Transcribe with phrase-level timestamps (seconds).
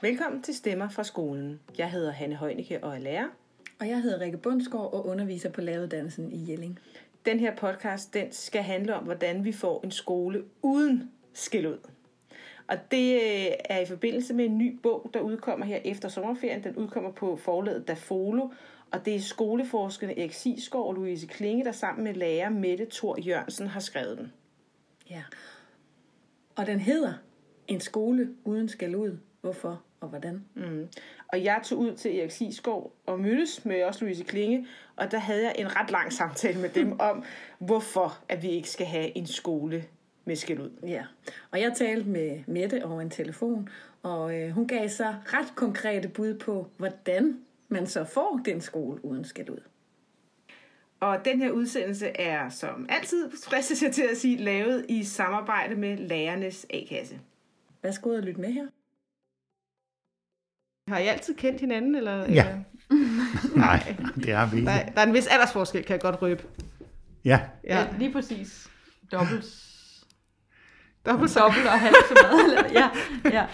[0.00, 1.60] Velkommen til Stemmer fra skolen.
[1.78, 3.28] Jeg hedder Hanne Højnicke og er lærer.
[3.80, 6.78] Og jeg hedder Rikke Bundsgaard og underviser på læreruddannelsen i Jelling.
[7.24, 11.78] Den her podcast den skal handle om, hvordan vi får en skole uden skæld ud.
[12.68, 16.64] Og det øh, er i forbindelse med en ny bog, der udkommer her efter sommerferien.
[16.64, 18.50] Den udkommer på forlaget Dafolo,
[18.90, 23.20] og det er skoleforskerne Erik Sisgaard og Louise Klinge, der sammen med lærer Mette Thor
[23.20, 24.32] Jørgensen har skrevet den.
[25.10, 25.22] Ja.
[26.56, 27.12] Og den hedder
[27.68, 29.18] En skole uden skal ud.
[29.40, 30.44] Hvorfor og hvordan?
[30.54, 30.88] Mm.
[31.28, 35.18] Og jeg tog ud til Erik Sisgaard og mødtes med også Louise Klinge, og der
[35.18, 37.24] havde jeg en ret lang samtale med dem om,
[37.58, 39.84] hvorfor at vi ikke skal have en skole
[40.24, 40.70] med skæld ud.
[40.86, 41.04] Ja,
[41.50, 43.68] og jeg talte med Mette over en telefon,
[44.02, 49.04] og øh, hun gav sig ret konkrete bud på, hvordan man så får den skole
[49.04, 49.60] uden skæld ud.
[51.00, 55.74] Og den her udsendelse er, som altid, fristes jeg til at sige, lavet i samarbejde
[55.74, 57.20] med Lærernes A-kasse.
[57.82, 58.66] Værsgo og lytte med her.
[60.88, 61.94] Har I altid kendt hinanden?
[61.94, 62.46] Eller, Ja.
[62.48, 62.62] Eller?
[63.66, 64.68] Nej, det har vi ikke.
[64.70, 66.42] Der, der er en vis aldersforskel, kan jeg godt røbe.
[67.24, 67.78] Ja, Ja.
[67.78, 68.68] Ja, lige præcis.
[69.12, 69.44] Dobbelt,
[71.06, 71.40] Dobbelt så.
[71.40, 72.72] dobbelt og halvt så meget.
[72.72, 72.90] Ja,
[73.30, 73.46] ja.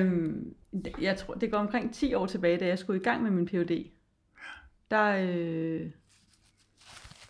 [0.00, 0.54] Øhm,
[1.00, 3.46] jeg tror, det går omkring 10 år tilbage, da jeg skulle i gang med min
[3.46, 3.86] Ph.D.
[4.90, 5.90] Der, øh,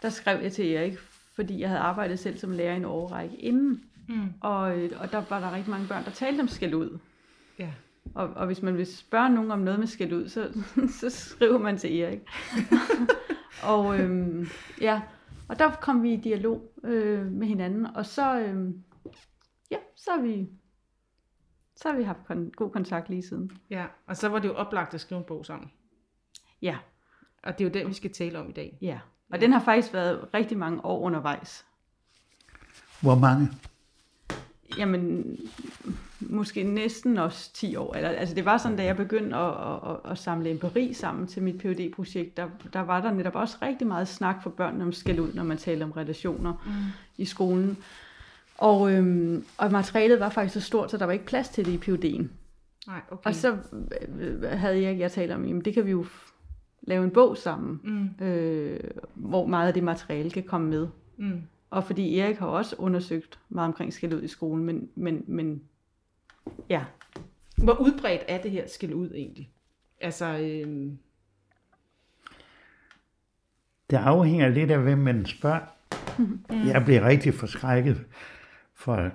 [0.02, 0.98] der skrev jeg til Erik,
[1.36, 3.80] fordi jeg havde arbejdet selv som lærer i en årrække inden.
[4.08, 4.32] Mm.
[4.40, 6.98] Og, øh, og der var der rigtig mange børn, der talte om skæld ud.
[7.58, 7.70] Ja.
[8.14, 10.64] Og, og hvis man vil spørge nogen om noget med skæld ud, så,
[11.00, 12.20] så skriver man til Erik.
[13.72, 14.46] og øhm,
[14.80, 15.02] ja,
[15.48, 18.83] og der kom vi i dialog øh, med hinanden, og så, øhm,
[19.70, 20.48] ja, så har vi,
[21.77, 23.52] så har vi haft kon- god kontakt lige siden.
[23.70, 25.70] ja, og så var det jo oplagt at skrive en bog sammen.
[26.62, 26.78] Ja,
[27.42, 28.78] Og det er jo den, vi skal tale om i dag.
[28.83, 29.00] ja.
[29.30, 31.66] Og den har faktisk været rigtig mange år undervejs.
[33.00, 33.48] hvor mange?
[34.78, 35.36] Jamen,
[36.20, 37.95] måske næsten også 10 år.
[37.95, 41.27] Eller, altså det var sådan, da jeg begyndte at, at, at, at samle empiri sammen
[41.27, 44.80] til mit phd projekt der, der var der netop også rigtig meget snak for børn
[44.80, 46.73] om skæld ud, når man taler om relationer mm.
[47.19, 47.77] i skolen.
[48.58, 51.73] Og, øhm, og materialet var faktisk så stort, så der var ikke plads til det
[51.73, 52.27] i PhD'en.
[52.86, 53.29] Nej, okay.
[53.29, 53.57] Og så
[54.20, 56.07] øh, havde jeg, jeg talt om, jamen det kan vi jo
[56.83, 58.27] lave en bog sammen, Mm.
[58.27, 58.80] øh,
[59.14, 60.89] hvor meget af det materiale kan komme med.
[61.17, 61.42] Mm.
[61.70, 65.63] Og fordi Erik har også undersøgt meget omkring skæld ud i skolen, men, men, men
[66.70, 66.85] ja,
[67.57, 69.51] Hvor udbredt er det her skæld ud egentlig?
[70.01, 70.98] Altså, øhm,
[73.91, 75.61] Det afhænger lidt af, hvem man spørger.
[76.73, 78.07] Jeg blev rigtig forskrækket
[78.74, 79.11] for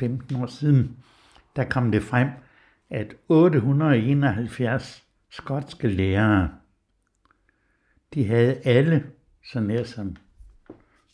[0.00, 0.96] 15 år siden.
[1.56, 2.28] Der kom det frem,
[2.90, 6.50] at 871 skotske lærere,
[8.14, 9.10] de havde alle,
[9.44, 10.16] så nær som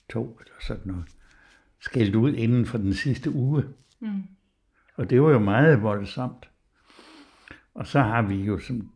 [0.08, 1.04] to eller sådan noget,
[1.80, 3.64] skældt ud inden for den sidste uge.
[4.00, 4.22] Mm.
[4.96, 6.50] Og det var jo meget voldsomt.
[7.74, 8.90] Og så har vi jo, som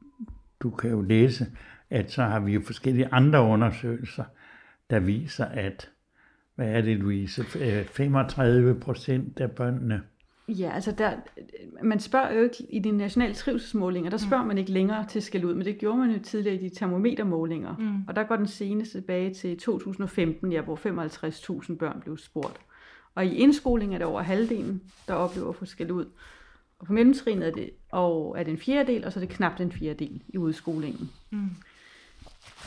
[0.60, 1.46] du kan jo læse,
[1.90, 4.24] at så har vi jo forskellige andre undersøgelser,
[4.90, 5.90] der viser, at,
[6.54, 10.02] hvad er det, Louise, Øh, 35 procent af børnene,
[10.48, 11.12] ja altså der,
[11.82, 15.44] man spørger jo ikke i de nationale trivselsmålinger, der spørger man ikke længere til skæld
[15.44, 17.76] ud, men det gjorde man jo tidligere i de termometermålinger.
[17.76, 18.02] Mm.
[18.08, 22.60] Og der går den seneste tilbage til 2015, ja, hvor 55.000 børn blev spurgt.
[23.18, 26.06] Og i indskoling er det over halvdelen, der oplever at få skæld ud.
[26.78, 29.60] Og på mellemtrinnet er det, og er det en fjerdedel, og så er det knap
[29.60, 31.10] en fjerdedel i udskolingen.
[31.30, 31.50] Mm.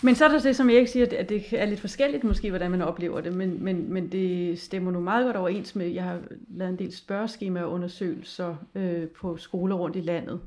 [0.03, 2.72] Men så er der det, som Erik siger, at det er lidt forskelligt måske, hvordan
[2.72, 6.22] man oplever det, men, men, men det stemmer nu meget godt overens med, jeg har
[6.50, 10.39] lavet en del spørgeskemaer og undersøgelser øh, på skoler rundt i landet.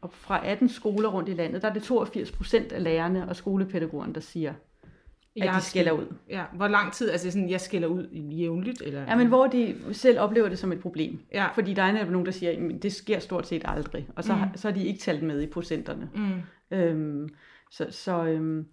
[0.00, 3.36] Og fra 18 skoler rundt i landet, der er det 82 procent af lærerne og
[3.36, 4.54] skolepædagogerne, der siger,
[5.42, 6.06] at de skælder ud.
[6.30, 8.82] Ja, hvor lang tid, altså sådan, jeg skælder ud jævnligt?
[8.82, 9.02] Eller?
[9.02, 11.18] Ja, men hvor de selv oplever det som et problem.
[11.32, 11.46] Ja.
[11.54, 14.08] Fordi der er nogen, der siger, at det sker stort set aldrig.
[14.16, 14.40] Og så, mm.
[14.56, 16.08] så er de ikke talt med i procenterne.
[16.14, 16.76] Mm.
[16.76, 17.28] Øhm,
[17.70, 18.66] så, så, øhm,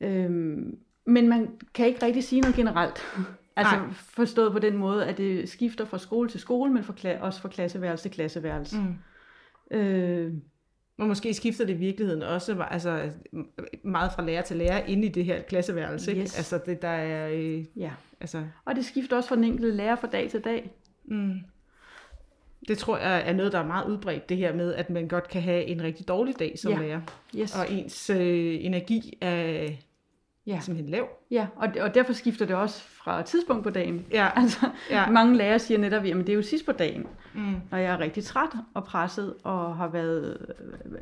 [0.00, 2.98] øhm, men man kan ikke rigtig sige noget generelt.
[3.56, 3.92] altså Nej.
[3.92, 7.48] forstået på den måde, at det skifter fra skole til skole, men fra, også fra
[7.48, 8.76] klasseværelse til klasseværelse.
[8.76, 9.76] Mm.
[9.76, 10.32] Øh,
[10.98, 13.10] Og måske skifter det i virkeligheden også altså,
[13.82, 16.10] meget fra lærer til lærer inde i det her klasseværelse.
[16.10, 16.22] Ikke?
[16.22, 16.36] Yes.
[16.36, 17.28] Altså det der er...
[17.32, 17.90] Øh, ja.
[18.20, 20.70] altså, Og det skifter også fra den enkelte lærer fra dag til dag.
[21.04, 21.34] mm.
[22.68, 25.28] Det tror jeg er noget, der er meget udbredt, det her med, at man godt
[25.28, 26.78] kan have en rigtig dårlig dag som Ja.
[26.78, 27.00] lærer.
[27.36, 27.56] Yes.
[27.56, 29.68] Og ens øh, energi er
[30.54, 30.60] Ja.
[30.60, 31.08] simpelthen lav.
[31.30, 34.06] Ja, og, og derfor skifter det også fra tidspunkt på dagen.
[34.12, 34.28] Ja.
[34.40, 35.10] Altså, Ja.
[35.10, 37.54] mange lærere siger netop, at det er jo sidst på dagen, Mm.
[37.70, 40.46] når jeg er rigtig træt og presset og har været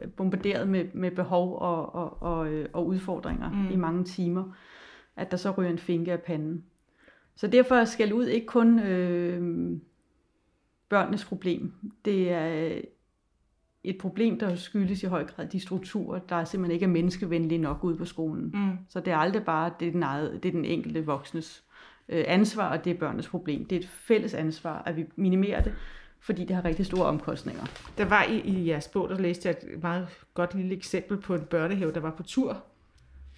[0.03, 3.71] øh, bombarderet med, med behov og, og, og, øh, og udfordringer mm.
[3.71, 4.45] i mange timer,
[5.17, 6.65] at der så ryger en finke af panden.
[7.37, 9.79] Så derfor skal ud ikke kun øh,
[10.89, 11.73] børnenes problem.
[12.05, 12.81] Det er
[13.87, 17.85] et problem, der skyldes i høj grad de strukturer, der simpelthen ikke er menneskevenlige nok
[17.85, 18.51] ude på skolen.
[18.55, 18.79] Mm.
[18.89, 21.65] Så det er aldrig bare det er den, eget, det er den enkelte voksnes
[22.09, 23.65] øh, ansvar, og det er børnenes problem.
[23.65, 25.73] Det er et fælles ansvar, at vi minimerer det,
[26.21, 27.65] fordi det har rigtig store omkostninger.
[27.99, 31.35] Der var i, i jeres bog, der læste jeg et meget godt lille eksempel på
[31.35, 32.65] en børnehave, der var på tur.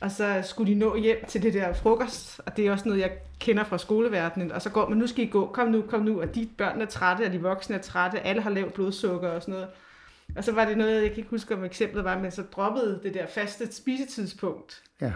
[0.01, 3.01] Og så skulle de nå hjem til det der frokost, og det er også noget,
[3.01, 4.53] jeg kender fra skoleverdenen.
[4.53, 6.81] Og så går man, nu skal I gå, kom nu, kom nu, og de børn
[6.81, 9.69] er trætte, og de voksne er trætte, alle har lavt blodsukker og sådan noget.
[10.37, 13.01] Og så var det noget, jeg kan ikke huske, om eksemplet var, men så droppede
[13.03, 14.83] det der faste spisetidspunkt.
[15.01, 15.13] Ja.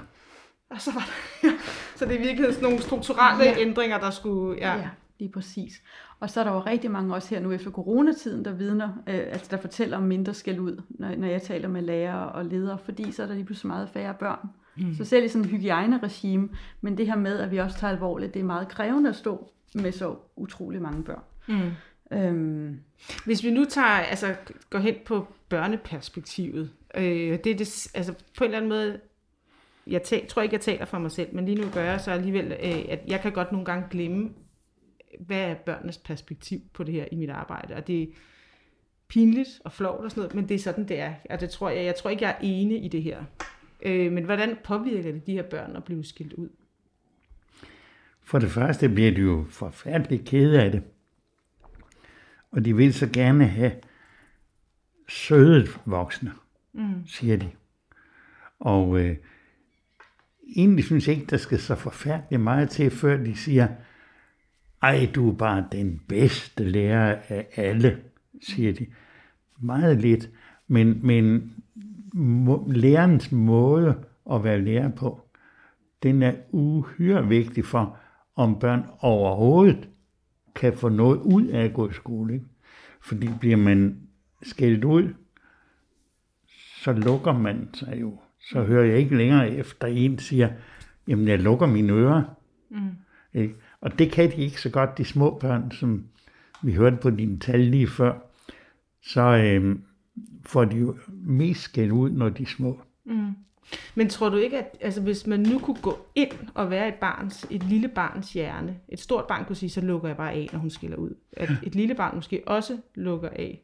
[0.71, 1.55] Og så var der, ja.
[1.97, 3.59] Så det er virkelig sådan nogle strukturelle ja.
[3.59, 4.59] ændringer, der skulle...
[4.59, 4.77] Ja.
[4.77, 4.89] ja,
[5.19, 5.83] lige præcis.
[6.21, 9.15] Og så er der jo rigtig mange også her nu efter coronatiden, der vidner, øh,
[9.15, 12.79] altså der fortæller om mindre skæld ud, når, når jeg taler med lærere og ledere,
[12.85, 14.49] fordi så er der lige pludselig meget færre børn.
[14.77, 14.95] Mm.
[14.95, 16.49] Så selv i sådan en hygiejneregime,
[16.81, 19.51] men det her med, at vi også tager alvorligt, det er meget krævende at stå
[19.75, 21.23] med så utrolig mange børn.
[21.49, 21.71] Mm.
[22.13, 22.81] Øhm.
[23.25, 24.35] Hvis vi nu tager, altså
[24.71, 29.01] går hen på børneperspektivet, øh, det er det, altså på en eller anden måde,
[29.87, 32.11] jeg tæ, tror ikke, jeg taler for mig selv, men lige nu gør jeg så
[32.11, 34.31] alligevel, øh, at jeg kan godt nogle gange glemme,
[35.21, 38.07] hvad er børnenes perspektiv på det her i mit arbejde, og det er
[39.09, 41.15] pinligt og flovt og sådan noget, men det er sådan, det er.
[41.31, 43.25] Og det tror jeg, jeg tror ikke, jeg er enig i det her.
[43.83, 46.49] Øh, men hvordan påvirker det de her børn at blive skilt ud?
[48.25, 50.83] For det første bliver de jo forfærdeligt kede af det.
[52.53, 53.73] Og de vil så gerne have
[55.09, 56.33] søde voksne,
[56.73, 57.07] mm.
[57.07, 57.51] siger de.
[58.61, 59.17] Og øh,
[60.57, 63.69] egentlig synes jeg ikke, der skal så forfærdeligt meget til, før de siger,
[64.83, 68.01] ej, du er bare den bedste lærer af alle,
[68.43, 68.87] siger de.
[69.59, 70.31] Meget lidt,
[70.69, 71.55] men, men
[72.15, 75.29] må, lærerens måde at være lærer på,
[76.03, 77.97] den er uhyre vigtig for,
[78.37, 79.89] om børn overhovedet
[80.55, 82.35] kan få noget ud af at gå i skole.
[82.35, 82.47] Ikke?
[83.01, 83.99] Fordi bliver man
[84.43, 85.15] skældt ud,
[86.83, 88.19] så lukker man sig jo.
[88.41, 90.51] Så hører jeg ikke længere efter en siger,
[91.09, 92.23] jamen jeg lukker mine ører.
[92.71, 92.91] Mm.
[93.35, 93.55] Ikke?
[93.81, 96.05] Og det kan de ikke så godt, de små børn, som
[96.63, 98.19] vi hørte på dine tal lige før.
[99.03, 99.77] Så øh,
[100.43, 102.81] får de jo mest skæld ud, når de er små.
[103.05, 103.33] Mm.
[103.95, 106.95] Men tror du ikke, at altså, hvis man nu kunne gå ind og være et,
[106.95, 110.49] barns, et lille barns hjerne, et stort barn kunne sige, så lukker jeg bare af,
[110.53, 111.15] når hun skiller ud.
[111.33, 113.63] At et lille barn måske også lukker af.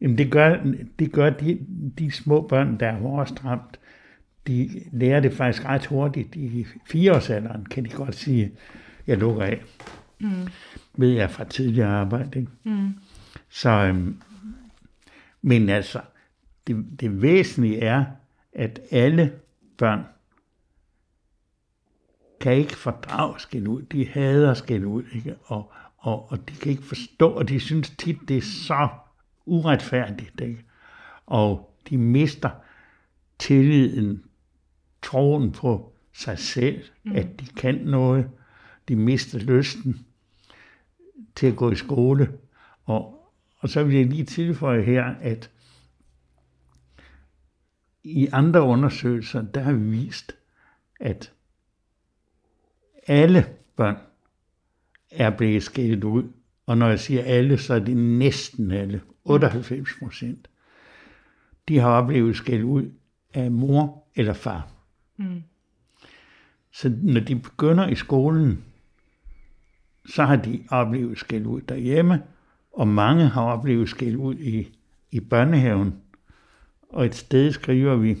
[0.00, 0.56] Jamen det gør,
[0.98, 1.58] det gør de,
[1.98, 3.80] de små børn, der er hårdest ramt.
[4.46, 6.36] De lærer det faktisk ret hurtigt.
[6.36, 8.52] I fireårsalderen kan de godt sige,
[9.06, 9.62] jeg lukker af.
[10.20, 10.48] Mm.
[10.96, 12.38] Ved jeg fra tidligere arbejde.
[12.38, 12.52] Ikke?
[12.64, 12.94] Mm.
[13.48, 14.16] Så, øhm,
[15.42, 16.00] men altså,
[16.66, 18.04] det, det væsentlige er,
[18.52, 19.32] at alle
[19.78, 20.04] børn
[22.40, 23.82] kan ikke fordrage skæld ud.
[23.82, 25.36] De hader skæld ud, ikke?
[25.44, 28.88] Og, og, og de kan ikke forstå, og de synes tit, det er så
[29.46, 30.40] uretfærdigt.
[30.40, 30.64] Ikke?
[31.26, 32.50] Og de mister
[33.38, 34.24] tilliden,
[35.02, 37.16] troen på sig selv, mm.
[37.16, 38.30] at de kan noget.
[38.88, 40.06] De mister lysten
[41.34, 42.32] til at gå i skole.
[42.84, 45.50] Og, og så vil jeg lige tilføje her, at
[48.04, 50.36] i andre undersøgelser, der har vi vist,
[51.00, 51.32] at
[53.06, 53.46] alle
[53.76, 53.96] børn
[55.10, 56.24] er blevet skilt ud.
[56.66, 59.00] Og når jeg siger alle, så er det næsten alle.
[59.24, 60.48] 98 procent.
[61.68, 62.90] De har oplevet skæld ud
[63.34, 64.68] af mor eller far.
[65.16, 65.42] Mm.
[66.72, 68.64] Så når de begynder i skolen,
[70.06, 72.22] så har de oplevet skæld ud derhjemme,
[72.72, 74.68] og mange har oplevet skæld ud i,
[75.10, 75.94] i børnehaven.
[76.90, 78.16] Og et sted skriver vi,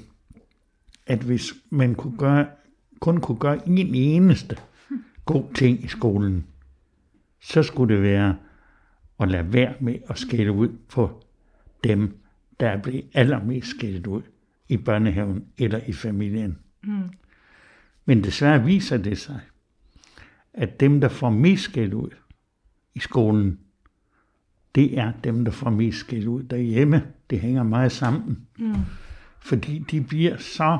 [1.06, 2.46] at hvis man kunne gøre,
[3.00, 4.56] kun kunne gøre en eneste
[5.24, 6.46] god ting i skolen,
[7.40, 8.36] så skulle det være
[9.20, 11.24] at lade være med at skælde ud på
[11.84, 12.18] dem,
[12.60, 14.22] der er blevet allermest skældt ud
[14.68, 16.58] i børnehaven eller i familien.
[16.82, 17.10] Mm.
[18.04, 19.40] Men desværre viser det sig,
[20.54, 22.10] at dem, der får mest skæld ud
[22.94, 23.58] i skolen,
[24.74, 27.12] det er dem, der får mest skæld ud derhjemme.
[27.30, 28.46] Det hænger meget sammen.
[28.58, 28.74] Mm.
[29.40, 30.78] Fordi de bliver så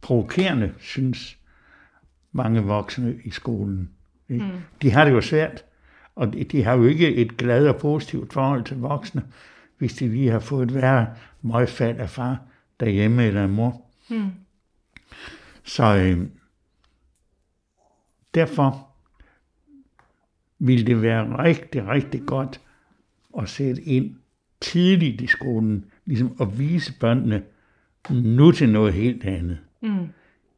[0.00, 1.38] provokerende, synes
[2.32, 3.90] mange voksne i skolen.
[4.28, 4.44] Ikke?
[4.44, 4.50] Mm.
[4.82, 5.64] De har det jo svært,
[6.16, 9.22] og de har jo ikke et glad og positivt forhold til voksne,
[9.78, 11.06] hvis de lige har fået et værre
[11.42, 12.40] møgfald af far
[12.80, 13.82] derhjemme eller af mor.
[14.10, 14.30] Mm.
[15.64, 16.26] Så øh,
[18.34, 18.88] derfor
[20.58, 22.60] vil det være rigtig, rigtig godt
[23.38, 24.19] at sætte ind
[24.60, 27.42] tidligt i skolen, ligesom at vise børnene
[28.10, 29.58] nu til noget helt andet.
[29.82, 30.06] Mm.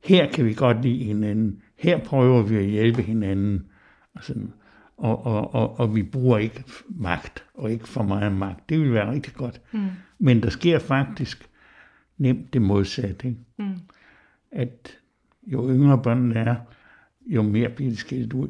[0.04, 1.62] Her kan vi godt lide hinanden.
[1.76, 3.66] Her prøver vi at hjælpe hinanden.
[4.14, 4.52] Og, sådan.
[4.96, 8.68] og, og, og, og vi bruger ikke magt, og ikke for meget magt.
[8.68, 9.60] Det vil være rigtig godt.
[9.72, 9.88] Mm.
[10.18, 11.48] Men der sker faktisk
[12.18, 13.28] nemt det modsatte.
[13.28, 13.40] Ikke?
[13.58, 13.78] Mm.
[14.52, 14.98] At
[15.46, 16.56] jo yngre børnene er,
[17.26, 18.48] jo mere bliver de skilt ud,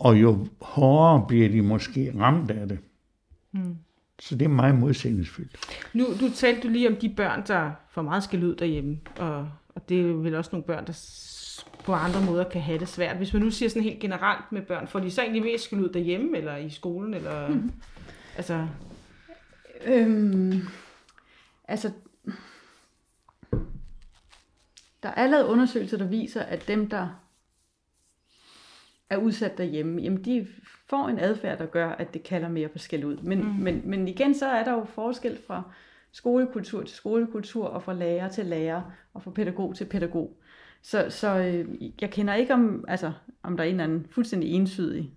[0.00, 2.78] og jo hårdere bliver de måske ramt af det.
[3.52, 3.76] Mm.
[4.22, 5.56] Så det er meget modsætningsfyldt.
[5.92, 9.48] Nu du talte du lige om de børn, der får meget skæld ud derhjemme, og,
[9.68, 10.92] og det er vel også nogle børn, der
[11.84, 13.16] på andre måder kan have det svært.
[13.16, 15.80] Hvis man nu siger sådan helt generelt med børn, får de så egentlig mest skæld
[15.80, 17.48] ud derhjemme, eller i skolen, eller...
[17.48, 17.72] Mm.
[18.36, 18.68] Altså...
[19.84, 20.60] Øhm,
[21.68, 21.90] altså,
[25.02, 27.08] der er lavet undersøgelser, der viser, at dem, der
[29.10, 30.46] er udsat derhjemme, jamen de
[30.92, 33.16] får en adfærd, der gør, at det kalder mere på skæld ud.
[33.16, 33.48] Men, mm.
[33.48, 35.62] men, men igen, så er der jo forskel fra
[36.12, 38.82] skolekultur til skolekultur, og fra lærer til lærer,
[39.14, 40.36] og fra pædagog til pædagog.
[40.82, 44.50] Så, så øh, jeg kender ikke om, altså, om der er en eller anden fuldstændig
[44.50, 45.10] ensydig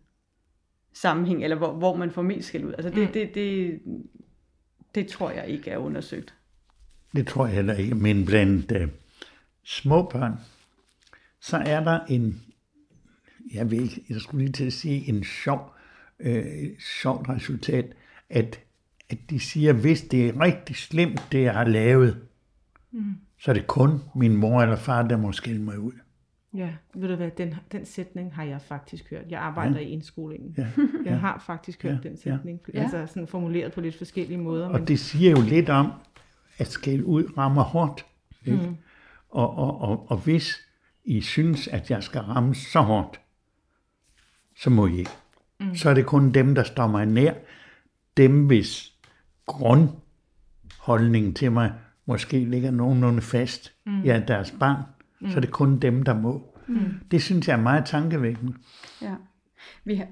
[0.94, 2.74] sammenhæng, eller hvor, hvor man får mest skæld ud.
[2.74, 3.13] Altså det, mm.
[3.13, 3.82] det, det,
[4.96, 6.34] det tror jeg ikke er undersøgt.
[7.15, 8.89] Det tror jeg heller ikke, men blandt uh,
[9.63, 10.39] små børn,
[11.39, 12.45] så er der en
[13.54, 15.74] jeg ved ikke, jeg skulle lige til at sige en sjov,
[16.20, 16.46] øh,
[17.02, 17.86] sjovt resultat,
[18.30, 18.60] at,
[19.10, 22.18] at de siger, hvis det er rigtig slemt, det jeg har lavet,
[22.92, 23.16] mm.
[23.40, 25.94] så er det kun min mor eller far, der må skille mig ud.
[26.54, 29.25] Ja, ved du hvad, den, den sætning har jeg faktisk hørt.
[29.30, 29.86] Jeg arbejder ja.
[29.86, 30.56] i indskolingen.
[30.58, 30.68] Ja.
[31.12, 32.10] Jeg har faktisk hørt ja.
[32.10, 32.82] den sætning, ja.
[32.82, 34.66] altså sådan formuleret på lidt forskellige måder.
[34.66, 34.88] Og men...
[34.88, 35.92] det siger jo lidt om,
[36.58, 38.06] at skille ud rammer hårdt.
[38.46, 38.68] Ikke?
[38.68, 38.75] Mm.
[39.30, 40.56] Og, og, og, og hvis
[41.04, 43.20] I synes, at jeg skal ramme så hårdt,
[44.57, 45.12] så må I ikke.
[45.59, 45.75] Mm.
[45.75, 47.33] Så er det kun dem, der står mig nær.
[48.17, 48.93] Dem, hvis
[49.45, 51.74] grundholdning til mig
[52.05, 53.74] måske ligger nogenlunde fast.
[53.85, 54.01] Mm.
[54.01, 54.83] Ja, deres barn.
[55.21, 55.29] Mm.
[55.29, 56.55] Så er det kun dem, der må.
[56.67, 56.93] Mm.
[57.12, 58.53] Det synes jeg er meget tankevækkende.
[59.01, 59.15] Ja.
[59.83, 60.07] Vi har,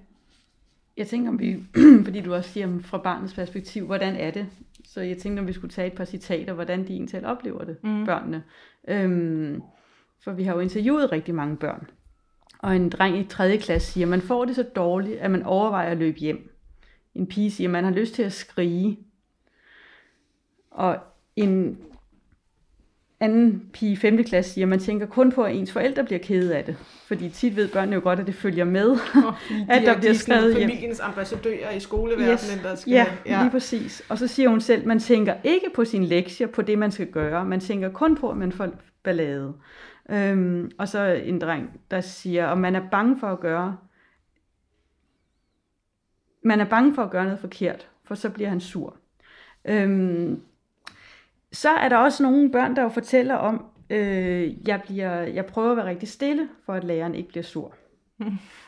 [0.98, 1.64] jeg tænker, om vi,
[2.06, 4.48] fordi du også siger fra barnets perspektiv, hvordan er det?
[4.86, 7.78] Så jeg tænkte, om vi skulle tage et par citater, hvordan de egentlig oplever det,
[7.84, 8.06] mm.
[8.06, 8.44] børnene.
[8.88, 9.62] Øhm,
[10.24, 11.88] for vi har jo interviewet rigtig mange børn,
[12.64, 13.58] og en dreng i 3.
[13.58, 16.50] klasse siger, man får det så dårligt, at man overvejer at løbe hjem.
[17.16, 19.00] En pige siger, man har lyst til at skrige.
[20.72, 20.98] Og
[21.36, 21.78] en
[23.20, 24.24] anden pige i 5.
[24.24, 26.76] klasse siger, man tænker kun på, at ens forældre bliver kede af det.
[27.08, 28.98] Fordi tit ved børnene jo godt, at det følger med, oh,
[29.50, 30.70] de at der bliver skrevet hjem.
[30.70, 32.60] familiens ambassadører i skoleverdenen, yes.
[32.64, 32.92] der skal...
[32.92, 34.04] Ja, ja, lige præcis.
[34.10, 37.08] Og så siger hun selv, man tænker ikke på sin lektier, på det, man skal
[37.08, 37.46] gøre.
[37.46, 38.70] Man tænker kun på, at man får
[39.04, 39.54] ballade.
[40.10, 43.78] Øhm, og så en dreng, der siger, om man er bange for at gøre,
[46.44, 48.98] man er bange for at gøre noget forkert, for så bliver han sur.
[49.66, 50.42] Øhm,
[51.52, 55.72] så er der også nogle børn, der jo fortæller om, øh, jeg, bliver, jeg prøver
[55.72, 57.76] at være rigtig stille, for at læreren ikke bliver sur.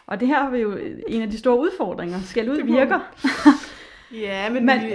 [0.06, 0.78] Og det her vi jo
[1.08, 2.20] en af de store udfordringer.
[2.20, 3.00] Skal ud virker.
[4.14, 4.80] Ja, men man,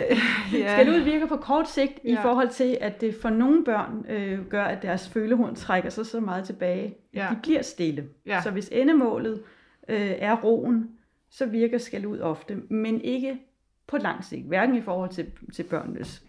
[0.52, 0.72] ja.
[0.72, 2.12] skal ud virke på kort sigt ja.
[2.12, 6.06] i forhold til, at det for nogle børn øh, gør, at deres følehorn trækker sig
[6.06, 7.28] så meget tilbage, ja.
[7.30, 8.08] de bliver stille.
[8.26, 8.40] Ja.
[8.42, 9.42] Så hvis endemålet
[9.88, 10.90] øh, er roen,
[11.30, 13.38] så virker skal ud ofte, men ikke
[13.86, 14.46] på lang sigt.
[14.46, 16.22] Hverken i forhold til, til børnenes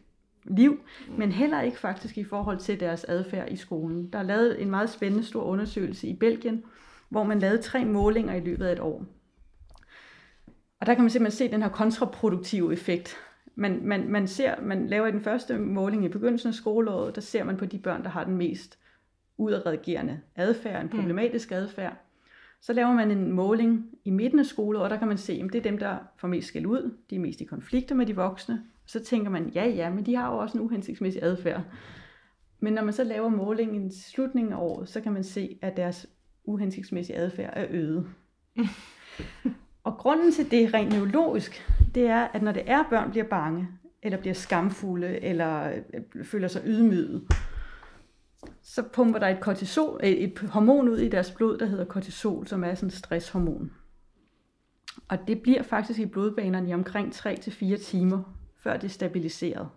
[0.43, 1.13] liv, mm.
[1.17, 4.09] men heller ikke faktisk i forhold til deres adfærd i skolen.
[4.13, 6.63] Der er lavet en meget spændende stor undersøgelse i Belgien,
[7.09, 9.05] hvor man lavede tre målinger i løbet af et år.
[10.81, 13.15] Og der kan man simpelthen se den her kontraproduktive effekt.
[13.55, 17.21] Man, man, man, ser, man laver i den første måling i begyndelsen af skoleåret, der
[17.21, 18.79] ser man på de børn, der har den mest
[19.37, 20.97] udadreagerende adfærd, en mm.
[20.99, 21.93] problematisk adfærd.
[22.61, 25.53] Så laver man en måling i midten af skoleåret, og der kan man se, at
[25.53, 28.15] det er dem, der får mest skæld ud, de er mest i konflikter med de
[28.15, 28.63] voksne.
[28.85, 31.61] Så tænker man, ja ja, men de har jo også en uhensigtsmæssig adfærd.
[32.59, 35.77] Men når man så laver målingen i slutningen af året, så kan man se, at
[35.77, 36.07] deres
[36.43, 38.07] uhensigtsmæssige adfærd er øget.
[39.83, 43.67] Og grunden til det rent neurologisk, det er, at når det er, børn bliver bange,
[44.03, 47.27] eller bliver skamfulde, eller øh, føler sig ydmyget,
[48.61, 52.63] så pumper der et, kortisol, et hormon ud i deres blod, der hedder kortisol, som
[52.63, 53.71] er sådan et stresshormon.
[55.07, 58.23] Og det bliver faktisk i blodbanerne i omkring 3-4 timer,
[58.57, 59.69] før det er stabiliseret.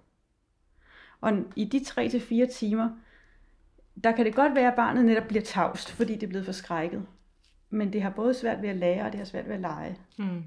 [1.21, 2.89] Og i de 3-4 timer,
[4.05, 7.07] der kan det godt være, at barnet netop bliver tavst, fordi det er blevet forskrækket
[7.75, 9.97] men det har både svært ved at lære, og det har svært ved at lege.
[10.19, 10.43] Mm.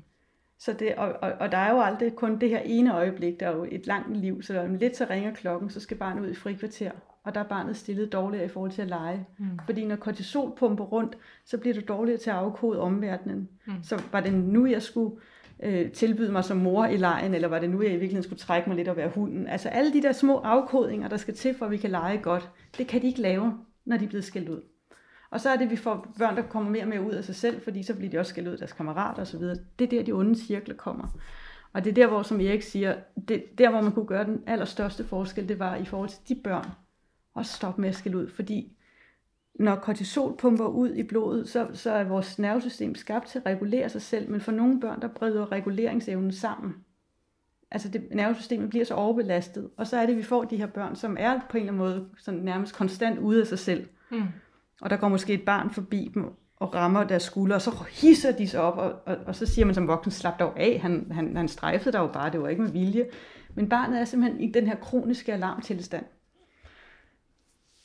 [0.60, 3.48] Så det, og, og, og der er jo aldrig kun det her ene øjeblik, der
[3.48, 6.30] er jo et langt liv, så om lidt så ringer klokken, så skal barnet ud
[6.30, 6.92] i frikvarter,
[7.24, 9.28] og der er barnet stillet dårligere i forhold til at lege.
[9.38, 9.60] Mm.
[9.66, 13.50] Fordi når kortisol pumper rundt, så bliver du dårligere til at afkode omverdenen.
[13.66, 13.74] Mm.
[13.84, 15.16] Så var det nu, jeg skulle
[15.64, 18.40] øh, tilbyde mig som mor i lejen, eller var det nu, jeg i virkeligheden skulle
[18.40, 19.48] trække mig lidt og være hunden?
[19.48, 22.50] Altså alle de der små afkodninger, der skal til, for at vi kan lege godt,
[22.78, 23.54] det kan de ikke lave,
[23.86, 24.62] når de er blevet skældt ud.
[25.30, 27.36] Og så er det, vi får børn, der kommer mere og mere ud af sig
[27.36, 29.42] selv, fordi så bliver de også skældt ud af deres kammerater osv.
[29.80, 31.08] Det er der, de onde cirkler kommer.
[31.74, 32.96] Og det er der, hvor, som Erik siger,
[33.28, 36.42] det, der, hvor man kunne gøre den allerstørste forskel, det var i forhold til de
[36.44, 36.66] børn,
[37.34, 38.72] og stoppe med at skælde ud, fordi
[39.60, 43.90] når kortisol pumper ud i blodet, så, så er vores nervesystem skabt til at regulere
[43.90, 46.76] sig selv, men for nogle børn, der bryder reguleringsevnen sammen.
[47.72, 50.68] Altså det, nervesystemet bliver så overbelastet, og så er det, at vi får de her
[50.68, 53.88] børn, som er på en eller anden måde sådan nærmest konstant ude af sig selv.
[54.12, 54.24] Mm.
[54.82, 56.26] Og der går måske et barn forbi dem
[56.60, 59.66] og rammer deres skulder, og så hisser de sig op, og, og, og så siger
[59.66, 62.48] man som voksen, slap dog af, han, han, han strejfede dig jo bare, det var
[62.48, 63.10] ikke med vilje.
[63.56, 66.06] Men barnet er simpelthen i den her kroniske alarmtilstand.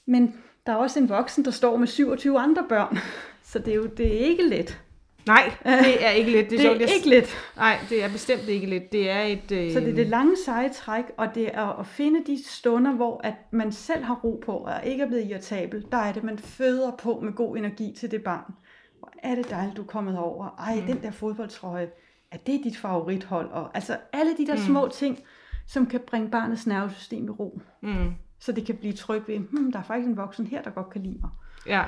[0.06, 0.34] Men
[0.66, 2.98] der er også en voksen, der står med 27 andre børn,
[3.50, 4.82] så det er jo det er ikke let.
[5.26, 6.50] Nej, det er ikke let.
[6.50, 7.36] Det er, det er ikke let.
[7.56, 8.92] Nej, det er bestemt ikke let.
[8.92, 9.52] Det er et...
[9.52, 9.72] Øh...
[9.72, 13.20] Så det er det lange seje træk, og det er at finde de stunder, hvor
[13.24, 15.86] at man selv har ro på, og ikke er blevet irritabel.
[15.92, 18.54] Der er det, man føder på med god energi til det barn.
[18.98, 20.48] Hvor er det dejligt, du er kommet over.
[20.58, 20.86] Ej, mm.
[20.86, 21.88] den der fodboldtrøje,
[22.30, 23.50] er det dit favorithold?
[23.50, 24.60] Og, altså alle de der mm.
[24.60, 25.18] små ting,
[25.66, 27.60] som kan bringe barnets nervesystem i ro.
[27.80, 28.14] Mm.
[28.38, 30.90] Så det kan blive tryg ved, hmm, der er faktisk en voksen her, der godt
[30.90, 31.30] kan lide mig.
[31.66, 31.84] Ja,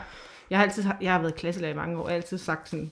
[0.51, 2.91] jeg har altid jeg har været klasselærer i mange år, og altid sagt sådan,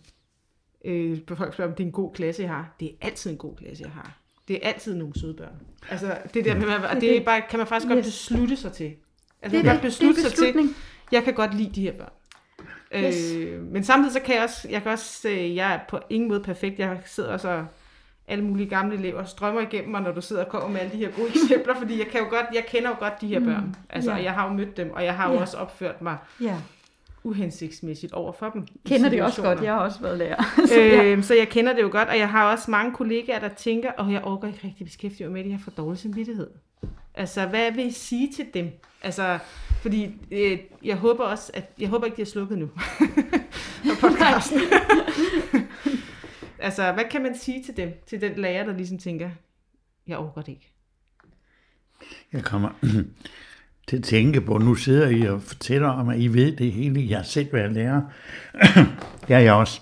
[0.84, 2.74] øh, folk spørger, om det er en god klasse, jeg har.
[2.80, 4.18] Det er altid en god klasse, jeg har.
[4.48, 5.54] Det er altid nogle søde børn.
[5.90, 7.94] Altså, det der med, og det er bare, kan man faktisk yes.
[7.94, 8.94] godt beslutte sig til.
[9.42, 10.74] Altså, det man kan beslutte det er sig til,
[11.12, 12.12] jeg kan godt lide de her børn.
[12.96, 13.32] Yes.
[13.32, 16.28] Øh, men samtidig så kan jeg også, jeg kan også, øh, jeg er på ingen
[16.28, 16.78] måde perfekt.
[16.78, 17.66] Jeg sidder også og
[18.28, 20.98] alle mulige gamle elever strømmer igennem mig, når du sidder og kommer med alle de
[20.98, 23.64] her gode eksempler, fordi jeg, kan jo godt, jeg kender jo godt de her børn.
[23.64, 24.22] Mm, altså, ja.
[24.22, 25.40] jeg har jo mødt dem, og jeg har jo ja.
[25.40, 26.56] også opført mig ja
[27.24, 28.66] uhensigtsmæssigt over for dem.
[28.86, 30.42] Kender det også godt, jeg har også været lærer.
[30.66, 31.04] så, ja.
[31.04, 33.92] øh, så jeg kender det jo godt, og jeg har også mange kollegaer, der tænker,
[33.92, 36.50] og oh, jeg overgår ikke rigtig beskæftige mig med det, jeg får dårlig samvittighed.
[37.14, 38.70] Altså, hvad vil I sige til dem?
[39.02, 39.38] Altså,
[39.82, 42.66] fordi øh, jeg håber også, at jeg håber ikke, de har slukket nu
[43.88, 44.60] på podcasten.
[46.58, 49.30] altså, hvad kan man sige til dem, til den lærer, der ligesom tænker,
[50.06, 50.72] jeg overgår det ikke?
[52.32, 52.70] Jeg kommer
[53.88, 57.06] til at tænke på, nu sidder I og fortæller om, at I ved det hele.
[57.08, 58.02] Jeg har selv været lærer.
[59.28, 59.80] det er jeg også.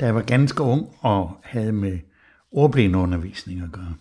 [0.00, 1.98] Da jeg var ganske ung og havde med
[2.50, 3.94] ordblindeundervisning at gøre.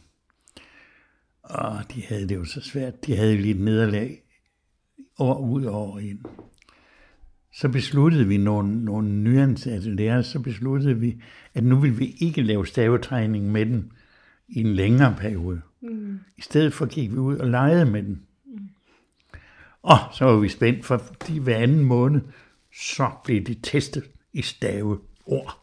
[1.43, 3.06] Og de havde det jo så svært.
[3.06, 4.23] De havde lidt nederlag
[5.19, 6.19] år ud og år ind.
[7.53, 11.21] Så besluttede vi nogle, nogle nyansatte lærere, så besluttede vi,
[11.53, 13.91] at nu vil vi ikke lave stavetræning med den
[14.49, 15.62] i en længere periode.
[15.82, 16.19] Mm.
[16.38, 18.21] I stedet for gik vi ud og legede med den.
[19.84, 22.22] Og så var vi spændt, for de hver anden måned,
[22.76, 25.60] så blev de testet i staveord.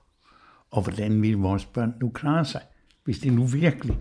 [0.71, 2.61] Og hvordan ville vores børn nu klare sig,
[3.05, 3.97] hvis de nu virkelig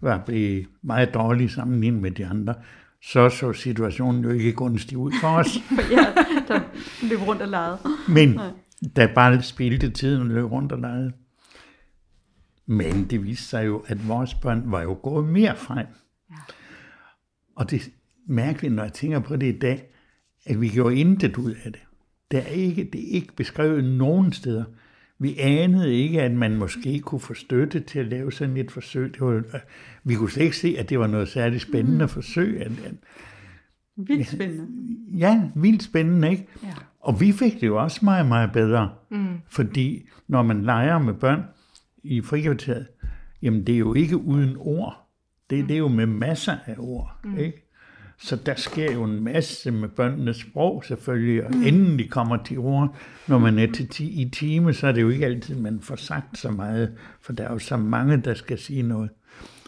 [0.00, 2.54] var blevet meget dårlige sammenlignet med de andre,
[3.02, 5.56] så så situationen jo ikke gunstig ud for os.
[5.96, 6.04] ja,
[6.48, 6.60] der
[7.02, 7.78] løb rundt og legede.
[8.08, 8.40] Men
[8.96, 11.12] der bare spildte tiden og løb rundt og legede.
[12.66, 15.86] Men det viste sig jo, at vores børn var jo gået mere frem.
[16.30, 16.36] Ja.
[17.56, 17.90] Og det
[18.30, 19.90] mærkeligt, når jeg tænker på det i dag,
[20.46, 21.80] at vi gjorde intet ud af det.
[22.30, 24.64] Det er ikke, det er ikke beskrevet nogen steder.
[25.18, 29.14] Vi anede ikke, at man måske kunne få støtte til at lave sådan et forsøg.
[29.14, 29.42] Det var,
[30.04, 32.08] vi kunne slet ikke se, at det var noget særligt spændende mm.
[32.08, 32.60] forsøg.
[32.60, 32.94] At, at,
[33.96, 34.66] vildt spændende.
[35.18, 36.46] Ja, vildt spændende, ikke?
[36.62, 36.74] Ja.
[37.00, 38.90] Og vi fik det jo også meget, meget bedre.
[39.10, 39.26] Mm.
[39.48, 41.42] Fordi når man leger med børn
[42.02, 42.86] i frikvarteret,
[43.42, 45.08] jamen det er jo ikke uden ord.
[45.50, 45.66] Det, mm.
[45.66, 47.38] det er jo med masser af ord, mm.
[47.38, 47.69] ikke?
[48.22, 51.62] Så der sker jo en masse med børnenes sprog selvfølgelig, og mm.
[51.62, 52.96] inden de kommer til ord,
[53.28, 55.96] når man er til ti, i time, så er det jo ikke altid, man får
[55.96, 59.10] sagt så meget, for der er jo så mange, der skal sige noget.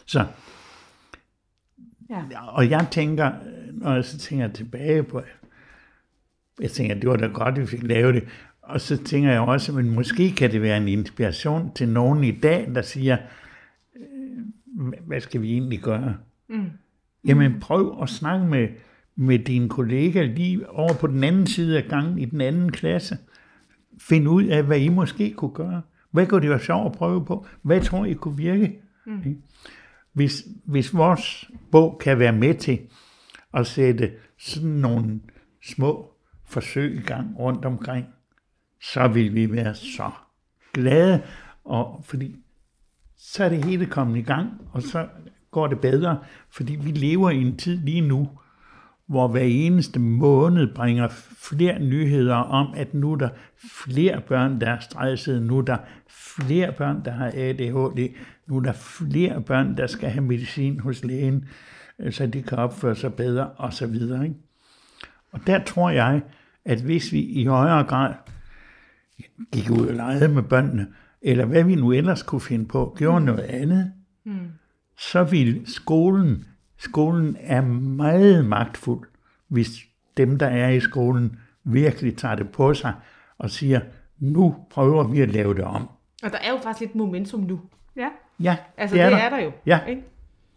[0.05, 0.25] Så,
[2.09, 2.23] ja.
[2.47, 3.31] og jeg tænker,
[3.71, 5.21] når jeg så tænker tilbage på,
[6.61, 8.23] jeg tænker, det var da godt, at vi fik lavet det,
[8.61, 12.31] og så tænker jeg også, men måske kan det være en inspiration til nogen i
[12.31, 13.17] dag, der siger,
[13.95, 16.17] øh, hvad skal vi egentlig gøre?
[16.49, 16.69] Mm.
[17.25, 18.67] Jamen prøv at snakke med,
[19.15, 23.17] med dine kollegaer lige over på den anden side af gangen i den anden klasse.
[23.99, 25.81] Find ud af, hvad I måske kunne gøre.
[26.11, 27.45] Hvad kunne det være sjovt at prøve på?
[27.61, 28.79] Hvad tror I kunne virke?
[29.05, 29.41] Mm.
[30.13, 32.79] Hvis, hvis vores bog kan være med til
[33.53, 35.19] at sætte sådan nogle
[35.63, 36.11] små
[36.45, 38.05] forsøg i gang rundt omkring,
[38.81, 40.11] så vil vi være så
[40.73, 41.23] glade,
[41.63, 42.35] og fordi
[43.17, 45.07] så er det hele kommet i gang, og så
[45.53, 48.29] går det bedre, fordi vi lever i en tid lige nu,
[49.07, 53.29] hvor hver eneste måned bringer flere nyheder om, at nu er der
[53.85, 55.77] flere børn, der er stressede, nu er der
[56.09, 58.15] flere børn, der har ADHD,
[58.47, 61.45] nu er der flere børn, der skal have medicin hos lægen,
[61.99, 64.23] øh, så de kan opføre sig bedre, og så videre.
[64.23, 64.35] Ikke?
[65.31, 66.21] Og der tror jeg,
[66.65, 68.13] at hvis vi i højere grad
[69.51, 70.87] gik ud og legede med børnene,
[71.21, 73.91] eller hvad vi nu ellers kunne finde på, gjorde noget andet,
[74.25, 74.47] mm
[74.97, 76.45] så ville skolen,
[76.77, 79.07] skolen er meget magtfuld,
[79.47, 79.69] hvis
[80.17, 82.93] dem, der er i skolen, virkelig tager det på sig
[83.37, 83.79] og siger,
[84.19, 85.89] nu prøver vi at lave det om.
[86.23, 87.61] Og der er jo faktisk lidt momentum nu.
[87.95, 89.51] Ja, Ja, Altså, det er, det er der jo.
[89.65, 89.79] Ja.
[89.85, 90.03] Ikke?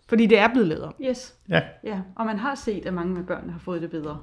[0.08, 0.94] Fordi det er blevet lavet om.
[1.00, 1.34] yes.
[1.48, 4.20] Ja, Ja, og man har set, at mange af børnene har fået det bedre.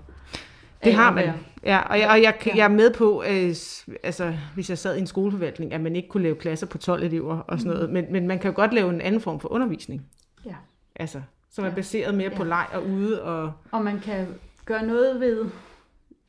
[0.84, 1.30] Det har man.
[1.64, 2.52] Ja, og jeg, og jeg, Ja.
[2.56, 3.56] jeg er med på, øh,
[4.04, 7.04] altså, hvis jeg sad i en skoleforvaltning, at man ikke kunne lave klasser på 12
[7.04, 7.90] elever og sådan noget.
[7.90, 10.06] Men, men man kan jo godt lave en anden form for undervisning.
[10.46, 10.56] Ja.
[10.96, 11.76] Altså, som er Ja.
[11.76, 12.50] baseret mere på Ja.
[12.50, 13.24] leg og ude.
[13.24, 14.28] Og, Og man kan
[14.66, 15.46] gøre noget ved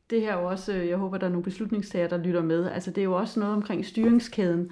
[0.09, 2.71] det her er også, øh, jeg håber, der er nogle beslutningstager, der lytter med.
[2.71, 4.69] Altså det er jo også noget omkring styringskæden.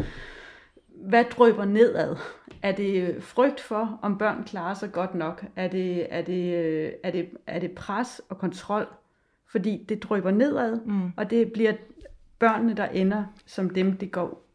[1.08, 2.16] Hvad drøber nedad?
[2.62, 5.46] Er det øh, frygt for, om børn klarer sig godt nok?
[5.56, 8.88] Er det, er det, øh, er det, er det pres og kontrol?
[9.52, 11.12] Fordi det drøber nedad, mm.
[11.18, 11.74] og det bliver
[12.40, 14.50] børnene, der ender som dem, det går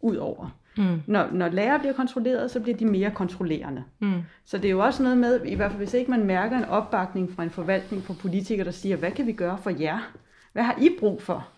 [0.00, 0.58] ud over.
[0.76, 1.00] Mm.
[1.06, 3.84] Når, når lærer bliver kontrolleret, så bliver de mere kontrollerende.
[3.98, 4.22] Mm.
[4.44, 6.64] Så det er jo også noget med, i hvert fald hvis ikke man mærker en
[6.64, 10.12] opbakning fra en forvaltning, fra politikere, der siger, hvad kan vi gøre for jer?
[10.52, 11.48] Hvad har I brug for?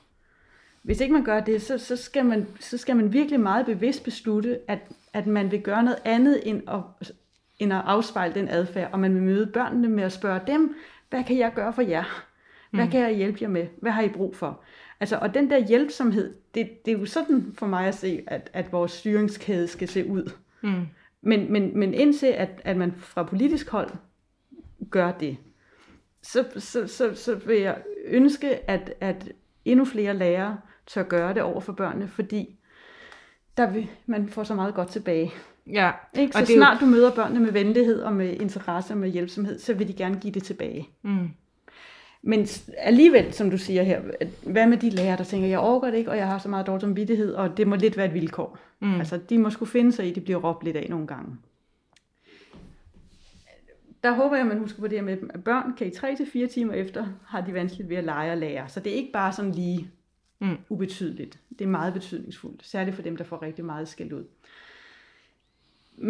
[0.82, 4.04] Hvis ikke man gør det, så, så, skal, man, så skal man virkelig meget bevidst
[4.04, 4.78] beslutte, at,
[5.12, 7.12] at man vil gøre noget andet end at,
[7.58, 10.74] end at afspejle den adfærd, og man vil møde børnene med at spørge dem,
[11.10, 12.24] hvad kan jeg gøre for jer?
[12.76, 13.66] Hvad kan jeg hjælpe jer med?
[13.80, 14.60] Hvad har I brug for?
[15.00, 18.50] Altså, og den der hjælpsomhed, det, det er jo sådan for mig at se, at,
[18.52, 20.30] at vores styringskæde skal se ud.
[20.62, 20.86] Mm.
[21.22, 23.90] Men, men, men indtil at, at man fra politisk hold
[24.90, 25.36] gør det,
[26.22, 29.28] så, så, så, så vil jeg ønske, at, at
[29.64, 32.56] endnu flere lærere tør gøre det over for børnene, fordi
[33.56, 35.32] der vil, man får så meget godt tilbage.
[35.66, 36.32] Ja, Ikke?
[36.32, 38.98] Så Og det er jo- snart du møder børnene med venlighed og med interesse og
[38.98, 40.88] med hjælpsomhed, så vil de gerne give det tilbage.
[41.02, 41.28] Mm.
[42.26, 42.46] Men
[42.78, 44.02] alligevel, som du siger her,
[44.42, 46.66] hvad med de lærere, der tænker, jeg overgår det ikke, og jeg har så meget
[46.66, 48.58] dårlig samvittighed, og det må lidt være et vilkår.
[48.80, 48.94] Mm.
[48.98, 51.36] Altså, de må skulle finde sig i, de bliver råbt lidt af nogle gange.
[54.04, 56.52] Der håber jeg, at man husker på det her med, at børn kan i 3-4
[56.52, 58.68] timer efter, har de vanskeligt ved at lege og lære.
[58.68, 59.90] Så det er ikke bare sådan lige
[60.38, 60.56] Mm.
[60.68, 61.38] ubetydeligt.
[61.58, 64.24] Det er meget betydningsfuldt, særligt for dem, der får rigtig meget skæld ud.
[65.96, 66.08] Mm,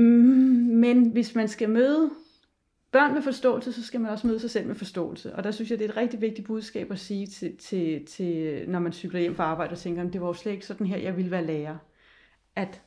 [0.74, 2.10] Men hvis man skal møde
[2.96, 5.34] børn med forståelse, så skal man også møde sig selv med forståelse.
[5.36, 8.64] Og der synes jeg, det er et rigtig vigtigt budskab at sige til, til, til
[8.68, 10.86] når man cykler hjem fra arbejde og tænker, "Jamen, det var jo slet ikke sådan
[10.86, 11.76] her, jeg ville være lærer.
[12.56, 12.82] At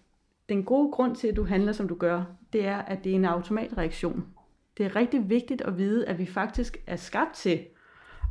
[0.49, 3.15] den gode grund til, at du handler, som du gør, det er, at det er
[3.15, 4.25] en automatreaktion.
[4.77, 7.59] Det er rigtig vigtigt at vide, at vi faktisk er skabt til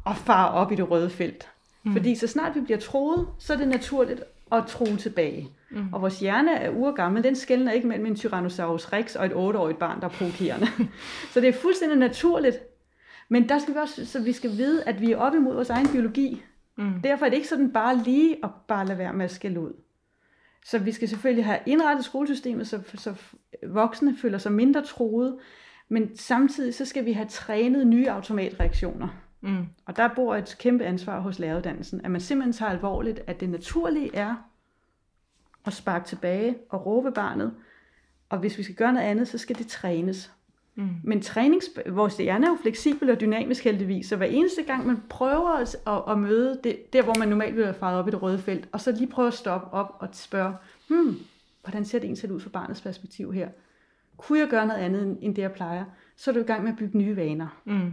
[0.07, 1.49] at fare op i det røde felt.
[1.83, 1.93] Mm.
[1.93, 5.49] Fordi så snart vi bliver troet, så er det naturligt at tro tilbage.
[5.71, 5.93] Mm.
[5.93, 9.79] Og vores hjerne er urgammel, den skældner ikke mellem en Tyrannosaurus rex og et 8-årigt
[9.79, 10.67] barn, der er provokerende.
[11.33, 12.59] så det er fuldstændig naturligt.
[13.29, 15.71] Men der skal vi også, så vi skal vide, at vi er op imod vores
[15.71, 16.43] egen biologi.
[16.79, 17.03] Mm.
[17.03, 19.73] Derfor er det ikke sådan bare lige at bare lade være med at skælde ud.
[20.65, 23.15] Så vi skal selvfølgelig have indrettet skolesystemet, så, så
[23.67, 25.39] voksne føler sig mindre troede,
[25.89, 29.09] men samtidig så skal vi have trænet nye automatreaktioner.
[29.41, 29.67] Mm.
[29.87, 33.51] Og der bor et kæmpe ansvar hos læreruddannelsen, at man simpelthen tager alvorligt, at det
[33.51, 34.35] naturlige er
[35.67, 37.55] at sparke tilbage og råbe barnet,
[38.29, 40.33] og hvis vi skal gøre noget andet, så skal det trænes.
[40.75, 40.89] Mm.
[41.05, 45.03] Men trænings, vores hjerne er jo fleksibel og dynamisk heldigvis, så hver eneste gang man
[45.09, 48.11] prøver at, at, at møde det, der, hvor man normalt vil være faret op i
[48.11, 50.55] det røde felt, og så lige prøve at stoppe op og spørge,
[50.89, 51.17] hmm,
[51.63, 53.49] hvordan ser det egentlig ud fra barnets perspektiv her?
[54.17, 55.85] Kunne jeg gøre noget andet end- end det, jeg plejer?
[56.17, 57.61] Så er du i gang med at bygge nye vaner.
[57.65, 57.93] Mm.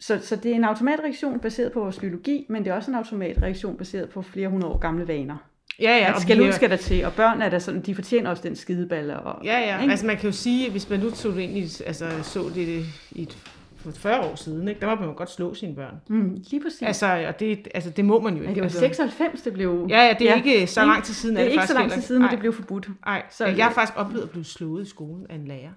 [0.00, 2.94] Så, så det er en automatreaktion baseret på vores biologi, men det er også en
[2.94, 5.36] automatreaktion baseret på flere hundrede år gamle vaner.
[5.80, 7.94] Ja, ja, Ja, og skal er- skal der til, og børn er der sådan, de
[7.94, 9.20] fortjener også den skideballe.
[9.20, 9.80] Og, Ja, ja.
[9.80, 9.90] Ikke?
[9.90, 12.84] Altså man kan jo sige, hvis man nu tog det ind i, altså så det
[13.10, 13.38] i et,
[13.76, 14.80] for 40 år siden, ikke?
[14.80, 15.94] der var man jo godt slå sine børn.
[16.08, 16.82] Mm, lige præcis.
[16.82, 18.46] Altså, Altså, og det, altså, det må man jo ikke.
[18.46, 18.78] men det var altså.
[18.78, 19.86] 96, det blev...
[19.90, 22.02] Ja, ja, det er ikke så lang tid siden, Det er ikke så lang tid
[22.02, 22.88] siden, at det blev forbudt.
[23.06, 25.70] Nej, Så- jeg har faktisk oplevet at blive slået i skolen af en lærer.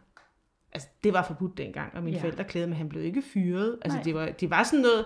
[0.73, 2.21] Altså, det var forbudt dengang, og mine Ja.
[2.21, 2.23] ja.
[2.27, 3.77] forældre klædede mig, han blev ikke fyret.
[3.81, 4.03] Altså, Nej.
[4.03, 5.05] det var, det var sådan noget,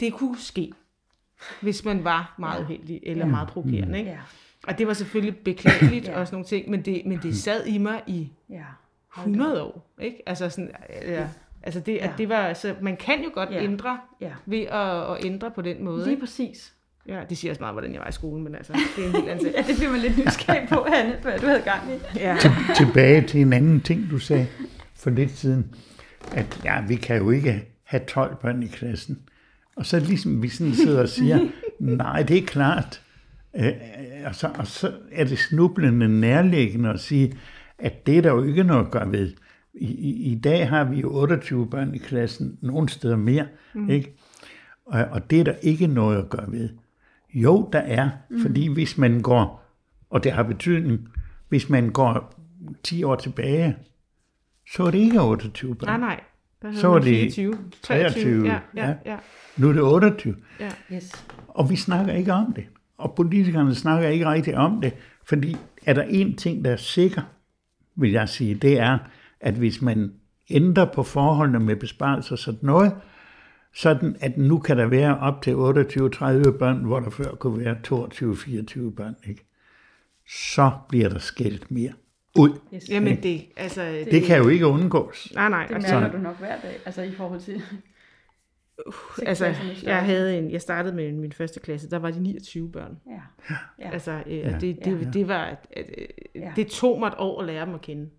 [0.00, 0.72] det kunne ske,
[1.60, 3.30] hvis man var meget uheldig eller Ja.
[3.30, 3.98] meget provokerende.
[3.98, 4.10] Ikke?
[4.10, 4.18] Ja,
[4.68, 6.20] Og det var selvfølgelig beklageligt Ja.
[6.20, 8.62] og sådan nogle ting, men det, men det sad i mig i ja.
[9.18, 9.94] 100 år.
[10.00, 10.22] Ikke?
[10.26, 10.70] Altså, sådan,
[11.06, 11.28] ja,
[11.62, 12.12] altså det, at Ja.
[12.18, 13.62] det var, altså, man kan jo godt Ja.
[13.62, 14.30] ændre ja.
[14.46, 15.98] ved at, at ændre på den måde.
[16.04, 16.20] Lige Ikke?
[16.20, 16.72] præcis.
[17.08, 19.14] Ja, det siger også meget, hvordan jeg var i skolen, men altså, det er en
[19.14, 19.54] helt anden ting.
[19.58, 22.18] Ja, det bliver man lidt nysgerrig på, Hanne, hvad du havde gang i.
[22.18, 22.36] Ja.
[22.76, 24.46] tilbage til en anden ting, du sagde
[24.94, 25.74] for lidt siden,
[26.34, 29.18] at ja, vi kan jo ikke have 12 børn i klassen.
[29.76, 33.02] Og så ligesom vi sådan sidder og siger, nej, det er klart.
[33.56, 33.72] Øh,
[34.26, 37.36] og, så, og så er det snublende nærliggende at sige,
[37.78, 39.32] at det er der jo ikke noget at gøre ved.
[39.74, 43.90] I, i, I dag har vi jo 28 børn i klassen, nogle steder mere, mm.
[43.90, 44.16] ikke?
[44.86, 46.68] Og, og det er der ikke noget at gøre ved.
[47.34, 48.40] Jo, der er, mm.
[48.40, 49.64] fordi hvis man går,
[50.10, 51.08] og det har betydning,
[51.48, 52.34] hvis man går
[52.82, 53.76] 10 år tilbage,
[54.74, 56.00] så er det ikke 28 børn.
[56.00, 56.20] Nej, nej.
[56.74, 58.94] Så var det 24, 23, Ja, ja, ja.
[59.06, 59.16] ja.
[59.56, 60.36] Nu er det 28.
[60.60, 60.70] ja.
[60.92, 61.26] Yes.
[61.48, 62.64] Og vi snakker ikke om det.
[62.98, 64.92] Og politikerne snakker ikke rigtig om det.
[65.24, 67.22] Fordi er der en ting, der er sikker,
[67.96, 68.98] vil jeg sige, det er,
[69.40, 70.12] at hvis man
[70.50, 72.92] ændrer på forholdene med besparelser og sådan noget,
[73.74, 75.54] sådan at nu kan der være op til 28-30
[76.58, 77.76] børn, hvor der før kunne være
[78.90, 79.46] 22-24 børn, ikke?
[80.28, 81.92] så bliver der skældt mere
[82.38, 82.58] ud.
[82.74, 82.88] yes.
[82.90, 83.82] Jamen det, altså...
[83.84, 85.32] Det, Det kan jo ikke undgås.
[85.34, 85.66] nej, nej.
[85.66, 87.62] Det Altså, mærker du nok hver dag, altså i forhold til...
[89.26, 89.94] altså, klasserne større.
[89.94, 92.98] jeg, havde en, jeg startede med min første klasse, der var de 29 børn.
[93.06, 93.20] Ja.
[93.80, 93.90] ja.
[93.92, 94.50] Altså, øh, Ja.
[94.60, 95.10] det, det, Ja.
[95.12, 95.84] det var, øh,
[96.34, 96.52] Ja.
[96.56, 98.10] det tog mig et år at lære dem at kende.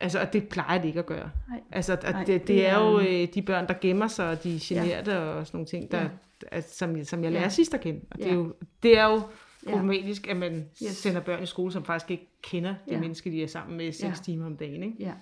[0.00, 1.30] Altså, og det plejer det ikke at gøre.
[1.48, 1.60] Nej.
[1.72, 4.28] Altså, at Nej, det, det, det er er- jo øh, de børn, der gemmer sig,
[4.30, 5.18] og de generte ja.
[5.18, 6.08] og sådan nogle ting, der, Ja.
[6.52, 7.48] altså, som, som jeg lærer Ja.
[7.48, 8.00] sidst at kende.
[8.10, 8.30] Og det, Ja.
[8.30, 9.22] er jo, det er jo.
[9.68, 10.96] Problematisk, at man Yes.
[10.96, 13.00] sender børn i skole, som faktisk ikke kender det Ja.
[13.00, 14.12] menneske, de er sammen med seks Ja.
[14.24, 14.82] timer om dagen.
[14.82, 14.96] Ikke?
[15.00, 15.12] Ja.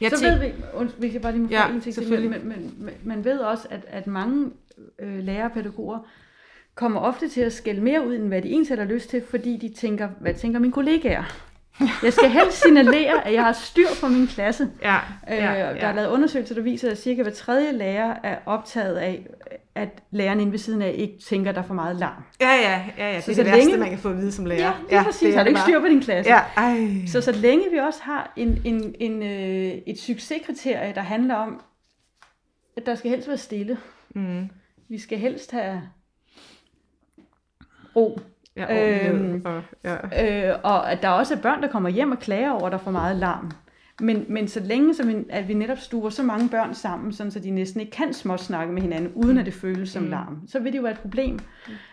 [0.00, 2.30] Jeg så tænker- ved vi, und, hvis jeg bare lige må Ja, en ting men,
[2.48, 4.50] men, men man ved også, at, at mange
[4.98, 5.98] øh, lærere og pædagoger
[6.74, 9.56] kommer ofte til at skælde mere ud, end hvad de egentlig har lyst til, fordi
[9.56, 11.24] de tænker, hvad tænker mine kollegaer?
[12.02, 14.70] Jeg skal helst signalere, at jeg har styr på min klasse.
[14.82, 14.96] Ja,
[15.30, 18.96] Øh, ja, Der er lavet undersøgelser, der viser, at cirka hver tredje lærer er optaget
[18.96, 19.26] af,
[19.74, 22.22] at læreren inde ved siden af ikke tænker, at der er for meget larm.
[22.40, 23.16] ja, ja, ja, ja.
[23.16, 24.58] Det Så er så det værste, længe- man kan få at vide som lærer.
[24.60, 25.20] Ja, lige ja, præcis.
[25.26, 26.30] det Har du ikke styr på din klasse?
[26.32, 26.88] Ja, ej.
[27.06, 31.60] Så så længe vi også har en, en, en, øh, et succeskriterie, der handler om,
[32.76, 33.78] at der skal helst være stille.
[34.14, 34.48] Mm.
[34.88, 35.82] Vi skal helst have
[37.96, 38.20] ro.
[38.56, 40.50] Ja, Øhm, og, ja.
[40.50, 42.78] Øh, og at der også er børn, der kommer hjem og klager over, at der
[42.78, 43.50] er for meget larm.
[44.00, 47.30] Men, men så længe, som vi, at vi netop stuer så mange børn sammen, sådan,
[47.30, 50.60] så de næsten ikke kan småsnakke med hinanden, uden at det føles som larm, så
[50.60, 51.38] vil det jo være et problem.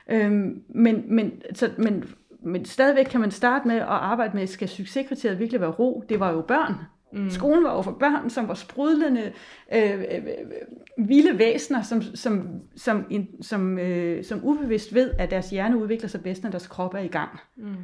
[0.10, 2.04] Øhm, men, men, så, men,
[2.44, 6.04] men stadigvæk kan man starte med at arbejde med, skal succeskriteriet virkelig være ro?
[6.10, 6.76] Det var jo børn.
[7.12, 7.30] Mm.
[7.30, 9.34] Skolen var jo for børn, som var sprudlende,
[9.74, 15.32] øh, øh, øh, vilde væsener, som, som, som, en, som, øh, som ubevidst ved, at
[15.32, 17.40] deres hjerne udvikler sig bedst, når deres krop er i gang.
[17.56, 17.76] Mm.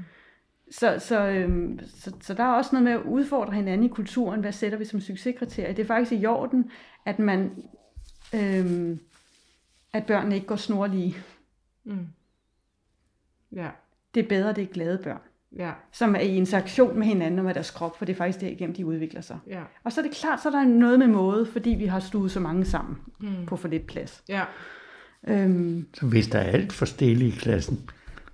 [0.71, 4.41] Så, så, øhm, så, så der er også noget med at udfordre hinanden i kulturen.
[4.41, 5.73] Hvad sætter vi som succeskriterie?
[5.73, 6.71] Det er faktisk i orden,
[7.05, 7.51] at man
[8.35, 8.99] øhm,
[9.95, 11.15] at børnene ikke går snorlige.
[13.51, 13.69] ja,
[14.13, 15.21] Det er bedre, det er glade børn,
[15.59, 18.41] ja, som er i interaktion med hinanden og med deres krop, for det er faktisk
[18.41, 19.37] det igennem, de udvikler sig.
[19.47, 21.99] ja, Og så er det klart, så er der noget med måde, fordi vi har
[21.99, 23.45] stuet så mange sammen mm.
[23.47, 24.23] på for lidt plads.
[24.29, 24.41] ja.
[25.27, 27.79] Øhm, Så hvis der er alt for stille i klassen,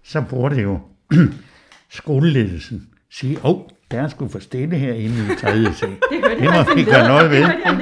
[0.03, 0.79] så burde jo
[1.89, 5.73] skoleledelsen sige, åh, oh, der er sgu for stille herinde i 3.
[5.73, 5.89] sal.
[6.11, 7.37] det hørte Det jeg faktisk en gøre noget ved.
[7.37, 7.79] det jeg en.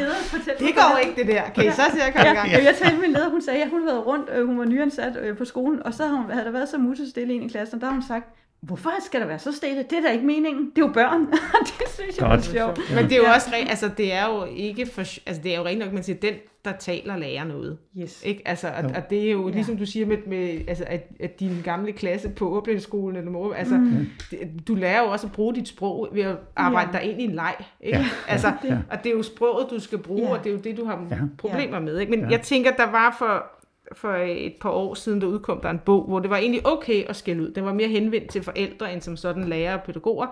[0.60, 1.50] Det går ikke, det der.
[1.56, 2.50] Kan I så se, at komme i gang?
[2.50, 4.58] Ja, jeg talte med en leder, hun sagde, at hun havde været rundt, øh, hun
[4.58, 7.44] var nyansat øh, på skolen, og så havde, hun, havde der været så musestille en
[7.44, 8.26] i klassen, og der har hun sagt,
[8.62, 9.84] hvorfor skal der være så stille?
[9.90, 10.72] Det er da ikke meningen.
[10.76, 11.22] Det er jo børn.
[11.68, 12.46] det synes jeg Godt.
[12.46, 12.80] sjovt.
[12.96, 15.58] Men det er jo også, re- altså det er jo ikke for, altså det er
[15.58, 16.34] jo rent nok, man siger, den,
[16.66, 17.78] der taler, lærer noget.
[18.02, 18.22] Yes.
[18.26, 18.42] Ikke?
[18.46, 19.54] Altså, og, og, det er jo, Ja.
[19.54, 23.52] ligesom du siger med, med altså, at, at din gamle klasse på åbningsskolen, eller må,
[23.52, 24.08] altså, mm.
[24.32, 27.00] det, du lærer jo også at bruge dit sprog ved at arbejde Ja.
[27.00, 27.56] dig ind i en leg.
[27.82, 27.98] Ikke?
[27.98, 28.06] Ja.
[28.28, 28.78] Altså, Ja.
[28.92, 30.38] Og det er jo sproget, du skal bruge, Ja.
[30.38, 31.16] og det er jo det, du har Ja.
[31.38, 32.00] problemer med.
[32.00, 32.12] Ikke?
[32.12, 32.28] Men Ja.
[32.30, 33.46] jeg tænker, der var for,
[33.94, 37.04] for et par år siden, der udkom der en bog, hvor det var egentlig okay
[37.06, 37.52] at skælde ud.
[37.52, 40.28] Den var mere henvendt til forældre, end som sådan lærere og pædagoger.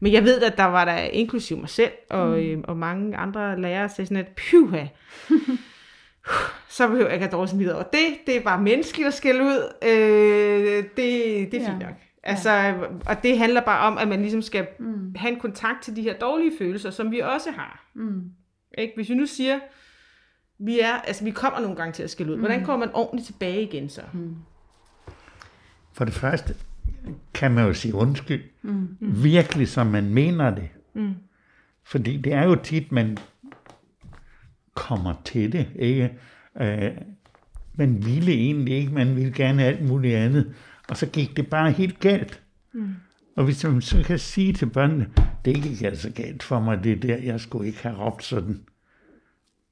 [0.00, 2.34] Men jeg ved, at der var der inklusiv mig selv, og, mm.
[2.34, 4.86] øh, og mange andre lærere, sagde sådan, at pyha,
[6.76, 8.26] så behøver jeg ikke have dårlig samvittighed over det.
[8.26, 9.72] Det er bare menneskeligt at skælde ud.
[9.82, 11.68] Øh, det, det er Ja.
[11.70, 11.94] fint nok.
[12.24, 12.74] Altså,
[13.06, 15.14] og det handler bare om, at man ligesom skal mm.
[15.16, 17.90] have en kontakt til de her dårlige følelser, som vi også har.
[17.94, 18.22] Mm.
[18.78, 18.92] Ikke?
[18.96, 19.58] Hvis vi nu siger,
[20.64, 22.38] vi er, altså vi kommer nogle gange til at skælde ud.
[22.38, 24.02] Hvordan kommer man ordentligt tilbage igen så?
[24.12, 24.36] Mm.
[25.92, 26.54] For det første
[27.34, 28.42] kan man jo sige undskyld.
[28.62, 28.96] Mm.
[29.00, 30.68] Virkelig, som man mener det.
[30.94, 31.14] Mm.
[31.84, 33.18] Fordi det er jo tit, man
[34.74, 36.18] kommer til det, ikke?
[36.60, 36.90] Øh,
[37.74, 40.54] man ville egentlig ikke, man ville gerne alt muligt andet.
[40.88, 42.42] Og så gik det bare helt galt.
[42.72, 42.94] Mm.
[43.36, 45.10] Og hvis man så kan sige til børnene,
[45.44, 48.60] det gik altså galt for mig, det der, jeg skulle ikke have råbt sådan.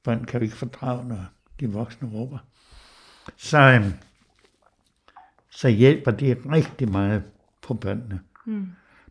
[0.04, 1.24] Børn kan jo ikke fordrage, når
[1.60, 2.38] de voksne råber.
[3.36, 3.92] Så, øhm,
[5.50, 7.22] så hjælper det rigtig meget
[7.62, 8.20] på børnene.
[8.46, 8.66] Mm.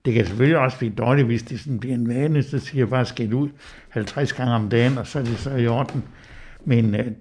[0.05, 2.89] Det kan selvfølgelig også blive dårligt, hvis det sådan bliver en vane, så siger jeg
[2.89, 3.49] bare skæld ud
[3.89, 6.03] 50 gange om dagen, og så er det så i orden.
[6.65, 7.11] Men øh,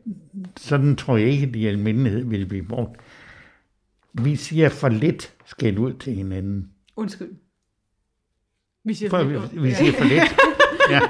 [0.56, 3.00] sådan tror jeg ikke, at de i almindelighed vil blive brugt.
[4.12, 6.70] Vi siger for lidt skæld ud til hinanden.
[6.96, 7.30] Undskyld.
[8.84, 10.36] Vi siger, For, vi, vi siger for lidt.
[10.90, 11.00] Ja.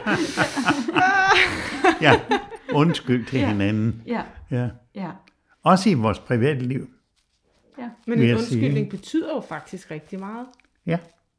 [2.11, 2.21] ja,
[2.75, 3.49] undskyld til Ja.
[3.49, 4.03] hinanden.
[4.07, 4.69] Ja, Ja.
[4.95, 5.11] ja.
[5.63, 6.89] også i vores private liv.
[7.79, 7.89] Ja.
[8.07, 8.91] Men en undskyldning sige.
[8.91, 10.47] betyder jo faktisk rigtig meget.
[10.87, 10.99] Ja.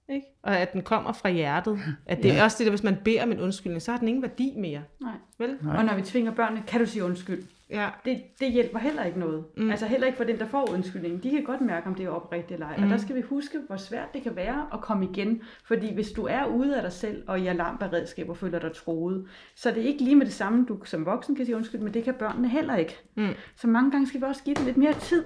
[0.09, 0.25] Ikke?
[0.43, 1.79] Og at den kommer fra hjertet.
[2.05, 2.35] At det ja.
[2.35, 4.53] er også det der, hvis man beder om en undskyldning, så har den ingen værdi
[4.57, 4.81] mere.
[5.01, 5.13] Nej.
[5.37, 5.57] Vel?
[5.61, 5.77] Nej.
[5.77, 7.43] Og når vi tvinger børnene, kan du sige undskyld?
[7.69, 7.89] Ja.
[8.05, 9.45] Det, det hjælper heller ikke noget.
[9.57, 9.69] Mm.
[9.71, 11.23] Altså heller ikke for den, der får undskyldningen.
[11.23, 12.77] De kan godt mærke, om det er oprigtigt eller ej.
[12.77, 12.83] Mm.
[12.83, 15.41] Og der skal vi huske, hvor svært det kan være at komme igen.
[15.63, 19.27] Fordi hvis du er ude af dig selv og i alarmberedskab og føler dig troet,
[19.55, 21.93] så er det ikke lige med det samme, du som voksen kan sige undskyld, men
[21.93, 22.97] det kan børnene heller ikke.
[23.15, 23.29] Mm.
[23.55, 25.23] Så mange gange skal vi også give det lidt mere tid.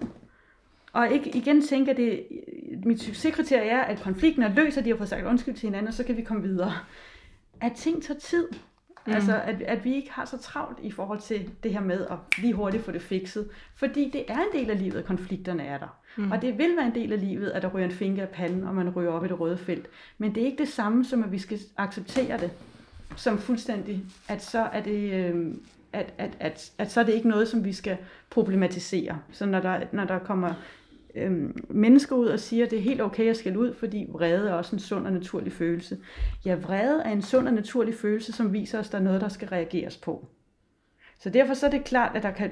[0.94, 2.28] Og ikke igen tænke, at det,
[2.86, 5.88] mit succeskriterie er, at konflikten er løst, og de har fået sagt undskyld til hinanden,
[5.88, 6.72] og så kan vi komme videre.
[7.62, 8.48] At ting tager tid.
[9.06, 9.14] Mm.
[9.14, 12.18] Altså, at, at vi ikke har så travlt i forhold til det her med at
[12.38, 13.50] lige hurtigt få det fikset.
[13.76, 15.98] Fordi det er en del af livet, at konflikterne er der.
[16.18, 16.32] Mm.
[16.32, 18.64] Og det vil være en del af livet, at der ryger en finger af panden,
[18.64, 19.88] og man ryger op i det røde felt.
[20.18, 22.52] Men det er ikke det samme, som at vi skal acceptere det
[23.16, 25.54] som fuldstændig, at så er det, øh,
[25.94, 27.98] at, at, at, at så er det ikke noget, som vi skal
[28.30, 29.20] problematisere.
[29.32, 30.54] Så når der, når der kommer
[31.16, 34.50] øhm, mennesker ud og siger, at det er helt okay at skælde ud, fordi vrede
[34.50, 35.98] er også en sund og naturlig følelse.
[36.46, 39.22] Ja, vrede er en sund og naturlig følelse, som viser os, at der er noget,
[39.22, 40.28] der skal reageres på.
[41.20, 42.52] Så derfor så er det klart, at der kan,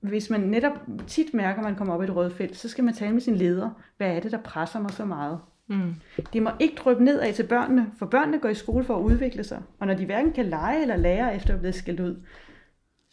[0.00, 0.72] hvis man netop
[1.06, 3.20] tit mærker, at man kommer op i et rødt felt, så skal man tale med
[3.20, 3.70] sin leder.
[3.96, 5.38] Hvad er det, der presser mig så meget?
[5.66, 5.94] Mm.
[6.32, 9.44] Det må ikke dryppe nedad til børnene, for børnene går i skole for at udvikle
[9.44, 9.62] sig.
[9.78, 12.16] Og når de hverken kan lege eller lære efter at blive skældt ud,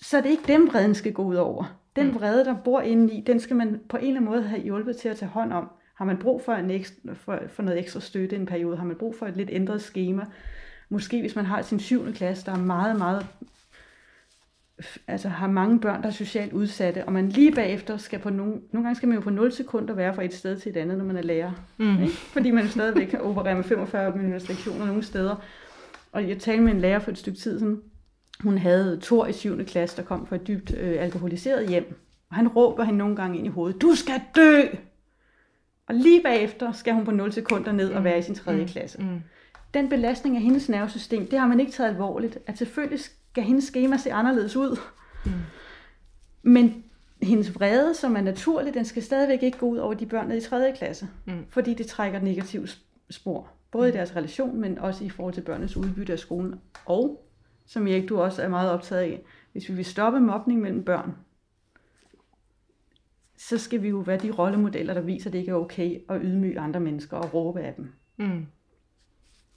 [0.02, 1.83] så er det ikke dem, vreden skal gå ud over.
[1.96, 2.16] Den mm.
[2.16, 4.98] vrede, der bor inde i, den skal man på en eller anden måde have hjulpet
[4.98, 5.70] til at tage hånd om.
[5.96, 8.78] Har man brug for, en ekstra, for, for noget ekstra støtte i en periode?
[8.78, 10.26] Har man brug for et lidt ændret schema?
[10.90, 13.26] Måske hvis man har sin syvende klasse, der er meget, meget
[15.08, 18.54] altså har mange børn, der er socialt udsatte, og man lige bagefter skal på nogle,
[18.72, 20.98] nogle gange skal man jo på 0 sekunder være fra et sted til et andet,
[20.98, 21.52] når man er lærer.
[21.78, 22.04] Mm.
[22.04, 22.14] Ikke?
[22.14, 25.36] Fordi man stadigvæk opererer med 45 minutters lektioner nogle steder.
[26.12, 27.82] Og jeg talte med en lærer for et stykke tid siden,
[28.44, 29.66] hun havde Thor i 7.
[29.66, 32.00] klasse, der kom fra et dybt øh, alkoholiseret hjem.
[32.30, 34.62] Og han råber hende nogle gange ind i hovedet, du skal dø!
[35.88, 38.58] Og lige bagefter skal hun på 0 sekunder ned og være i sin 3.
[38.58, 38.68] Mm.
[38.68, 39.02] klasse.
[39.02, 39.22] Mm.
[39.74, 42.38] Den belastning af hendes nervesystem, det har man ikke taget alvorligt.
[42.48, 44.80] At selvfølgelig skal hendes schema se anderledes ud.
[45.26, 45.32] Mm.
[46.44, 46.84] Men
[47.22, 50.38] hendes vrede, som er naturlig, den skal stadigvæk ikke gå ud over de børn nede
[50.38, 50.74] i 3.
[50.78, 51.08] klasse.
[51.26, 51.46] Mm.
[51.50, 52.68] Fordi det trækker negative
[53.10, 53.48] spor.
[53.72, 53.94] Både mm.
[53.94, 56.62] i deres relation, men også i forhold til børnenes udbytte af skolen.
[56.86, 57.26] Og
[57.66, 59.22] som Erik, du også er meget optaget af,
[59.52, 61.16] hvis vi vil stoppe mobning mellem børn,
[63.38, 66.20] så skal vi jo være de rollemodeller, der viser, at det ikke er okay at
[66.24, 67.92] ydmyge andre mennesker og råbe af dem.
[68.18, 68.46] Mm.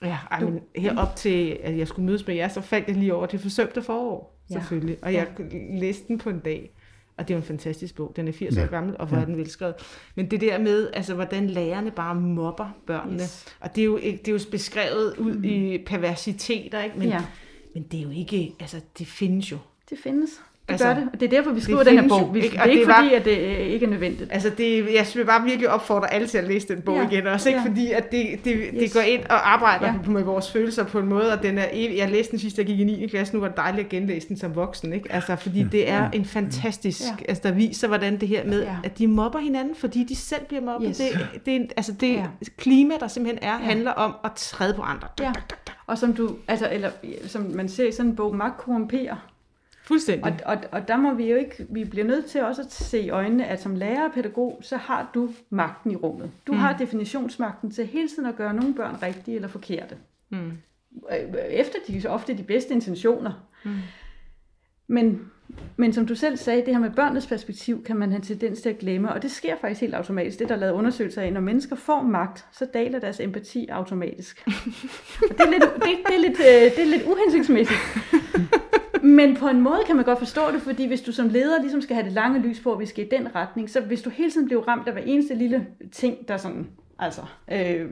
[0.01, 3.13] Ja, ej, men herop til, at jeg skulle mødes med jer, så faldt jeg lige
[3.13, 4.53] over det forsømte forår, ja.
[4.53, 4.97] selvfølgelig.
[5.01, 5.79] Og jeg ja.
[5.79, 6.73] læste den på en dag.
[7.17, 8.13] Og det er en fantastisk bog.
[8.15, 8.63] Den er 80 ja.
[8.63, 9.21] år gammel, og hvor ja.
[9.21, 9.75] er den velskrevet.
[10.15, 13.21] Men det der med, altså, hvordan lærerne bare mobber børnene.
[13.21, 13.55] Yes.
[13.59, 15.43] Og det er, jo, det er jo beskrevet ud mm.
[15.43, 16.99] i perversiteter, ikke?
[16.99, 17.25] Men, ja.
[17.73, 19.57] Men det er jo ikke, altså det findes jo.
[19.89, 20.29] Det findes.
[20.67, 22.33] Det altså, gør det, og det er derfor, vi skriver den her bog.
[22.33, 22.51] Vi, ikke?
[22.51, 24.31] det er ikke det fordi, var, at det øh, ikke er nødvendigt.
[24.33, 27.27] Altså, det, jeg vil bare virkelig opfordre alle til at læse den bog ja, igen,
[27.27, 27.69] også ikke ja.
[27.69, 28.79] fordi, at det, det, yes.
[28.79, 30.11] det går ind og arbejder ja.
[30.11, 32.79] med vores følelser på en måde, og den er, jeg læste den sidste, jeg gik
[32.79, 33.07] i 9.
[33.07, 35.13] klasse, nu var det dejligt at genlæse den som voksen, ikke?
[35.13, 36.09] Altså, fordi det er ja.
[36.13, 37.25] en fantastisk, ja.
[37.27, 38.75] altså, der viser, hvordan det her med, ja.
[38.83, 40.89] at de mobber hinanden, fordi de selv bliver mobbet.
[40.89, 40.97] Yes.
[40.97, 42.25] Det, det, altså, det ja.
[42.57, 43.57] klima, der simpelthen er, ja.
[43.57, 45.07] handler om at træde på andre.
[45.19, 45.31] Ja.
[45.87, 46.89] Og som du, altså, eller
[47.25, 49.15] som man ser i sådan en bog, magt korrumperer.
[49.87, 50.25] Fuldstændig.
[50.25, 52.99] Og, og, og der må vi jo ikke, vi bliver nødt til også at se
[52.99, 56.31] i øjnene, at som lærer og pædagog, så har du magten i rummet.
[56.47, 56.57] Du mm.
[56.57, 59.97] har definitionsmagten til hele tiden at gøre nogle børn rigtige eller forkerte.
[60.29, 60.51] Mm.
[61.49, 63.47] Efter de ofte de bedste intentioner.
[63.65, 63.75] Mm.
[64.87, 65.31] Men,
[65.77, 68.69] men som du selv sagde, det her med børnenes perspektiv kan man have tendens til
[68.69, 70.39] at glemme, og det sker faktisk helt automatisk.
[70.39, 74.43] Det der er lavet undersøgelser af, når mennesker får magt, så daler deres empati automatisk.
[75.29, 77.79] og det er lidt, det, det er lidt, øh, det er lidt uhensigtsmæssigt.
[79.07, 81.81] Men på en måde kan man godt forstå det, fordi hvis du som leder ligesom
[81.81, 84.09] skal have det lange lys på, at vi skal i den retning, så hvis du
[84.09, 86.67] hele tiden bliver ramt af hver eneste lille ting, der sådan,
[86.99, 87.91] altså, øh,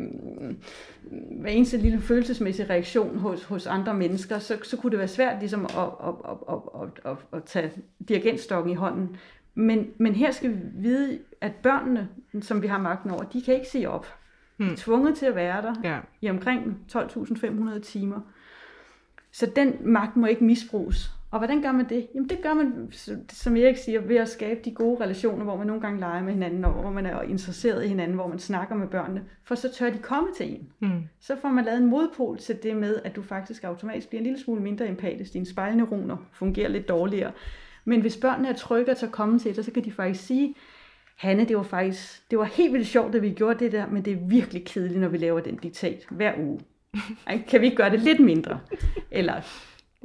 [1.40, 5.40] hver eneste lille følelsesmæssig reaktion hos, hos andre mennesker, så, så kunne det være svært
[5.40, 5.72] ligesom at,
[6.08, 7.72] at, at, at, at, at tage
[8.10, 9.18] dirigentstokken i hånden.
[9.54, 12.10] Men, men her skal vi vide, at børnene,
[12.42, 14.06] som vi har magten over, de kan ikke se op.
[14.58, 14.76] De er hmm.
[14.76, 16.00] tvunget til at være der ja.
[16.22, 18.20] i omkring 12.500 timer.
[19.36, 21.12] Så den magt må ikke misbruges.
[21.32, 22.08] Og hvordan gør man det?
[22.16, 22.92] Jamen det gør man,
[23.30, 26.34] som Erik siger, ved at skabe de gode relationer, hvor man nogle gange leger med
[26.34, 29.72] hinanden, og hvor man er interesseret i hinanden, hvor man snakker med børnene, for så
[29.74, 30.70] tør de komme til en.
[30.80, 31.04] Mm.
[31.20, 34.26] Så får man lavet en modpol til det med, at du faktisk automatisk bliver en
[34.26, 35.34] lille smule mindre empatisk.
[35.34, 37.32] Dine spejlneuroner fungerer lidt dårligere.
[37.86, 40.56] Men hvis børnene er trygge til at komme til dig, så kan de faktisk sige,
[41.16, 44.06] Hanne, det var faktisk, det var helt vildt sjovt, at vi gjorde det der, men
[44.06, 46.60] det er virkelig kedeligt, når vi laver den diktat hver uge.
[47.48, 48.60] Kan vi ikke gøre det lidt mindre?
[49.12, 49.34] Eller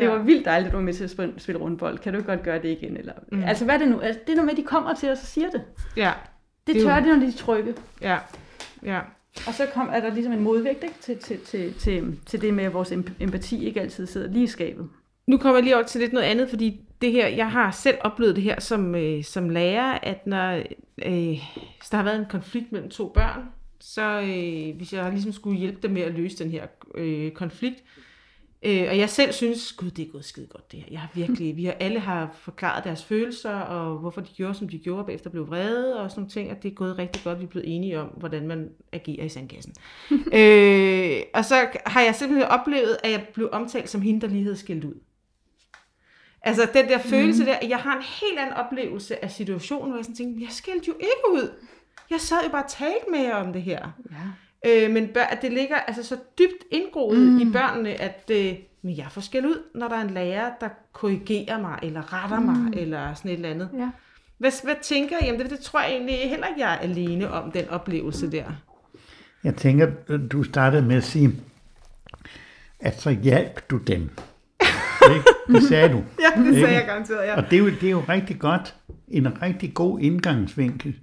[0.00, 1.98] Det var vildt dejligt, at du var med til at spille, spille rundbold.
[1.98, 2.96] Kan du ikke godt gøre det igen?
[2.96, 3.42] Eller, mm.
[3.44, 4.00] Altså, hvad er det nu?
[4.00, 5.62] Altså, det er noget med, at de kommer til os og siger det.
[5.96, 6.12] Ja.
[6.66, 7.74] Det, det tør de, når de er trygge.
[8.00, 8.18] Ja.
[8.82, 9.00] Ja.
[9.46, 10.94] Og så kom, er der ligesom en modvægt ikke?
[11.00, 14.46] Til, til, til, til, til det med, at vores empati ikke altid sidder lige i
[14.46, 14.88] skabet.
[15.26, 17.96] Nu kommer jeg lige over til lidt noget andet, fordi det her, jeg har selv
[18.00, 20.52] oplevet det her som, øh, som lærer, at når
[21.06, 21.38] øh,
[21.90, 23.42] der har været en konflikt mellem to børn,
[23.80, 27.84] så øh, hvis jeg ligesom skulle hjælpe dem med at løse den her øh, konflikt,
[28.62, 30.86] øh, og jeg selv synes, gud, det er gået skide godt det her.
[30.90, 34.68] Jeg har virkelig, vi har alle har forklaret deres følelser, og hvorfor de gjorde, som
[34.68, 37.38] de gjorde, bagefter blev vrede, og sådan nogle ting, og det er gået rigtig godt,
[37.38, 39.74] vi er blevet enige om, hvordan man agerer i sandkassen.
[40.38, 44.42] øh, og så har jeg simpelthen oplevet, at jeg blev omtalt som hende, der lige
[44.42, 44.94] havde skilt ud.
[46.42, 47.46] Altså den der følelse mm.
[47.46, 50.88] der, jeg har en helt anden oplevelse af situationen, hvor jeg sådan tænkte, jeg skældte
[50.88, 51.50] jo ikke ud.
[52.10, 53.88] Jeg sad jo bare og talte med jer om det her.
[54.10, 54.86] Ja.
[54.86, 57.38] Øh, men bør, at det ligger altså så dybt indgroet mm.
[57.38, 60.68] i børnene, at øh, men jeg får skæld ud, når der er en lærer, der
[60.92, 62.46] korrigerer mig, eller retter mm.
[62.46, 63.68] mig, eller sådan et eller andet.
[63.78, 63.90] Ja.
[64.38, 65.24] Hvad, hvad tænker I?
[65.24, 68.44] Jamen det, det tror jeg egentlig heller ikke, jeg er alene om, den oplevelse der.
[69.44, 69.90] Jeg tænker,
[70.32, 71.32] du startede med at sige,
[72.80, 74.10] at så hjalp du dem.
[75.14, 75.24] Ikke?
[75.48, 75.96] Det sagde du.
[76.36, 77.36] ja, det sagde jeg garanteret, ja.
[77.36, 78.74] Og det er, jo, det er jo rigtig godt,
[79.08, 80.94] en rigtig god indgangsvinkel.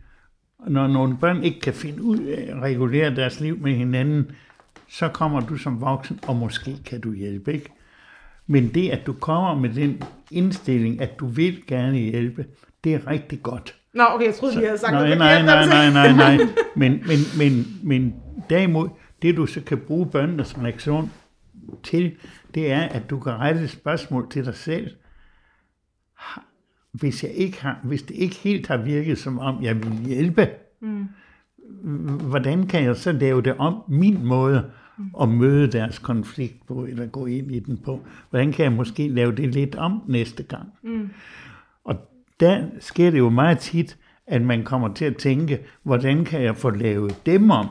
[0.68, 4.32] Når nogle børn ikke kan finde ud af at regulere deres liv med hinanden,
[4.90, 7.70] så kommer du som voksen, og måske kan du hjælpe, ikke?
[8.48, 12.46] Men det, at du kommer med den indstilling, at du vil gerne hjælpe,
[12.84, 13.76] det er rigtig godt.
[13.94, 16.38] Nå, okay, jeg troede, så, havde sagt nej, nej, nej, nej, nej, nej.
[16.76, 18.16] Men, men, men, men
[18.50, 18.90] derimod,
[19.22, 21.12] det du så kan bruge børnenes reaktion
[21.84, 22.16] til,
[22.54, 24.92] det er, at du kan rette et spørgsmål til dig selv.
[27.00, 30.50] Hvis, jeg ikke har, hvis det ikke helt har virket, som om jeg vil hjælpe,
[30.82, 31.08] mm.
[32.30, 34.66] hvordan kan jeg så lave det om min måde
[34.98, 35.06] mm.
[35.22, 38.02] at møde deres konflikt på, eller gå ind i den på?
[38.30, 40.70] Hvordan kan jeg måske lave det lidt om næste gang?
[40.84, 41.10] Mm.
[41.84, 41.96] Og
[42.40, 46.56] der sker det jo meget tit, at man kommer til at tænke, hvordan kan jeg
[46.56, 47.68] få lavet dem om?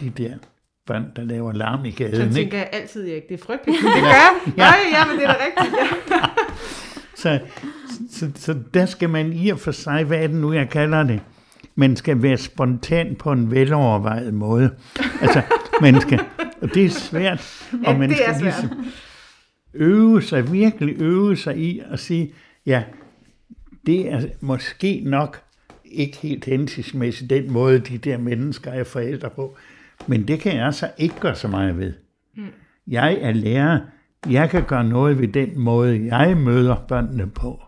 [0.00, 0.34] De der
[0.86, 2.14] børn, der laver larm i gaden.
[2.14, 2.56] Så tænker ikke?
[2.56, 4.32] jeg altid, Erik, det er frygteligt, men det gør jeg.
[4.46, 4.62] Ja.
[4.62, 5.76] Nej, ja, men det er da rigtigt.
[6.10, 6.16] Ja.
[7.22, 7.40] så,
[8.10, 11.02] så, så der skal man i og for sig, hvad er det nu, jeg kalder
[11.02, 11.20] det?
[11.74, 14.70] Man skal være spontan på en velovervejet måde.
[15.20, 15.42] Altså,
[15.80, 16.20] man skal,
[16.60, 17.70] og det er svært.
[17.84, 18.62] Ja, og man det skal er svært.
[18.62, 18.86] Ligesom
[19.74, 22.32] øve sig, virkelig øve sig i at sige,
[22.66, 22.82] ja,
[23.86, 25.42] det er måske nok
[25.84, 29.56] ikke helt hensigtsmæssigt, den måde, de der mennesker er forældre på.
[30.06, 31.92] Men det kan jeg så ikke gøre så meget ved.
[32.36, 32.46] Mm.
[32.86, 33.80] Jeg er lærer.
[34.30, 37.62] Jeg kan gøre noget ved den måde, jeg møder børnene på.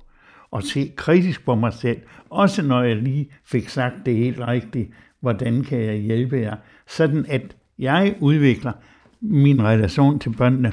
[0.51, 2.01] Og se kritisk på mig selv.
[2.31, 4.91] Også når jeg lige fik sagt det helt rigtigt.
[5.21, 6.57] Hvordan kan jeg hjælpe jer?
[6.87, 8.73] Sådan at jeg udvikler
[9.21, 10.73] min relation til børnene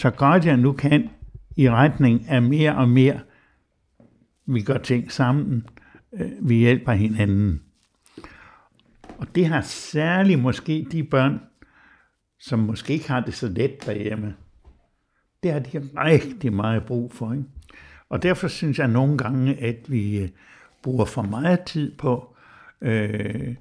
[0.00, 1.10] så godt jeg nu kan
[1.56, 3.20] i retning af mere og mere.
[4.46, 5.66] Vi gør ting sammen.
[6.12, 7.62] Øh, vi hjælper hinanden.
[9.18, 11.40] Og det har særligt måske de børn,
[12.38, 14.34] som måske ikke har det så let derhjemme.
[15.42, 17.32] Det har de rigtig meget brug for.
[17.32, 17.44] Ikke?
[18.10, 20.28] Og derfor synes jeg nogle gange, at vi øh,
[20.82, 22.36] bruger for meget tid på
[22.80, 23.54] øh,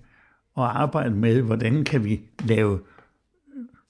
[0.58, 2.80] at arbejde med, hvordan kan vi lave,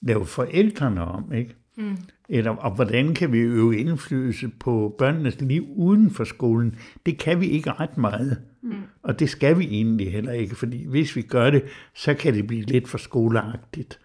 [0.02, 1.54] lave forældrene om, ikke?
[1.76, 1.96] Mm.
[2.28, 6.78] Eller, og hvordan kan vi øve indflydelse på børnenes liv uden for skolen?
[7.06, 8.42] Det kan vi ikke ret meget.
[8.62, 8.72] Mm.
[9.02, 12.46] Og det skal vi egentlig heller ikke, fordi hvis vi gør det, så kan det
[12.46, 13.98] blive lidt for skoleagtigt.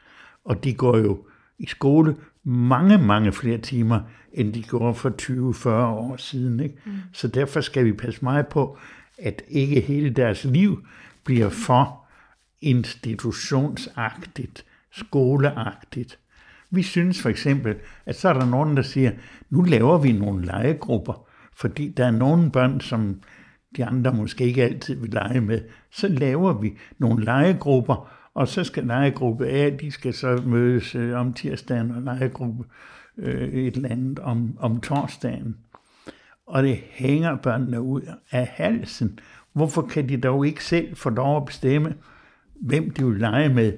[0.46, 1.26] Og de går jo
[1.60, 2.16] i skole
[2.46, 4.00] mange, mange flere timer,
[4.34, 6.60] end de gjorde for 20-40 år siden.
[6.60, 6.76] Ikke?
[6.86, 6.92] Mm.
[7.12, 8.78] Så derfor skal vi passe meget på,
[9.18, 10.86] at ikke hele deres liv
[11.24, 12.06] bliver for
[12.62, 16.20] institutionsagtigt, skoleagtigt.
[16.72, 17.76] Vi synes for eksempel,
[18.06, 19.12] at så er der nogen, der siger,
[19.50, 23.22] nu laver vi nogle legegrupper, fordi der er nogle børn, som
[23.78, 28.64] de andre måske ikke altid vil lege med, så laver vi nogle legegrupper, og så
[28.64, 32.64] skal legegruppe A, de skal så mødes øh, om tirsdagen, og legegruppe
[33.18, 35.58] øh, et eller andet om, om torsdagen.
[36.48, 39.20] Og det hænger børnene ud af halsen.
[39.54, 41.96] Hvorfor kan de dog ikke selv få lov at bestemme,
[42.56, 43.74] hvem de vil lege med?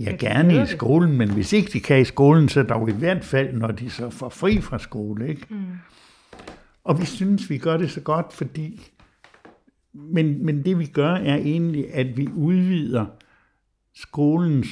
[0.00, 3.24] Ja, gerne i skolen, men hvis ikke de kan i skolen, så dog i hvert
[3.24, 5.28] fald, når de så får fri fra skole.
[5.28, 5.46] Ikke?
[5.50, 5.64] Mm.
[6.84, 8.90] Og vi synes, vi gør det så godt, fordi...
[9.92, 13.06] Men, men det vi gør er egentlig, at vi udvider
[14.02, 14.68] skolens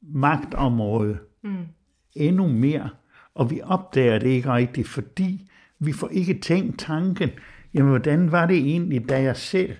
[0.00, 1.66] magtområde mm.
[2.14, 2.90] endnu mere,
[3.34, 7.30] og vi opdager det ikke rigtigt, fordi vi får ikke tænkt tanken,
[7.74, 9.76] jamen hvordan var det egentlig, da jeg selv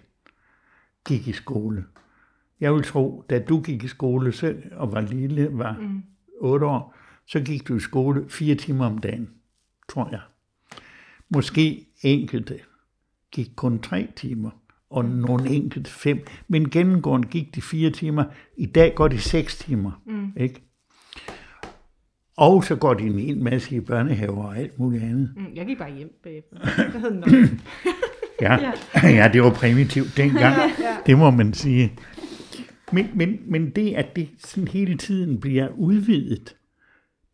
[1.07, 1.85] gik i skole?
[2.61, 6.03] Jeg vil tro, da du gik i skole selv og var lille, var mm.
[6.41, 9.31] 8 år, så gik du i skole fire timer om dagen,
[9.89, 10.21] tror jeg.
[11.29, 12.61] Måske enkelte
[13.31, 14.51] gik kun tre timer,
[14.91, 16.27] og nogle enkelte fem.
[16.49, 18.25] Men gennemgående gik de fire timer.
[18.57, 20.03] I dag går de seks timer.
[20.07, 20.33] Mm.
[20.37, 20.63] Ikke?
[22.37, 25.35] Og så går de en hel masse i børnehaver og alt muligt andet.
[25.37, 26.57] Mm, jeg gik bare hjem bagefter.
[26.93, 27.29] Det hed nok.
[28.41, 28.59] Ja,
[29.19, 30.55] ja det var primitivt dengang.
[31.07, 31.93] Det må man sige.
[32.93, 36.57] Men, men, men det, at det sådan hele tiden bliver udvidet,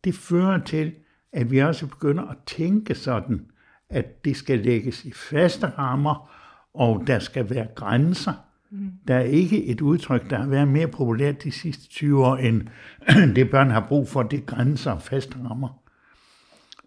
[0.03, 0.93] det fører til,
[1.33, 3.45] at vi også begynder at tænke sådan,
[3.89, 6.31] at det skal lægges i faste rammer,
[6.75, 8.33] og der skal være grænser.
[9.07, 12.61] Der er ikke et udtryk, der har været mere populært de sidste 20 år, end
[13.35, 15.81] det børn har brug for, det er grænser og faste rammer.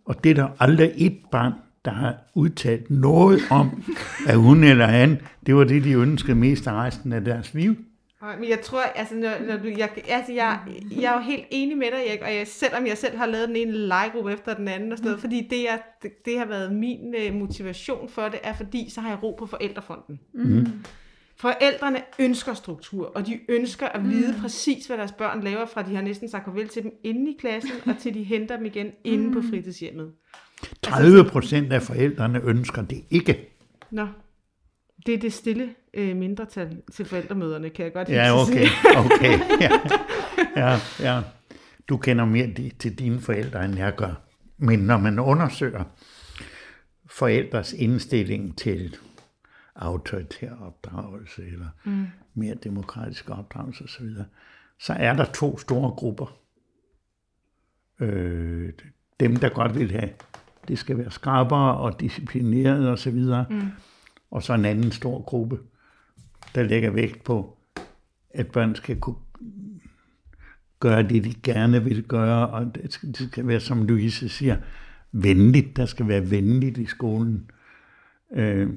[0.05, 1.53] Og det er der aldrig et barn,
[1.85, 3.83] der har udtalt noget om,
[4.27, 7.77] at hun eller han, det var det, de ønskede mest af resten af deres liv.
[8.23, 10.61] Nej, Men jeg tror, altså, når, når du, jeg, altså jeg,
[10.91, 13.49] jeg er jo helt enig med dig, Erik, og jeg, selvom jeg selv har lavet
[13.49, 16.47] den ene legegruppe efter den anden og sådan noget, fordi det, jeg, det, det har
[16.47, 20.21] været min uh, motivation for det, er fordi, så har jeg ro på forældrefonden.
[20.35, 20.67] Mm.
[21.37, 24.41] Forældrene ønsker struktur, og de ønsker at vide mm.
[24.41, 27.37] præcis, hvad deres børn laver, fra de har næsten sagt farvel til dem inde i
[27.41, 30.13] klassen, og til de henter dem igen inde på fritidshjemmet.
[30.83, 33.49] 30 procent af forældrene ønsker det ikke.
[33.91, 34.07] Nå,
[35.07, 38.67] det er det stille øh, mindretal til forældremøderne, kan jeg godt Ja, okay,
[38.97, 39.39] okay.
[39.61, 39.71] Ja,
[40.57, 41.23] ja, ja.
[41.89, 44.15] Du kender mere til dine forældre, end jeg gør.
[44.59, 45.85] Men når man undersøger
[47.07, 48.97] forældres indstilling til
[49.77, 52.07] autoritær opdragelse, eller mm.
[52.35, 54.07] mere demokratisk opdragelse osv.,
[54.79, 56.39] så er der to store grupper.
[58.01, 58.73] Øh,
[59.21, 60.11] dem, der godt vil have,
[60.69, 63.69] det skal være skarpere og disciplineret osv., mm.
[64.31, 65.59] og så en anden stor gruppe,
[66.55, 67.57] der lægger vægt på,
[68.31, 69.17] at børn skal kunne
[70.81, 74.57] gøre det, de gerne vil gøre, og det skal, det skal være, som Louise siger,
[75.13, 75.77] venligt.
[75.77, 77.51] Der skal være venligt i skolen.
[78.35, 78.69] Øh,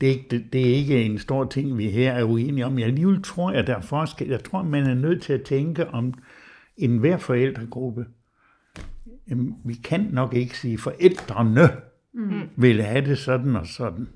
[0.00, 2.78] det, er ikke, det, det er ikke en stor ting, vi her er uenige om.
[2.78, 4.28] Jeg alligevel tror, at der er forskel.
[4.28, 6.14] Jeg tror, man er nødt til at tænke om
[6.76, 8.06] en hver forældregruppe.
[9.64, 11.68] Vi kan nok ikke sige, forældrene
[12.14, 12.40] mm.
[12.56, 14.08] vil have det sådan og sådan.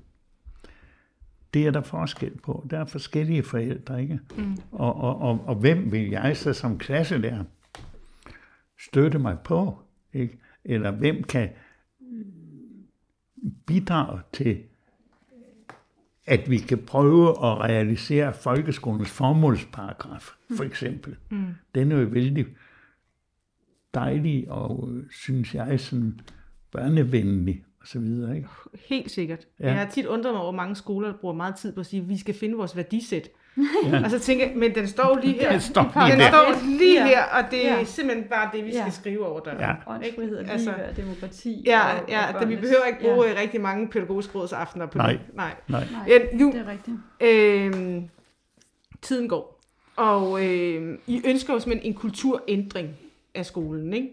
[1.53, 2.67] Det er der forskel på.
[2.69, 4.19] Der er forskellige forældre, ikke?
[4.37, 4.57] Mm.
[4.71, 7.43] Og, og, og, og hvem vil jeg så som klasselærer
[8.79, 9.79] støtte mig på?
[10.13, 10.39] Ikke?
[10.65, 11.49] Eller hvem kan
[13.65, 14.63] bidrage til,
[16.25, 21.15] at vi kan prøve at realisere folkeskolens formålsparagraf, for eksempel.
[21.29, 21.45] Mm.
[21.75, 22.45] Den er jo vældig
[23.93, 26.19] dejlig og, øh, synes jeg, sådan
[26.71, 28.47] børnevenlig og så videre, ikke?
[28.89, 29.47] Helt sikkert.
[29.59, 29.65] Ja.
[29.65, 31.85] Jeg har tit undret mig over, hvor mange skoler, der bruger meget tid på at
[31.85, 33.29] sige, at vi skal finde vores værdisæt.
[33.85, 34.03] Ja.
[34.03, 35.51] Og så tænker jeg, men den står jo lige her.
[35.51, 36.27] Den står lige den der.
[36.29, 37.07] står lige Ja.
[37.07, 37.83] her, og det er Ja.
[37.83, 38.89] simpelthen bare det, vi skal Ja.
[38.89, 39.67] skrive over der.
[39.67, 39.73] Ja.
[39.87, 41.63] Åndsfrihed, Altså, ligeværd, demokrati.
[41.65, 43.33] Ja, og, ja og det, vi behøver ikke bruge Ja.
[43.33, 43.41] ja.
[43.41, 45.11] rigtig mange pædagogisk rådsaftener på Nej.
[45.11, 45.21] det.
[45.33, 45.51] Nej.
[45.67, 45.87] Nej.
[45.91, 46.97] Nej, Ja, nu, det er rigtigt.
[47.21, 48.01] øh,
[49.01, 49.61] tiden går,
[49.95, 52.89] og øh, I ønsker jo simpelthen en kulturændring
[53.35, 54.09] af skolen, ikke?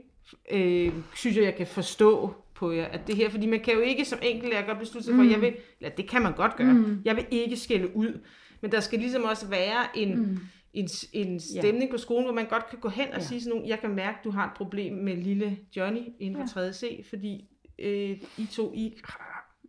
[0.52, 3.80] Øh, synes jeg, jeg kan forstå på jer, at det her, fordi man kan jo
[3.80, 5.30] ikke som enkeltlærer godt beslutte sig for, mm.
[5.30, 7.02] jeg vil, eller det kan man godt gøre, mm.
[7.04, 8.20] jeg vil ikke skælde ud,
[8.60, 10.38] men der skal ligesom også være en, mm.
[10.74, 11.90] en, en stemning ja.
[11.90, 13.24] på skolen, hvor man godt kan gå hen og ja.
[13.24, 16.54] sige sådan nogle, jeg kan mærke, du har et problem med lille Johnny inden for
[16.54, 16.72] 3.
[16.72, 17.44] C, fordi
[17.78, 19.00] øh, I to, I,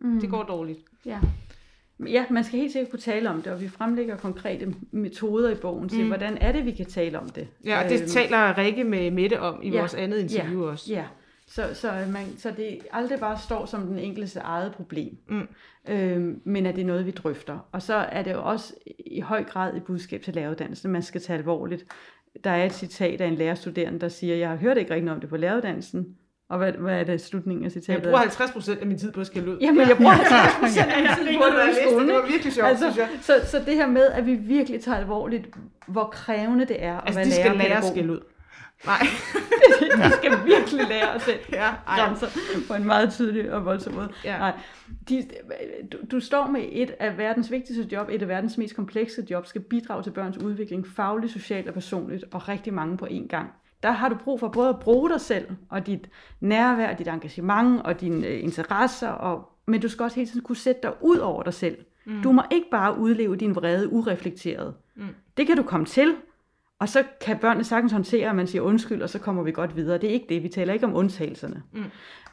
[0.00, 0.20] mm.
[0.20, 0.78] det går dårligt.
[1.06, 1.18] Ja.
[2.06, 5.54] Ja, man skal helt sikkert kunne tale om det, og vi fremlægger konkrete metoder i
[5.54, 6.06] bogen til, mm.
[6.06, 7.48] hvordan er det, vi kan tale om det.
[7.64, 10.70] Ja, og det Øhm, taler Rikke med Mette om i ja, vores andet interview ja,
[10.70, 10.92] også.
[10.92, 11.04] Ja,
[11.54, 15.48] så, så, man, så det aldrig bare står som den enkelte eget problem, mm.
[15.88, 17.68] øhm, men at det er noget, vi drøfter.
[17.72, 18.74] Og så er det jo også
[19.06, 21.84] i høj grad et budskab til læreruddannelsen, man skal tage alvorligt.
[22.44, 25.16] Der er et citat af en lærerstuderende, der siger, jeg har hørt ikke rigtig noget
[25.16, 26.16] om det på læreruddannelsen,
[26.48, 27.94] og hvad, hvad er det slutningen af citatet?
[27.94, 29.58] Jeg bruger 50 procent af min tid på at skælde ud.
[29.60, 32.08] Jamen, jeg bruger 50 procent af min tid på er det det, i skolen.
[32.08, 33.08] det var virkelig sjovt, synes jeg.
[33.22, 35.48] så, så det her med, at vi virkelig tager alvorligt,
[35.86, 38.20] hvor krævende det er at Altså, være de skal lære at skælde ud.
[38.86, 38.98] Nej.
[40.04, 41.98] de skal virkelig lære at sætte Ja, ej.
[41.98, 42.26] grænser
[42.68, 44.08] på en meget tydelig og voldsom måde.
[44.24, 44.38] Ja.
[44.38, 44.52] Nej,
[45.08, 45.28] de,
[45.92, 49.46] du, du står med et af verdens vigtigste job, et af verdens mest komplekse job,
[49.46, 53.50] skal bidrage til børns udvikling fagligt, socialt og personligt, og rigtig mange på én gang.
[53.82, 56.08] Der har du brug for både at bruge dig selv, og dit
[56.40, 60.56] nærvær, dit engagement, og dine øh, interesser, og, men du skal også hele tiden kunne
[60.56, 61.76] sætte dig ud over dig selv.
[62.04, 62.22] Mm.
[62.22, 64.74] Du må ikke bare udleve din vrede ureflekteret.
[64.96, 65.06] Mm.
[65.36, 66.14] Det kan du komme til,
[66.82, 69.76] Og så kan børnene sagtens håndtere, at man siger undskyld, og så kommer vi godt
[69.76, 69.98] videre.
[69.98, 70.42] Det er ikke det.
[70.42, 71.62] Vi taler ikke om undtagelserne.
[71.72, 71.82] Mm.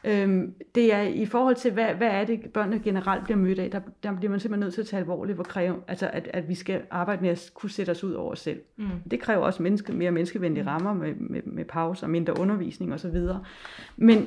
[0.04, 3.70] Øhm, det er i forhold til, hvad, hvad er det, børnene generelt bliver mødt af,
[3.70, 6.48] der, der bliver man simpelthen nødt til at tage alvorligt, hvor kræve, altså at, at
[6.48, 8.60] vi skal arbejde med at kunne sætte os ud over os selv.
[8.76, 8.86] Mm.
[9.10, 13.16] Det kræver også menneske, mere menneskevenlige rammer med, med, med pauser, mindre undervisning osv.
[13.96, 14.26] Men,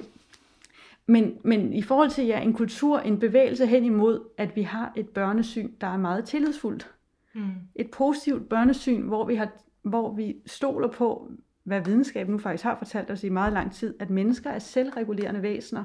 [1.07, 4.91] men, men i forhold til ja, en kultur, en bevægelse hen imod, at vi har
[4.95, 6.91] et børnesyn, der er meget tillidsfuldt.
[7.35, 7.41] Mm.
[7.75, 9.49] Et positivt børnesyn, hvor vi, har,
[9.83, 11.31] hvor vi stoler på,
[11.63, 15.41] hvad videnskaben nu faktisk har fortalt os i meget lang tid, at mennesker er selvregulerende
[15.41, 15.83] væsener.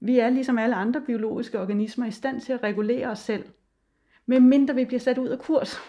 [0.00, 3.44] Vi er ligesom alle andre biologiske organismer i stand til at regulere os selv,
[4.26, 5.80] medmindre vi bliver sat ud af kurs.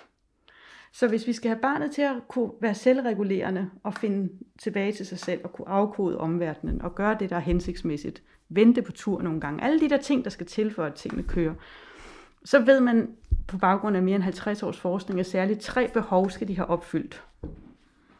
[0.91, 4.30] Så hvis vi skal have barnet til at kunne være selvregulerende og finde
[4.60, 8.82] tilbage til sig selv og kunne afkode omverdenen og gøre det, der er hensigtsmæssigt, vente
[8.82, 11.53] på tur nogle gange, alle de der ting, der skal til for, at tingene kører,
[12.46, 13.10] så ved man
[13.48, 16.68] på baggrund af mere end 50 års forskning, at særligt tre behov skal de have
[16.68, 17.24] opfyldt.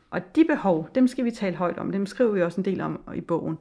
[0.10, 1.92] Og de behov, dem skal vi tale højt om.
[1.92, 3.58] Dem skriver vi også en del om i bogen.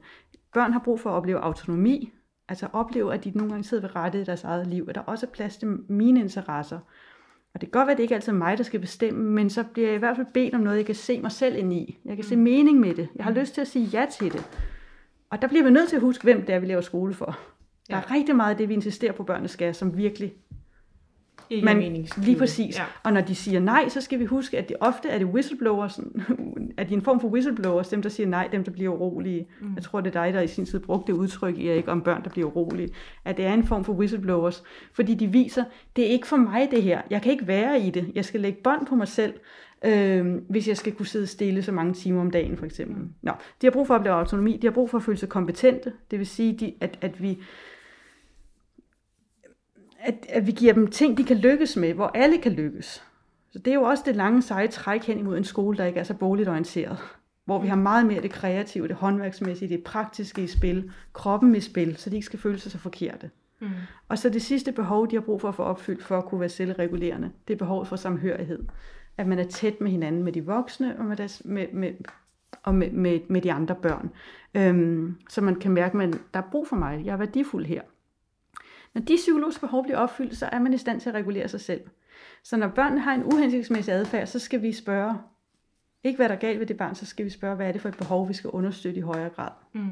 [0.53, 2.13] Børn har brug for at opleve autonomi,
[2.49, 5.01] altså opleve, at de nogle gange sidder ved rettet i deres eget liv, at der
[5.01, 6.79] også er plads til mine interesser.
[7.53, 9.49] Og det kan godt være, at det ikke altid er mig, der skal bestemme, men
[9.49, 11.73] så bliver jeg i hvert fald bedt om noget, jeg kan se mig selv ind
[11.73, 11.99] i.
[12.05, 13.09] Jeg kan se mening med det.
[13.15, 14.49] Jeg har lyst til at sige ja til det.
[15.29, 17.39] Og der bliver vi nødt til at huske, hvem det er, vi laver skole for.
[17.89, 20.33] Der er rigtig meget af det, vi insisterer på, børnene skal, som virkelig
[21.49, 22.77] ikke man, lige præcis.
[22.77, 22.83] Ja.
[23.03, 25.99] Og når de siger nej, så skal vi huske, at det ofte er det whistleblowers,
[26.77, 29.47] at de en form for whistleblowers, dem der siger nej, dem der bliver urolige.
[29.61, 29.75] Mm.
[29.75, 32.23] Jeg tror, det er dig, der i sin tid brugte det udtryk, ikke om børn,
[32.23, 32.89] der bliver urolige.
[33.25, 34.63] At det er en form for whistleblowers,
[34.93, 35.63] fordi de viser,
[35.95, 37.01] det er ikke for mig det her.
[37.09, 38.11] Jeg kan ikke være i det.
[38.15, 39.33] Jeg skal lægge bånd på mig selv,
[39.85, 42.97] øh, hvis jeg skal kunne sidde stille så mange timer om dagen, for eksempel.
[42.97, 43.09] Mm.
[43.21, 43.31] Nå,
[43.61, 45.93] de har brug for at opleve autonomi, de har brug for at føle sig kompetente,
[46.11, 47.37] det vil sige, de, at, at vi
[49.99, 53.03] at, at vi giver dem ting, de kan lykkes med, hvor alle kan lykkes.
[53.51, 55.99] Så det er jo også det lange seje træk hen imod en skole, der ikke
[55.99, 56.97] er så boligt orienteret.
[57.45, 61.59] Hvor vi har meget mere det kreative, det håndværksmæssige, det praktiske i spil, kroppen i
[61.59, 63.29] spil, så de ikke skal føle sig så forkerte.
[63.61, 63.69] Mm.
[64.07, 66.39] Og så det sidste behov, de har brug for at få opfyldt for at kunne
[66.39, 68.59] være selvregulerende, det er behovet for samhørighed.
[69.17, 71.91] At man er tæt med hinanden, med de voksne og med, deres, med, med,
[72.63, 74.09] og med, med, med de andre børn.
[74.53, 77.81] Øhm, så man kan mærke, at der er brug for mig, jeg er værdifuld her.
[78.93, 81.61] Når de psykologiske behov bliver opfyldt, så er man i stand til at regulere sig
[81.61, 81.81] selv.
[82.43, 85.15] Så når børnene har en uhensigtsmæssig adfærd, så skal vi spørge,
[86.03, 87.81] ikke hvad der er galt ved det barn, så skal vi spørge, hvad er det
[87.81, 89.49] for et behov, vi skal understøtte i højere grad.
[89.73, 89.91] Mm.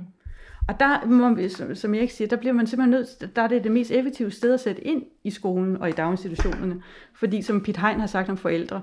[0.67, 3.47] Og der, må vi, som jeg ikke siger, der bliver man simpelthen nødt, der er
[3.47, 6.83] det det mest effektive sted at sætte ind i skolen og i daginstitutionerne.
[7.13, 8.81] Fordi som Pete Hein har sagt om forældre,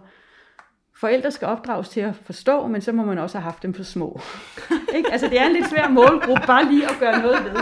[0.96, 3.82] forældre skal opdrages til at forstå, men så må man også have haft dem for
[3.82, 4.20] små.
[4.96, 5.12] ikke?
[5.12, 7.60] Altså det er en lidt svær målgruppe, bare lige at gøre noget ved.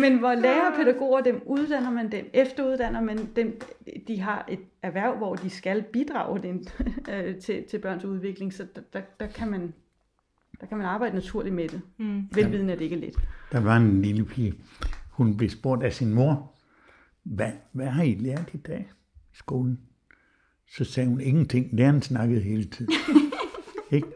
[0.00, 3.60] Men hvor lærer pædagoger dem, uddanner man dem, efteruddanner man dem,
[4.08, 6.66] de har et erhverv, hvor de skal bidrage den,
[7.12, 9.72] øh, til, til børns udvikling, så der, der, der, kan man,
[10.60, 12.28] der kan man arbejde naturligt med det, mm.
[12.32, 13.16] velvidende at det ikke er let.
[13.52, 14.54] Der var en lille pige,
[15.10, 16.54] hun blev spurgt af sin mor,
[17.22, 18.90] hvad, hvad har I lært i dag
[19.32, 19.78] i skolen?
[20.70, 21.68] Så sagde hun ingenting.
[21.72, 22.92] Læreren snakkede hele tiden.
[23.90, 24.08] ikke?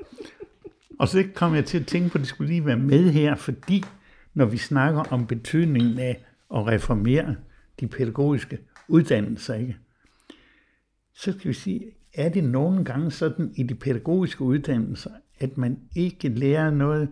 [0.98, 3.34] Og så kom jeg til at tænke på, at det skulle lige være med her,
[3.34, 3.84] fordi
[4.34, 6.24] når vi snakker om betydningen af
[6.54, 7.36] at reformere
[7.80, 8.58] de pædagogiske
[8.88, 9.76] uddannelser, ikke?
[11.14, 15.78] så skal vi sige, er det nogle gange sådan i de pædagogiske uddannelser, at man
[15.96, 17.08] ikke lærer noget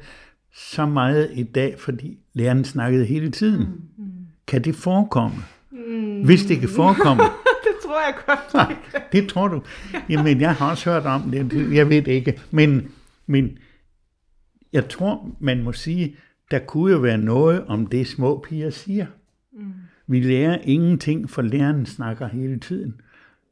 [0.54, 3.66] så meget i dag, fordi læreren snakkede hele tiden?
[3.96, 4.04] Mm.
[4.46, 5.36] Kan det forekomme?
[5.70, 6.24] Mm.
[6.24, 7.22] Hvis det kan forekomme.
[7.66, 8.68] det tror jeg godt.
[8.68, 9.02] Det, kan.
[9.12, 9.62] det tror du.
[10.08, 11.74] Jamen, jeg har også hørt om det.
[11.74, 12.40] Jeg ved det ikke.
[12.50, 12.90] Men,
[13.26, 13.58] men
[14.72, 16.16] jeg tror, man må sige,
[16.50, 19.06] der kunne jo være noget om det, små piger siger.
[19.52, 19.72] Mm.
[20.06, 23.00] Vi lærer ingenting, for læreren snakker hele tiden.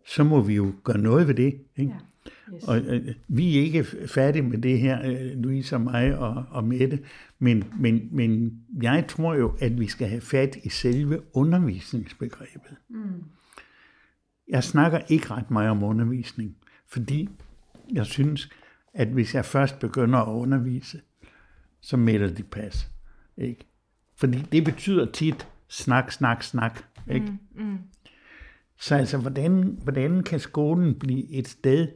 [0.07, 1.61] Så må vi jo gøre noget ved det.
[1.77, 1.93] Ikke?
[1.93, 1.99] Ja.
[2.55, 2.65] Yes.
[2.65, 6.65] Og øh, vi er ikke færdige med det her, øh, Louise og mig og, og
[6.65, 6.99] Mette,
[7.39, 12.77] men, men, men jeg tror jo, at vi skal have fat i selve undervisningsbegrebet.
[12.89, 13.25] Mm.
[14.49, 16.57] Jeg snakker ikke ret meget om undervisning,
[16.89, 17.29] fordi
[17.93, 18.51] jeg synes,
[18.95, 21.01] at hvis jeg først begynder at undervise,
[21.81, 22.91] så melder de pas.
[23.37, 23.67] Ikke?
[24.17, 26.85] Fordi det betyder tit snak, snak, snak.
[27.11, 27.27] Ikke?
[27.27, 27.79] Mm, mm.
[28.81, 31.89] Så altså, hvordan, hvordan kan skolen blive et sted,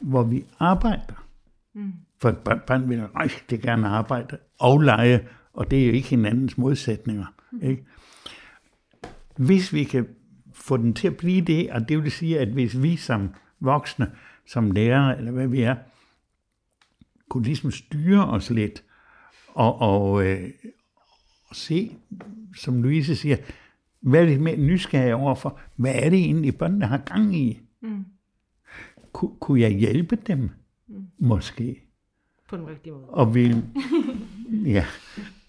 [0.00, 1.26] hvor vi arbejder?
[1.74, 1.92] Mm.
[2.18, 2.30] For
[2.66, 7.26] børn vil rigtig gerne arbejde og lege, og det er jo ikke hinandens modsætninger.
[7.52, 7.62] Mm.
[7.62, 7.84] Ikke?
[9.36, 10.08] Hvis vi kan
[10.52, 14.10] få den til at blive det, og det vil sige, at hvis vi som voksne,
[14.46, 15.76] som lærere, eller hvad vi er,
[17.32, 18.84] kunne ligesom styre os lidt,
[19.48, 20.50] og, og, øh,
[21.48, 21.96] og se,
[22.56, 23.36] som Louise siger,
[24.02, 27.60] være lidt mere nysgerrig overfor, hvad er det egentlig, børnene har gang i?
[27.82, 28.04] Mm.
[29.12, 30.50] ku, kunne jeg hjælpe dem?
[30.88, 31.06] Mm.
[31.18, 31.82] Måske.
[32.48, 33.04] På den rigtige måde.
[33.08, 33.64] Og vil,
[34.76, 34.86] ja,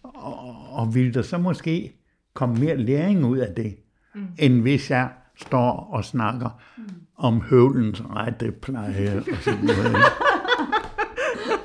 [0.03, 1.93] og, og vil der så måske
[2.33, 3.77] komme mere læring ud af det,
[4.15, 4.27] mm.
[4.39, 6.83] end hvis jeg står og snakker mm.
[7.15, 10.32] om høvlens rette pleje og sådan noget.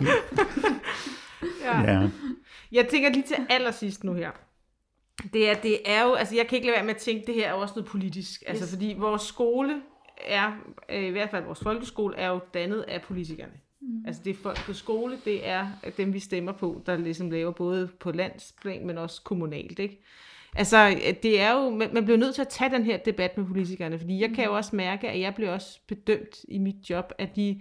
[1.65, 1.81] ja.
[1.81, 2.11] ja.
[2.73, 4.31] Jeg tænker lige til allersidst nu her.
[5.33, 7.35] Det er, det er jo, altså jeg kan ikke lade være med at tænke, det
[7.35, 8.43] her er også noget politisk.
[8.47, 8.73] Altså yes.
[8.73, 9.83] fordi vores skole
[10.27, 10.53] er,
[10.89, 13.53] øh, i hvert fald vores folkeskole, er jo dannet af politikerne.
[13.81, 14.05] Mm.
[14.07, 17.53] Altså det er folk på skole, det er dem, vi stemmer på, der ligesom laver
[17.53, 20.03] både på landsplan, men også kommunalt, ikke?
[20.57, 23.99] Altså, det er jo, man bliver nødt til at tage den her debat med politikerne,
[23.99, 24.57] fordi jeg kan jo mm.
[24.57, 27.61] også mærke, at jeg bliver også bedømt i mit job, at de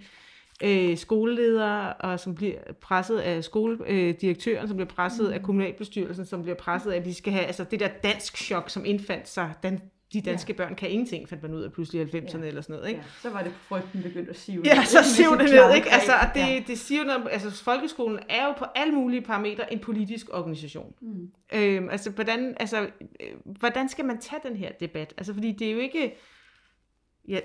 [0.62, 5.32] øh, skoleledere, og som bliver presset af skoledirektøren, øh, som bliver presset mm.
[5.32, 8.70] af kommunalbestyrelsen, som bliver presset af, at vi skal have altså det der dansk chok,
[8.70, 9.80] som indfandt sig, den,
[10.12, 10.56] de danske ja.
[10.56, 12.44] børn kan ingenting, fandt man ud af pludselig i 90'erne ja.
[12.44, 12.88] eller sådan noget.
[12.88, 13.00] Ikke?
[13.00, 13.06] Ja.
[13.22, 15.74] Så var det frygten begyndt at sive Ja, så sive det ned.
[15.74, 15.90] Ikke?
[15.90, 16.62] Altså, det, ja.
[16.66, 20.94] det siver noget, altså folkeskolen er jo på alle mulige parametre en politisk organisation.
[21.00, 21.30] Mm.
[21.54, 25.14] Øhm, altså, hvordan, altså, øh, hvordan skal man tage den her debat?
[25.16, 26.16] Altså, fordi det er jo ikke
[27.28, 27.40] ja,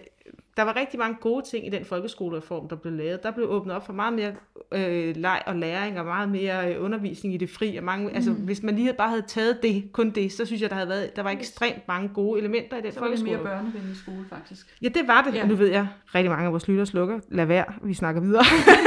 [0.57, 3.23] der var rigtig mange gode ting i den folkeskolereform, der blev lavet.
[3.23, 4.33] Der blev åbnet op for meget mere
[4.71, 7.77] øh, leg og læring, og meget mere øh, undervisning i det fri.
[7.77, 8.35] Og mange, altså, mm.
[8.35, 10.89] Altså, hvis man lige bare havde taget det, kun det, så synes jeg, der havde
[10.89, 13.31] været, der var ekstremt mange gode elementer i den så folkeskole.
[13.31, 14.77] Så var det mere børnevenlig skole, faktisk.
[14.81, 15.35] Ja, det var det.
[15.35, 15.45] Ja.
[15.45, 17.19] Nu ved jeg, rigtig mange af vores lytter slukker.
[17.29, 18.43] Lad være, vi snakker videre.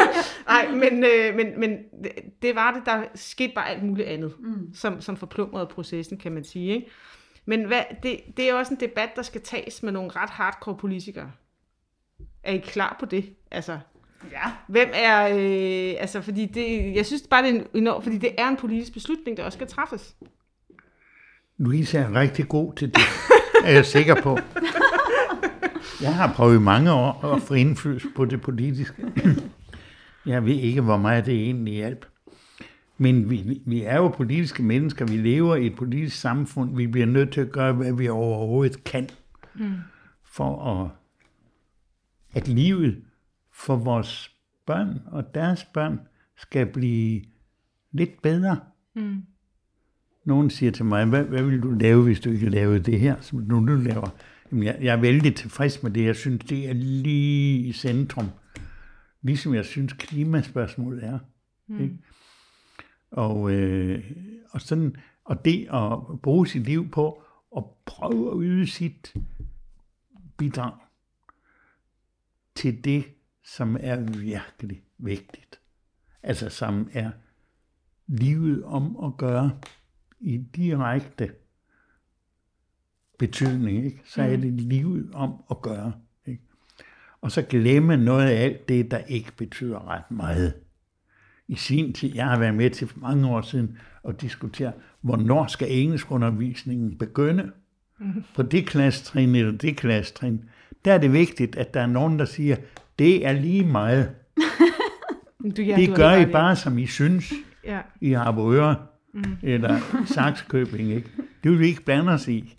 [0.48, 1.78] Nej, men, øh, men, men
[2.42, 2.82] det var det.
[2.86, 4.74] Der skete bare alt muligt andet, mm.
[4.74, 6.74] som, som forplumrede processen, kan man sige.
[6.74, 6.90] Ikke?
[7.46, 10.76] Men hvad, det, det er også en debat, der skal tages med nogle ret hardcore
[10.76, 11.30] politikere.
[12.42, 13.34] Er I klar på det?
[13.50, 13.78] Altså,
[14.32, 14.52] ja.
[14.68, 18.48] Hvem er, øh, altså, fordi det, jeg synes bare, det er enormt, fordi det er
[18.48, 20.16] en politisk beslutning, der også skal træffes.
[21.58, 23.02] Louise er rigtig god til det,
[23.64, 24.38] er jeg sikker på.
[26.00, 29.02] Jeg har prøvet mange år at få indflydelse på det politiske.
[30.26, 32.08] Jeg ved ikke, hvor meget det egentlig hjælper.
[32.98, 37.06] Men vi, vi er jo politiske mennesker, vi lever i et politisk samfund, vi bliver
[37.06, 39.08] nødt til at gøre, hvad vi overhovedet kan,
[39.54, 39.72] mm.
[40.24, 40.90] for at,
[42.32, 43.02] at livet
[43.52, 44.36] for vores
[44.66, 46.00] børn og deres børn
[46.36, 47.22] skal blive
[47.92, 48.60] lidt bedre.
[48.94, 49.22] Mm.
[50.24, 53.20] Nogen siger til mig, hvad, hvad vil du lave, hvis du ikke lavede det her,
[53.20, 54.16] som du nu laver?
[54.50, 56.04] Jamen, jeg, jeg er vældig tilfreds med det.
[56.04, 58.26] Jeg synes, det er lige i centrum.
[59.22, 61.18] Ligesom jeg synes, klimaspørgsmålet er.
[61.68, 61.80] Mm.
[61.80, 61.98] Ikke?
[63.10, 64.12] Og, øh,
[64.50, 67.22] og, sådan, og det at bruge sit liv på
[67.56, 69.14] at prøve at yde sit
[70.36, 70.72] bidrag
[72.54, 73.04] til det,
[73.44, 75.60] som er virkelig vigtigt.
[76.22, 77.10] Altså som er
[78.06, 79.58] livet om at gøre
[80.20, 81.32] i direkte
[83.18, 84.00] betydning, ikke?
[84.04, 84.42] så er mm.
[84.42, 85.92] det livet om at gøre.
[86.26, 86.42] Ikke?
[87.20, 90.54] Og så glemme noget af alt det, der ikke betyder ret meget
[91.48, 93.78] i sin tid, jeg har været med til for mange år siden,
[94.08, 97.52] at diskutere, hvornår skal engelskundervisningen begynde?
[98.00, 98.24] Mm.
[98.36, 100.44] På det klassetrin eller det klassetrin.
[100.84, 102.56] Der er det vigtigt, at der er nogen, der siger,
[102.98, 104.10] det er lige meget.
[105.56, 107.32] du, ja, det gør I bare, som I synes.
[107.64, 107.80] Ja.
[108.00, 108.76] I Harboøre
[109.14, 109.36] mm.
[109.42, 109.78] eller
[110.14, 110.92] Saxkøbing.
[110.92, 111.10] Ikke?
[111.42, 112.56] Det vil vi ikke blande os i.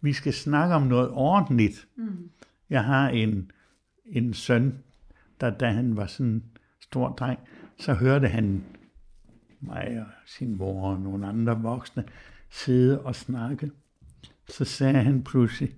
[0.00, 1.86] Vi skal snakke om noget ordentligt.
[1.96, 2.30] Mm.
[2.70, 3.50] Jeg har en,
[4.06, 4.74] en søn,
[5.40, 6.42] der da han var sådan
[6.80, 7.38] stor dreng,
[7.78, 8.64] så hørte han
[9.60, 12.04] mig og sin mor og nogle andre voksne
[12.50, 13.70] sidde og snakke.
[14.48, 15.74] Så sagde han pludselig,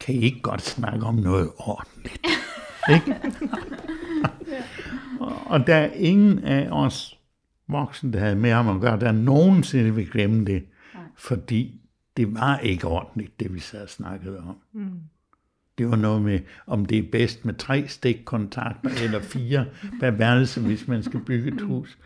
[0.00, 2.26] kan I ikke godt snakke om noget ordentligt?
[2.94, 3.16] ikke?
[5.46, 7.18] og der er ingen af os
[7.68, 10.66] voksne, der havde med ham at gøre, der nogensinde vil glemme det,
[11.16, 11.80] fordi
[12.16, 14.56] det var ikke ordentligt, det vi sad og snakkede om.
[14.72, 15.00] Mm.
[15.78, 19.66] Det var noget med, om det er bedst med tre stikkontakter eller fire
[20.00, 21.98] per værelse, hvis man skal bygge et hus.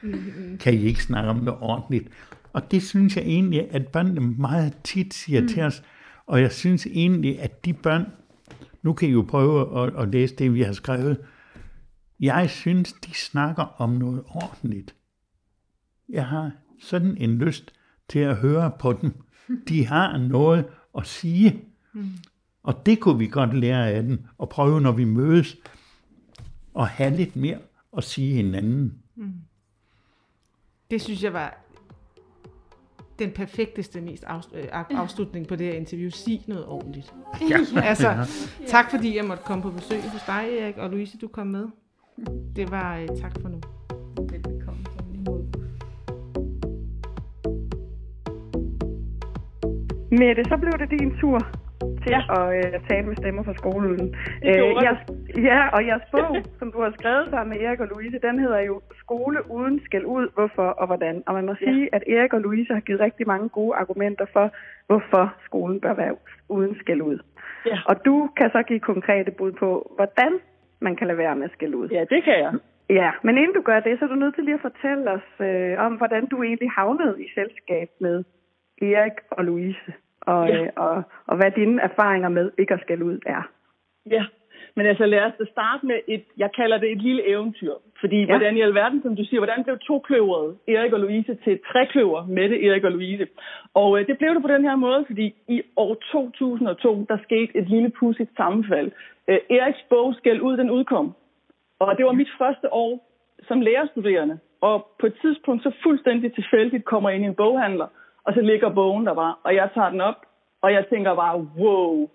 [0.60, 2.08] Kan I ikke snakke om det ordentligt?
[2.52, 5.48] Og det synes jeg egentlig, at børnene meget tit siger mm.
[5.48, 5.82] til os.
[6.26, 8.06] Og jeg synes egentlig, at de børn,
[8.82, 11.18] nu kan I jo prøve at, at læse det, vi har skrevet.
[12.20, 14.94] Jeg synes, de snakker om noget ordentligt.
[16.08, 16.50] Jeg har
[16.80, 17.72] sådan en lyst
[18.08, 19.12] til at høre på dem.
[19.68, 20.64] De har noget
[20.98, 21.60] at sige.
[21.92, 22.10] Mm.
[22.62, 25.56] Og det kunne vi godt lære af den, og prøve, når vi mødes,
[26.78, 27.58] at have lidt mere
[27.96, 28.94] at sige hinanden.
[29.14, 29.32] Mm.
[30.90, 31.58] Det synes jeg var
[33.18, 36.10] den perfekteste, mest øh, afslutning på det her interview.
[36.10, 37.14] Sig noget ordentligt.
[37.50, 37.58] Ja.
[37.90, 38.34] altså,
[38.66, 41.68] tak fordi jeg måtte komme på besøg hos dig, Erik, og Louise, du kom med.
[42.56, 43.60] Det var uh, tak for nu.
[44.30, 44.86] Velkommen.
[50.10, 51.61] Mette, så blev det din tur
[52.04, 52.20] til ja.
[52.38, 54.14] at øh, tale med stemmer fra skolen.
[54.48, 54.94] Øh, jeg,
[55.50, 58.60] Ja, og jeres bog, som du har skrevet sammen med Erik og Louise, den hedder
[58.60, 61.22] jo Skole uden skæld ud, hvorfor og hvordan.
[61.26, 64.46] Og man må sige, at Erik og Louise har givet rigtig mange gode argumenter for,
[64.86, 66.14] hvorfor skolen bør være
[66.48, 67.18] uden skæld ud.
[67.66, 67.78] Ja.
[67.86, 70.32] Og du kan så give konkrete bud på, hvordan
[70.80, 71.88] man kan lade være med at skælde ud.
[71.88, 72.52] Ja, det kan jeg.
[72.90, 75.28] Ja, men inden du gør det, så er du nødt til lige at fortælle os
[75.40, 78.24] øh, om, hvordan du egentlig havnede i selskab med
[78.82, 79.92] Erik og Louise,
[80.26, 80.62] og, Ja.
[80.62, 83.42] øh, og, og hvad dine erfaringer med ikke at skælde ud er.
[84.10, 84.24] Ja,
[84.76, 87.72] men altså lad os da starte med et, jeg kalder det et lille eventyr.
[88.00, 88.26] Fordi ja.
[88.26, 91.60] hvordan i alverden, som du siger, hvordan blev to kløveret, Erik og Louise, til et
[91.72, 93.26] trekløver med det Erik og Louise?
[93.74, 97.56] Og øh, det blev det på den her måde, fordi i år 2002, der skete
[97.58, 98.90] et lille pudsigt sammenfald.
[99.28, 101.14] Øh, Eriks bog Skæld ud, den udkom.
[101.78, 103.08] Og det var mit første år
[103.48, 104.38] som lærerstuderende.
[104.60, 107.86] Og på et tidspunkt så fuldstændig tilfældigt kommer jeg ind i en boghandler,
[108.24, 110.20] og så ligger bogen der bare, og jeg tager den op,
[110.62, 112.08] og jeg tænker bare, wow.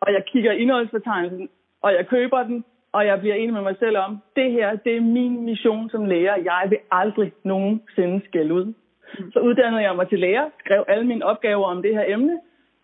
[0.00, 1.48] Og jeg kigger indholdsbetegnelsen,
[1.82, 4.96] og jeg køber den, og jeg bliver enig med mig selv om, det her, det
[4.96, 6.36] er min mission som lærer.
[6.36, 8.74] Jeg vil aldrig nogensinde skælde ud.
[9.32, 12.40] Så uddannede jeg mig til lærer, skrev alle mine opgaver om det her emne.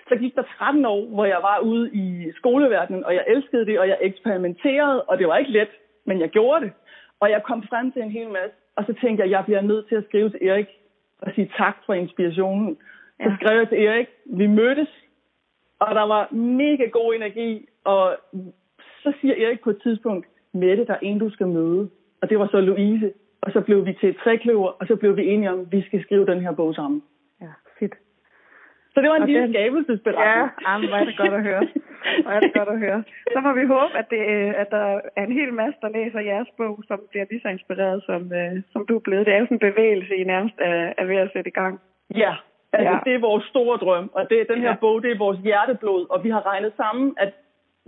[0.08, 3.78] Så gik der 13 år, hvor jeg var ude i skoleverdenen, og jeg elskede det,
[3.80, 5.68] og jeg eksperimenterede, og det var ikke let,
[6.06, 6.72] men jeg gjorde det.
[7.20, 9.88] Og jeg kom frem til en hel masse, og så tænkte jeg, jeg bliver nødt
[9.88, 10.68] til at skrive til Erik
[11.18, 12.76] og sige tak for inspirationen.
[13.22, 14.88] Så skrev jeg til Erik, vi mødtes,
[15.78, 18.16] og der var mega god energi, og
[19.02, 21.90] så siger Erik på et tidspunkt, Mette, der er en, du skal møde.
[22.22, 23.12] Og det var så Louise.
[23.40, 25.82] Og så blev vi til et trækløver, og så blev vi enige om, at vi
[25.82, 27.02] skal skrive den her bog sammen.
[28.98, 30.36] Så det var en Og lille den- skabelsesberetning.
[30.36, 31.62] Ja, jamen, hvor er det godt at høre.
[32.22, 33.00] Hvor er det godt at høre.
[33.34, 34.86] Så må vi håbe, at, det, øh, at der
[35.18, 38.52] er en hel masse, der læser jeres bog, som bliver lige så inspireret, som, øh,
[38.72, 39.26] som du er blevet.
[39.26, 41.74] Det er jo sådan en bevægelse, I nærmest er, er ved at sætte i gang.
[42.24, 42.32] Ja,
[42.72, 42.98] altså Ja.
[43.06, 44.80] det er vores store drøm, og det, den her ja.
[44.84, 47.32] bog, det er vores hjerteblod, og vi har regnet sammen, at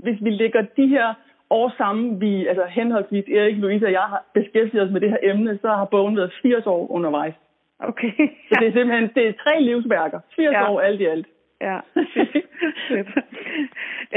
[0.04, 1.14] hvis vi lægger de her
[1.50, 5.18] år sammen, vi, altså henholdsvis Erik, Louise og jeg har beskæftiget os med det her
[5.22, 7.34] emne, så har bogen været 80 år undervejs.
[7.82, 8.12] Okay.
[8.48, 10.20] Så det er simpelthen det er tre livsværker.
[10.36, 10.70] 80 Ja.
[10.70, 11.26] år alt i alt.
[11.60, 11.78] Ja,
[12.88, 13.08] fedt.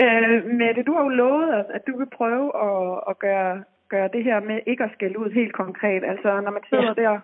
[0.01, 4.09] Øh, Mette, du har jo lovet os, at du vil prøve at, at gøre, gøre
[4.13, 6.03] det her med ikke at skælde ud helt konkret.
[6.03, 7.01] Altså, når man sidder ja.
[7.03, 7.19] der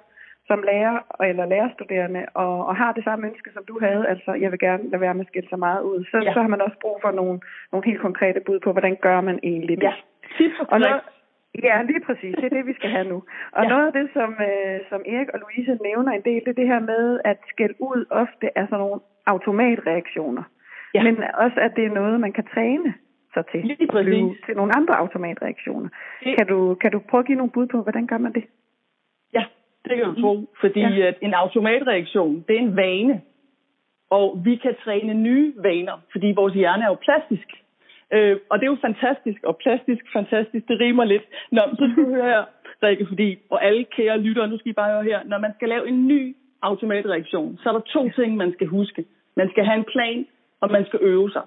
[0.47, 0.97] som lærer
[1.29, 4.89] eller lærerstuderende og, og har det samme ønske, som du havde, altså, jeg vil gerne
[4.89, 6.33] lade være med at skælde så meget ud, så, ja.
[6.33, 7.39] Så har man også brug for nogle,
[7.71, 9.83] nogle helt konkrete bud på, hvordan gør man egentlig det.
[9.83, 9.93] Ja.
[10.37, 11.01] Tips og Og når.
[11.63, 12.35] Ja, lige præcis.
[12.35, 13.23] Det er det, vi skal have nu.
[13.51, 13.69] Og ja.
[13.69, 16.67] Noget af det, som, øh, som Erik og Louise nævner en del, det er det
[16.67, 20.43] her med, at skæld ud ofte er sådan nogle automatreaktioner.
[20.93, 21.03] Ja.
[21.03, 22.93] Men også, at det er noget, man kan træne
[23.33, 23.61] sig til.
[23.65, 24.45] Lige blive præcis.
[24.45, 25.89] Til nogle andre automatreaktioner.
[26.23, 28.43] Det- Kan du, kan du prøve at give nogle bud på, hvordan gør man det?
[29.33, 29.43] Ja,
[29.85, 30.49] det kan du tro.
[30.61, 30.89] Fordi Ja.
[30.89, 31.05] ja.
[31.07, 33.21] at en automatreaktion, det er en vane.
[34.09, 37.49] Og vi kan træne nye vaner, fordi vores hjerne er jo plastisk.
[38.13, 41.23] Øh, og det er jo fantastisk, og plastisk, fantastisk, det rimer lidt.
[41.51, 42.43] Nå, så skal du høre her,
[42.83, 45.69] Rikke, fordi, og alle kære lyttere, nu skal I bare høre her, når man skal
[45.69, 49.05] lave en ny automatreaktion, så er der to ting, man skal huske.
[49.35, 50.25] Man skal have en plan,
[50.61, 51.41] og man skal øve sig.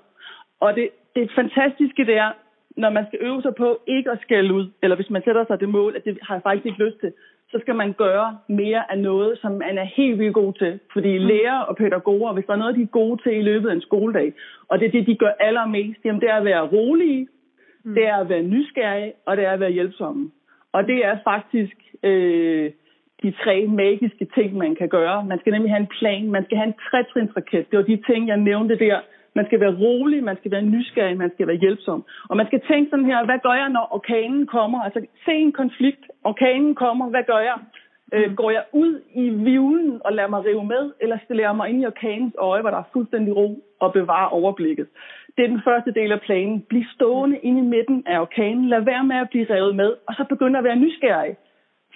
[0.61, 2.33] Og det, det fantastiske, det er,
[2.77, 5.61] når man skal øve sig på ikke at skælde ud, eller hvis man sætter sig
[5.61, 7.13] det mål, at det har jeg faktisk ikke lyst til,
[7.53, 10.79] så skal man gøre mere af noget, som man er helt vildt god til.
[10.93, 13.75] Fordi lærere og pædagoger, hvis der er noget, de er gode til i løbet af
[13.75, 14.33] en skoledag,
[14.69, 17.29] og det er det, de gør allermest, jamen det er at være rolige,
[17.85, 17.95] mm.
[17.95, 20.31] det er at være nysgerrige, og det er at være hjælpsomme.
[20.73, 22.71] Og det er faktisk øh,
[23.23, 25.25] de tre magiske ting, man kan gøre.
[25.25, 27.71] Man skal nemlig have en plan, man skal have en trætrinsraket.
[27.71, 29.01] Det var de ting, jeg nævnte der.
[29.35, 32.05] Man skal være rolig, man skal være nysgerrig, man skal være hjælpsom.
[32.29, 34.81] Og man skal tænke sådan her, hvad gør jeg, når orkanen kommer?
[34.83, 37.59] Altså se en konflikt, orkanen kommer, hvad gør jeg?
[38.15, 41.69] Øh, går jeg ud i vivlen og lader mig rive med, eller stiller jeg mig
[41.69, 44.87] ind i orkanens øje, hvor der er fuldstændig ro og bevarer overblikket?
[45.37, 46.61] Det er den første del af planen.
[46.69, 48.69] Bliv stående inde i midten af orkanen.
[48.69, 51.37] Lad være med at blive revet med, og så begynde at være nysgerrig.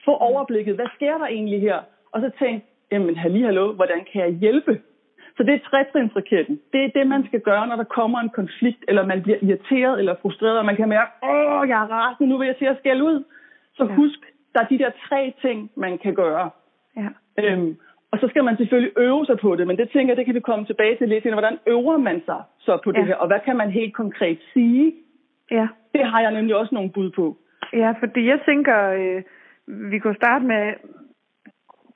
[0.05, 0.75] Få overblikket.
[0.75, 1.79] Hvad sker der egentlig her?
[2.13, 4.81] Og så tænk, jamen halli, hallo, hvordan kan jeg hjælpe?
[5.37, 6.61] Så det er trætrinsraketten.
[6.73, 9.99] Det er det, man skal gøre, når der kommer en konflikt, eller man bliver irriteret
[9.99, 12.79] eller frustreret, og man kan mærke, åh, jeg er rasende, nu vil jeg til at
[12.79, 13.25] skælde ud.
[13.75, 13.95] Så Ja.
[13.95, 14.21] husk,
[14.55, 16.51] der er de der tre ting, man kan gøre.
[16.97, 17.09] Ja.
[17.43, 17.77] Øhm,
[18.11, 20.35] og så skal man selvfølgelig øve sig på det, men det tænker jeg, det kan
[20.35, 21.41] vi komme tilbage til lidt senere.
[21.41, 23.05] Hvordan øver man sig så på det Ja.
[23.05, 24.93] her, og hvad kan man helt konkret sige?
[25.51, 25.67] Ja.
[25.95, 27.37] Det har jeg nemlig også nogle bud på.
[27.73, 29.23] Ja, fordi jeg tænker, øh,
[29.91, 30.73] vi kunne starte med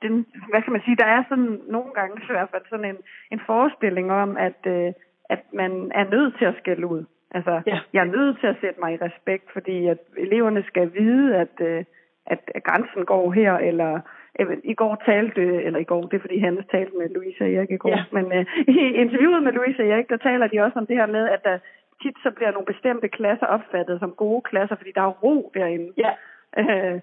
[0.01, 2.97] den, hvad kan man sige, der er sådan nogle gange i hvert fald sådan en,
[3.31, 4.91] en forestilling om, at, øh,
[5.29, 7.03] at man er nødt til at skælde ud.
[7.35, 7.79] Altså, Ja.
[7.93, 11.55] jeg er nødt til at sætte mig i respekt, fordi at eleverne skal vide, at,
[11.61, 11.83] øh,
[12.25, 13.99] at at grænsen går her, eller
[14.39, 17.51] øh, i går talte, eller i går, det er fordi Hannes talte med Louise og
[17.51, 18.03] Erik i går, Ja.
[18.11, 18.45] men øh,
[18.75, 21.43] i interviewet med Louise og Erik, der taler de også om det her med, at
[21.43, 21.57] der,
[22.03, 25.93] tit så bliver nogle bestemte klasser opfattet som gode klasser, fordi der er ro derinde.
[25.97, 26.11] Ja.
[26.57, 26.99] Øh,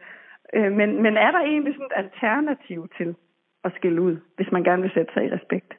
[0.54, 3.14] øh, men, men er der egentlig sådan et alternativ til
[3.64, 5.74] at skille ud, hvis man gerne vil sætte sig i respekt?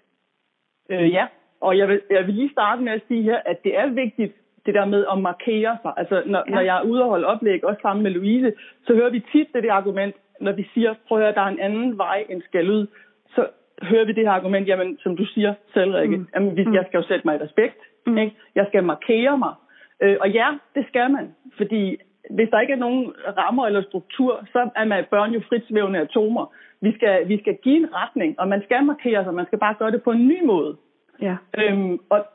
[0.90, 1.28] Øh, ja,
[1.62, 4.34] og jeg vil, jeg vil lige starte med at sige her, at det er vigtigt,
[4.66, 5.94] det der med at markere sig.
[5.98, 6.54] Altså, når, ja.
[6.54, 8.54] når jeg er ude og holde oplæg, også sammen med Louise,
[8.86, 11.54] så hører vi tit det, det argument, når vi siger, prøv at høre, der er
[11.54, 12.88] en anden vej end skal ud,
[13.36, 13.48] så
[13.82, 16.28] hører vi det her argument, jamen, som du siger selv, Rikke, mm.
[16.36, 16.74] jamen, hvis, mm.
[16.74, 18.18] jeg skal jo sætte mig i respekt, mm.
[18.18, 18.36] ikke?
[18.56, 19.54] jeg skal markere mig.
[20.02, 21.98] Øh, og ja, det skal man, fordi
[22.30, 26.54] hvis der ikke er nogen rammer eller struktur, så er man børn jo fritsvævende atomer.
[26.82, 29.76] Vi skal, vi skal give en retning, og man skal markere sig, man skal bare
[29.80, 30.76] gøre det på en ny måde.
[31.22, 31.36] Ja.
[31.58, 32.26] Øhm, og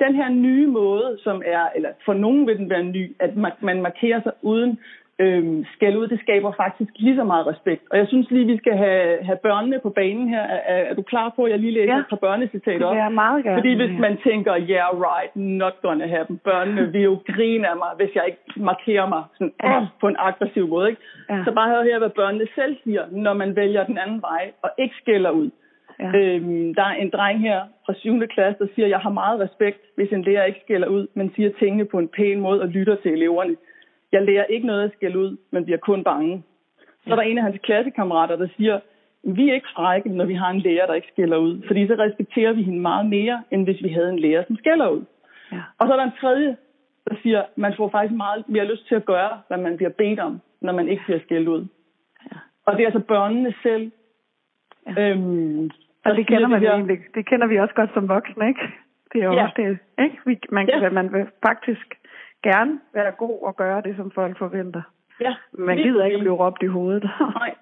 [0.00, 3.52] den her nye måde, som er, eller for nogen vil den være ny, at man,
[3.60, 4.78] man markerer sig uden
[5.18, 7.82] øhm, skæld ud, det skaber faktisk lige så meget respekt.
[7.90, 10.42] Og jeg synes lige, vi skal have, have børnene på banen her.
[10.42, 12.00] Er, er du klar på, at jeg lige læser ja.
[12.00, 12.96] et par børnecitater op?
[12.96, 13.56] Ja, meget gerne.
[13.56, 16.40] Fordi hvis man tænker, yeah, right, not gonna happen.
[16.44, 19.80] Børnene vil jo grine af mig, hvis jeg ikke markerer mig sådan, ja.
[19.80, 20.88] øh, på en aggressiv måde.
[20.90, 21.02] Ikke?
[21.30, 21.42] Ja.
[21.44, 24.70] Så bare hør her, hvad børnene selv siger, når man vælger den anden vej, og
[24.78, 25.50] ikke skælder ud.
[26.00, 26.10] Ja.
[26.18, 28.26] Øhm, der er en dreng her fra 7.
[28.26, 31.50] klasse, der siger, jeg har meget respekt, hvis en lærer ikke skælder ud, men siger
[31.58, 33.56] tingene på en pæn måde og lytter til eleverne.
[34.14, 36.42] Jeg lærer ikke noget at skælde ud, men bliver kun bange.
[37.04, 38.80] Så er der en af hans klassekammerater, der siger,
[39.22, 41.62] vi er ikke frække, når vi har en lærer, der ikke skælder ud.
[41.66, 44.88] Fordi så respekterer vi hende meget mere, end hvis vi havde en lærer, som skælder
[44.88, 45.04] ud.
[45.52, 45.60] Ja.
[45.78, 46.56] Og så er der en tredje,
[47.08, 50.20] der siger, man får faktisk meget mere lyst til at gøre, hvad man bliver bedt
[50.20, 51.66] om, når man ikke bliver skældt ud.
[52.32, 52.36] Ja.
[52.66, 53.90] Og det er altså børnene selv.
[54.86, 55.10] Ja.
[55.10, 55.70] Øhm,
[56.04, 56.98] Og det kender man det egentlig.
[57.14, 58.60] Det kender vi også godt som voksne, ikke?
[59.12, 59.42] Det er jo Ja.
[59.42, 60.18] også det, ikke?
[60.26, 60.90] Vi, man, kan, Ja.
[60.90, 61.94] man vil faktisk
[62.50, 64.82] gerne være god og gøre det, som folk forventer.
[65.20, 67.02] Ja, Man lige gider ikke blive råbt i hovedet.
[67.40, 67.54] Nej.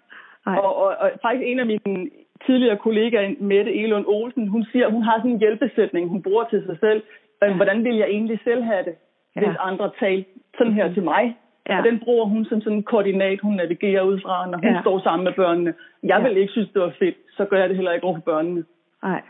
[0.47, 0.57] Nej.
[0.59, 2.11] Og, og, og faktisk en af mine
[2.47, 6.63] tidligere kollegaer, Mette Elund Olsen, hun siger, hun har sådan en hjælpesætning, hun bruger til
[6.67, 7.03] sig selv.
[7.43, 7.55] Ja.
[7.55, 8.95] Hvordan vil jeg egentlig selv have det,
[9.35, 9.69] hvis Ja.
[9.69, 10.29] andre talte
[10.59, 11.37] sådan her til mig?
[11.69, 11.79] Ja.
[11.79, 14.81] Og den bruger hun som sådan en koordinat, hun navigerer ud fra, når hun Ja.
[14.81, 15.75] står sammen med børnene.
[16.03, 16.29] Jeg Ja.
[16.29, 18.65] vil ikke synes, det var fedt, så gør jeg det heller ikke over for børnene.
[19.03, 19.23] Nej.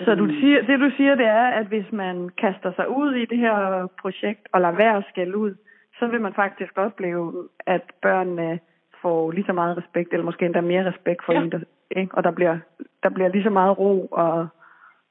[0.00, 3.24] Så du siger, det du siger, det er, at hvis man kaster sig ud i
[3.24, 5.54] det her projekt og lader være at skælde ud,
[5.98, 8.58] så vil man faktisk opleve, at børnene
[9.02, 11.42] får lige så meget respekt, eller måske endda mere respekt for Ja.
[11.42, 12.14] en, der, ikke?
[12.14, 12.58] og der bliver,
[13.02, 14.46] der bliver lige så meget ro og...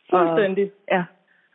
[0.09, 0.63] Fuldstændig.
[0.63, 1.03] Og, ja.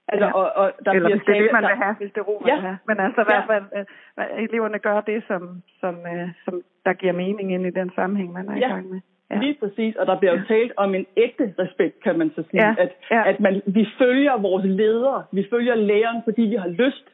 [0.09, 0.33] Altså, Ja.
[0.33, 2.24] og, og der Eller bliver hvis det er det, man vil have, hvis det er
[2.24, 2.55] ro, man Ja.
[2.55, 2.79] vil have.
[2.89, 3.33] Men altså i Ja.
[3.47, 3.87] hvert fald,
[4.18, 8.33] øh, eleverne gør det, som, som, øh, som der giver mening ind i den sammenhæng,
[8.33, 8.68] man er i Ja.
[8.68, 9.01] gang med.
[9.31, 9.39] Ja.
[9.39, 12.62] Lige præcis, og der bliver jo talt om en ægte respekt, kan man så sige.
[12.66, 13.29] Ja, At, ja.
[13.29, 17.05] at man, vi følger vores ledere, vi følger læreren, fordi vi har lyst.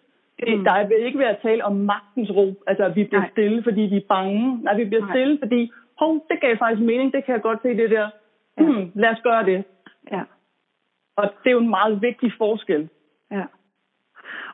[0.40, 0.64] Det, Mm.
[0.64, 3.30] Der vil ikke være tale om magtens ro, altså at vi bliver Nej.
[3.30, 4.62] stille, fordi vi er bange.
[4.62, 5.10] Nej, vi bliver Nej.
[5.16, 8.10] stille, fordi, hov, det gav faktisk mening, det kan jeg godt se det der.
[8.58, 8.62] Ja.
[8.64, 9.64] Hmm, lad os gøre det.
[10.12, 10.22] Ja.
[11.16, 12.88] Og det er jo en meget vigtig forskel.
[13.30, 13.44] Ja.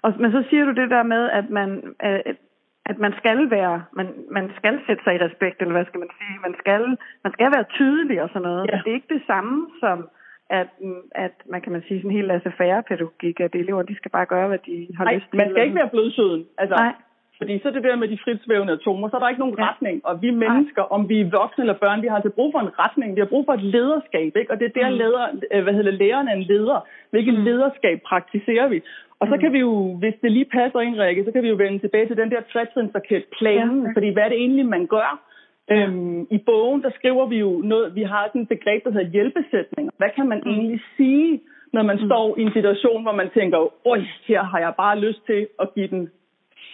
[0.02, 2.34] Og, men så siger du det der med, at man, øh,
[2.90, 6.12] at man skal være, man, man skal sætte sig i respekt, eller hvad skal man
[6.18, 6.82] sige, man skal,
[7.24, 8.66] man skal være tydelig og sådan noget.
[8.72, 8.80] Ja.
[8.84, 10.08] Det er ikke det samme som,
[10.50, 10.68] at,
[11.24, 14.26] at man kan man sige sådan en helt laissez-faire pædagogik, at elever, de skal bare
[14.26, 15.36] gøre, hvad de har Nej, lyst til.
[15.36, 16.44] man skal ikke være blødsøden.
[16.58, 16.92] Altså, Nej.
[17.40, 19.68] Fordi så er det der med de fritsvævende atomer, så er der ikke nogen Ja.
[19.70, 20.06] retning.
[20.06, 22.78] Og vi mennesker, om vi er voksne eller børn, vi har altså brug for en
[22.78, 23.14] retning.
[23.16, 24.50] Vi har brug for et lederskab, ikke?
[24.52, 24.96] Og det er der, Mm.
[24.96, 26.80] leder, øh, hvad hedder læreren er en leder.
[27.10, 27.44] Hvilket Mm.
[27.44, 28.82] lederskab praktiserer vi?
[29.20, 29.40] Og så Mm.
[29.40, 32.06] kan vi jo, hvis det lige passer ind, Rikke, så kan vi jo vende tilbage
[32.06, 33.82] til den der trætrinsraket-planen.
[33.86, 33.92] Ja.
[33.94, 35.20] Fordi hvad er det egentlig, man gør?
[35.70, 39.10] Øhm, I bogen, der skriver vi jo noget, vi har sådan et begreb, der hedder
[39.10, 39.92] hjælpesætninger.
[39.96, 40.50] Hvad kan man Mm.
[40.50, 41.40] egentlig sige,
[41.72, 45.26] når man står i en situation, hvor man tænker, oj, her har jeg bare lyst
[45.26, 46.08] til at give den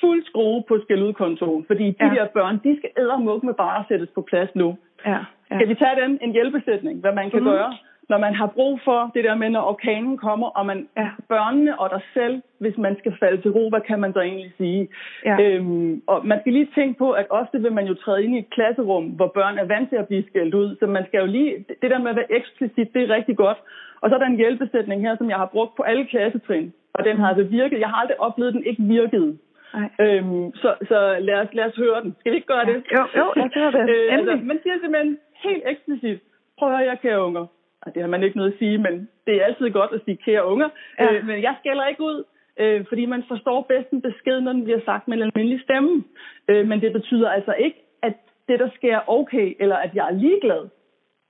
[0.01, 2.15] fuld skrue på skældudkontoen, fordi de Ja.
[2.15, 4.77] der børn, de skal ædermuk med bare sættes på plads nu.
[5.07, 5.11] Ja.
[5.51, 5.57] ja.
[5.57, 7.49] Skal vi tage den, en hjælpesætning, hvad man kan Mhm.
[7.51, 7.77] gøre,
[8.09, 11.09] når man har brug for det der med, når orkanen kommer, og man, Ja.
[11.29, 14.53] børnene og dig selv, hvis man skal falde til ro, hvad kan man så egentlig
[14.59, 14.89] sige?
[15.25, 15.37] Ja.
[15.43, 18.39] Øhm, og man skal lige tænke på, at ofte vil man jo træde ind i
[18.39, 21.27] et klasserum, hvor børn er vant til at blive skældt ud, så man skal jo
[21.27, 23.59] lige, det der med at være eksplicit, det er rigtig godt.
[24.01, 27.05] Og så er der en hjælpesætning her, som jeg har brugt på alle klassetrin, og
[27.05, 27.81] den har altså virket.
[27.81, 29.39] Jeg har aldrig oplevet, at den ikke virkede.
[29.75, 29.89] Nej.
[30.01, 32.17] Øhm, så så lad, os, lad os høre den.
[32.21, 32.83] Skal vi ikke gøre det?
[32.97, 33.91] Jo, jo, lad os høre det.
[33.91, 36.19] øh, altså, man siger simpelthen helt eksplicit,
[36.59, 37.47] prøv at høre jer, kære unger.
[37.87, 40.17] Ej, det har man ikke noget at sige, men det er altid godt at sige
[40.17, 40.69] kære unger.
[40.99, 41.13] Ja.
[41.13, 42.25] Øh, men jeg skælder ikke ud,
[42.61, 46.05] øh, fordi man forstår bedst en besked, når den bliver sagt med en almindelig stemme.
[46.49, 48.15] Øh, men det betyder altså ikke, at
[48.49, 50.69] det, der sker, er okay, eller at jeg er ligeglad.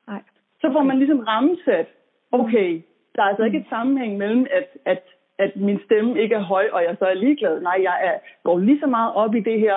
[0.09, 0.23] Nej.
[0.61, 1.87] Så får man ligesom rammesat,
[2.33, 2.83] okay,
[3.15, 5.03] der er altså ikke et sammenhæng mellem, at, at,
[5.39, 7.61] at min stemme ikke er høj, og jeg så er ligeglad.
[7.61, 9.77] Nej, jeg er, går lige så meget op i det her,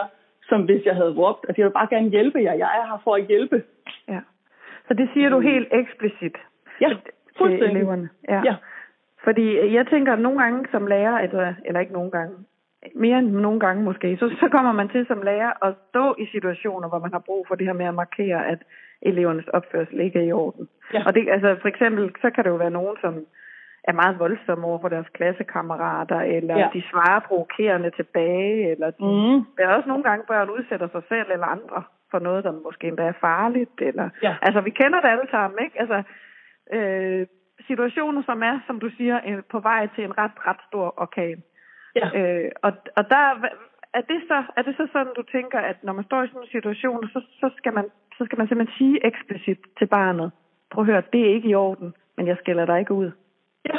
[0.49, 1.45] som hvis jeg havde råbt.
[1.47, 2.53] Altså, jeg vil bare gerne hjælpe jer.
[2.53, 3.63] Jeg er her for at hjælpe.
[4.07, 4.19] Ja.
[4.87, 6.37] Så det siger du helt eksplicit
[6.81, 6.97] Ja, til
[7.37, 7.77] fuldstændig.
[7.77, 8.09] eleverne.
[8.29, 8.55] Ja.
[9.23, 12.35] Fordi jeg tænker, at nogle gange som lærer, eller, eller ikke nogle gange,
[12.95, 16.25] mere end nogle gange måske, så, så kommer man til som lærer at stå i
[16.25, 18.59] situationer, hvor man har brug for det her med at markere, at
[19.01, 20.67] elevernes opførsel ikke er i orden.
[20.93, 21.03] Ja.
[21.05, 23.25] Og det, altså for eksempel, så kan det jo være nogen, som
[23.83, 26.69] er meget voldsomme over for deres klassekammerater, eller ja.
[26.73, 29.45] de svarer provokerende tilbage, eller de, mm.
[29.57, 32.87] der er også nogle gange, børn udsætter sig selv eller andre for noget, der måske
[32.87, 33.81] endda er farligt.
[33.81, 34.35] Eller, ja.
[34.41, 35.79] Altså, vi kender det alle sammen, ikke?
[35.79, 36.03] Altså,
[36.73, 37.27] øh,
[37.67, 41.43] situationer, som er, som du siger, på vej til en ret, ret stor orkan.
[41.95, 42.07] Ja.
[42.19, 43.23] Øh, og, og der
[43.93, 46.41] er det, så, er det så sådan, du tænker, at når man står i sådan
[46.41, 47.85] en situation, så, så, skal man,
[48.17, 50.31] så skal man simpelthen sige eksplicit til barnet,
[50.71, 53.11] prøv at høre, det er ikke i orden, men jeg skælder dig ikke ud.
[53.65, 53.77] Ja.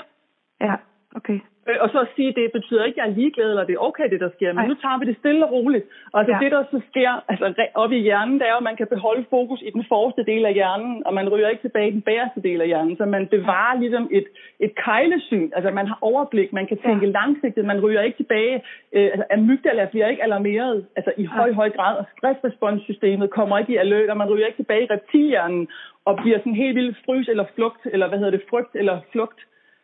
[0.60, 0.74] Ja,
[1.18, 1.38] okay.
[1.68, 3.86] Øh, og så at sige, det betyder ikke, at jeg er ligeglad, eller det er
[3.88, 4.52] okay, det der sker.
[4.52, 4.68] Men Ej.
[4.70, 5.84] nu tager vi det stille og roligt.
[6.12, 6.38] Og altså, ja.
[6.42, 7.46] det, der så sker altså,
[7.82, 10.54] op i hjernen, det er at man kan beholde fokus i den forreste del af
[10.54, 12.96] hjernen, og man ryger ikke tilbage i den bagerste del af hjernen.
[12.96, 14.26] Så man bevarer ligesom et,
[14.60, 15.50] et kejlesyn.
[15.56, 17.12] Altså, man har overblik, man kan tænke ja.
[17.18, 18.56] langsigtet, man ryger ikke tilbage.
[18.92, 23.72] Øh, altså, amygdala bliver ikke alarmeret altså, i høj, høj grad, og stressresponssystemet kommer ikke
[23.72, 25.68] i alert, og man ryger ikke tilbage i reptilhjernen
[26.04, 29.40] og bliver sådan helt vildt frys eller flugt, eller hvad hedder det, frygt eller flugt.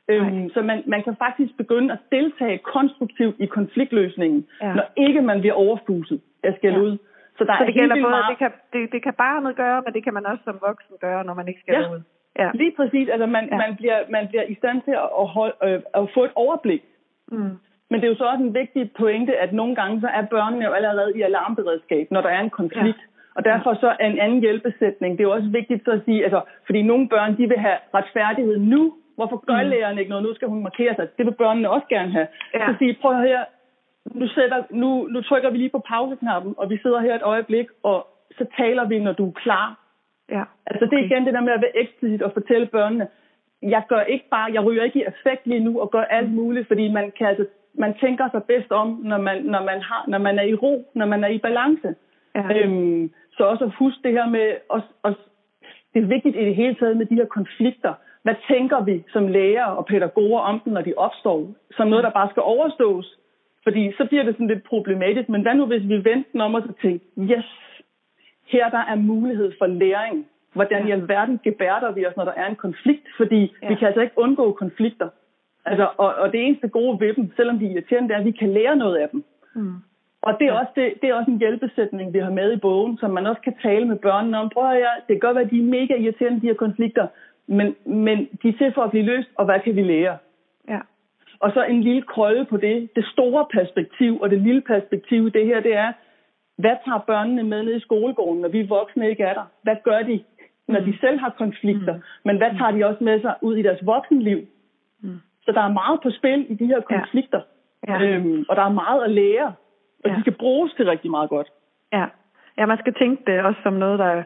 [0.08, 4.74] Øhm, så man, man kan faktisk begynde at deltage konstruktivt i konfliktløsningen, ja.
[4.74, 6.78] når ikke man bliver overfuset af skal ja.
[6.78, 6.98] ud.
[7.38, 8.30] Så, der så det, er gælder både, meget...
[8.30, 11.24] det, kan, det, det kan barnet gøre, men det kan man også som voksen gøre,
[11.24, 11.92] når man ikke skal ja.
[11.92, 12.00] ud.
[12.38, 13.08] Ja, lige præcis.
[13.08, 13.56] Altså man, ja.
[13.56, 16.82] man, bliver, man bliver i stand til at, holde, øh, at få et overblik.
[17.32, 17.54] Mm.
[17.90, 20.64] Men det er jo så også en vigtig pointe, at nogle gange så er børnene
[20.64, 23.02] jo allerede i alarmberedskab, når der er en konflikt.
[23.04, 23.14] Ja.
[23.36, 26.24] Og derfor så er en anden hjælpesætning, det er jo også vigtigt så at sige,
[26.24, 29.68] altså, fordi nogle børn, de vil have retfærdighed nu, Hvorfor gør mm.
[29.70, 30.24] læreren ikke noget?
[30.24, 31.08] Nu skal hun markere sig.
[31.18, 32.28] Det vil børnene også gerne have.
[32.54, 32.66] Ja.
[32.66, 33.44] Så sige, prøv her,
[34.20, 37.66] nu, sætter, nu, nu trykker vi lige på pauseknappen, og vi sidder her et øjeblik,
[37.82, 38.06] og
[38.38, 39.78] så taler vi, når du er klar.
[40.30, 40.42] Ja.
[40.66, 43.08] Altså det er igen det der med at være eksplicit og fortælle børnene,
[43.62, 46.34] jeg gør ikke bare, jeg ryger ikke i effekt lige nu og gør alt mm.
[46.34, 50.04] muligt, fordi man kan altså, man tænker sig bedst om, når man, når man, har,
[50.08, 51.94] når man er i ro, når man er i balance.
[52.34, 52.42] Ja.
[52.54, 55.20] Øhm, så også at huske det her med, også, også,
[55.94, 57.94] det er vigtigt i det hele taget med de her konflikter,
[58.24, 61.54] hvad tænker vi som læger og pædagoger om dem, når de opstår?
[61.76, 63.18] Som noget, der bare skal overstås.
[63.64, 65.28] Fordi så bliver det sådan lidt problematisk.
[65.28, 67.48] Men hvad nu, hvis vi venter den om og så tænker, yes,
[68.52, 70.26] her der er mulighed for læring.
[70.52, 70.88] Hvordan ja.
[70.88, 73.06] i alverden gebærder vi os, når der er en konflikt?
[73.16, 73.68] Fordi ja.
[73.68, 75.08] vi kan altså ikke undgå konflikter.
[75.64, 78.24] Altså, og, og det eneste gode ved dem, selvom de er irriterende, det er, at
[78.24, 79.24] vi kan lære noget af dem.
[79.54, 79.74] Mm.
[80.22, 82.98] Og det er, også det, det er også en hjælpesætning, vi har med i bogen,
[82.98, 84.48] som man også kan tale med børnene om.
[84.48, 87.06] Prøv at jeg, det kan godt være, at de er mega irriterende, de her konflikter,
[87.46, 90.18] men, men de er til for at blive løst, og hvad kan vi lære?
[90.68, 90.80] Ja.
[91.40, 92.88] Og så en lille krølle på det.
[92.96, 95.92] Det store perspektiv og det lille perspektiv det her, det er,
[96.56, 99.46] hvad tager børnene med ned i skolegården, når vi voksne ikke er der?
[99.62, 100.24] Hvad gør de,
[100.68, 100.96] når de mm.
[101.00, 101.94] selv har konflikter?
[101.94, 102.02] Mm.
[102.24, 104.38] Men hvad tager de også med sig ud i deres voksenliv?
[105.00, 105.20] Mm.
[105.44, 107.40] Så der er meget på spil i de her konflikter.
[107.88, 107.98] Ja.
[107.98, 108.02] Ja.
[108.02, 109.52] Øhm, og der er meget at lære,
[110.04, 110.14] og ja.
[110.16, 111.48] de skal bruges til rigtig meget godt.
[111.92, 112.06] Ja.
[112.58, 114.22] ja, man skal tænke det også som noget, der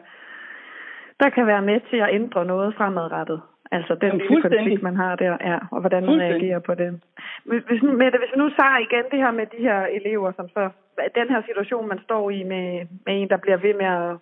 [1.19, 3.41] der kan være med til at ændre noget fremadrettet.
[3.71, 7.01] Altså den lille konflikt, man har der, ja, og hvordan man reagerer på det.
[7.45, 10.69] Hvis, Mette, hvis vi nu tager igen det her med de her elever, som så,
[11.15, 14.17] den her situation, man står i med, med en, der bliver ved med at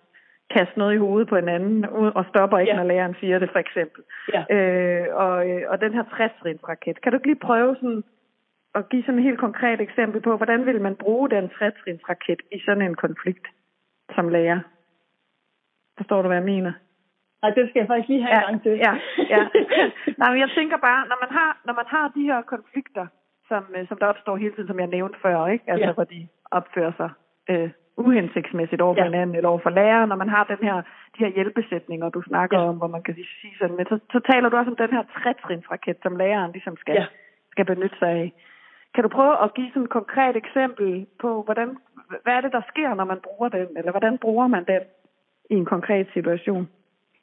[0.50, 1.84] kaste noget i hovedet på en anden,
[2.18, 2.76] og stopper ikke, ja.
[2.76, 4.02] når læreren siger det, for eksempel.
[4.34, 4.42] Ja.
[4.54, 5.34] Øh, og,
[5.68, 6.32] og den her 60
[6.68, 8.04] raket Kan du ikke lige prøve sådan
[8.74, 11.74] at give sådan et helt konkret eksempel på, hvordan vil man bruge den 60
[12.08, 13.46] raket i sådan en konflikt
[14.14, 14.60] som lærer?
[15.96, 16.72] Forstår du, hvad jeg mener?
[17.42, 18.74] Nej, det skal jeg faktisk lige have ja, en gang til.
[18.86, 18.92] Ja,
[19.34, 19.42] ja.
[20.20, 23.06] Nej, men jeg tænker bare, når man har, når man har de her konflikter,
[23.48, 25.64] som, øh, som der opstår hele tiden, som jeg nævnte før, ikke?
[25.72, 25.92] Altså, ja.
[25.92, 27.10] hvor de opfører sig
[27.50, 27.70] øh,
[28.04, 29.10] uhensigtsmæssigt over for ja.
[29.10, 30.76] hinanden eller over for lærer, når man har den her,
[31.14, 32.68] de her hjælpesætninger, du snakker ja.
[32.68, 35.04] om, hvor man kan sige sådan, men så, så taler du også om den her
[35.16, 37.06] trætrinsraket, som læreren ligesom skal, ja.
[37.50, 38.32] skal benytte sig af.
[38.94, 41.76] Kan du prøve at give sådan et konkret eksempel på, hvordan,
[42.22, 44.82] hvad er det, der sker, når man bruger den, eller hvordan bruger man den
[45.50, 46.68] i en konkret situation?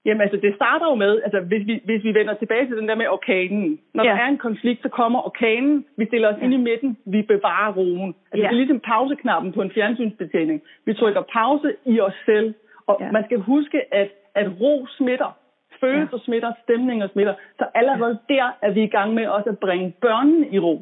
[0.06, 2.88] Jamen altså, det starter jo med, altså hvis vi, hvis vi vender tilbage til den
[2.88, 3.80] der med orkanen.
[3.94, 4.10] Når ja.
[4.10, 6.44] der er en konflikt, så kommer orkanen, vi stiller os ja.
[6.44, 8.16] ind i midten, vi bevarer roen.
[8.32, 8.48] Altså ja.
[8.48, 10.62] det er ligesom pauseknappen på en fjernsynsbetjening.
[10.86, 12.54] Vi trykker pause i os selv,
[12.88, 13.12] og ja.
[13.12, 15.38] man skal huske, at, at ro smitter.
[15.80, 16.24] Følelser ja.
[16.26, 17.34] smitter, stemninger smitter.
[17.60, 18.36] Så allerede ja.
[18.36, 20.82] der er vi i gang med også at bringe børnene i ro.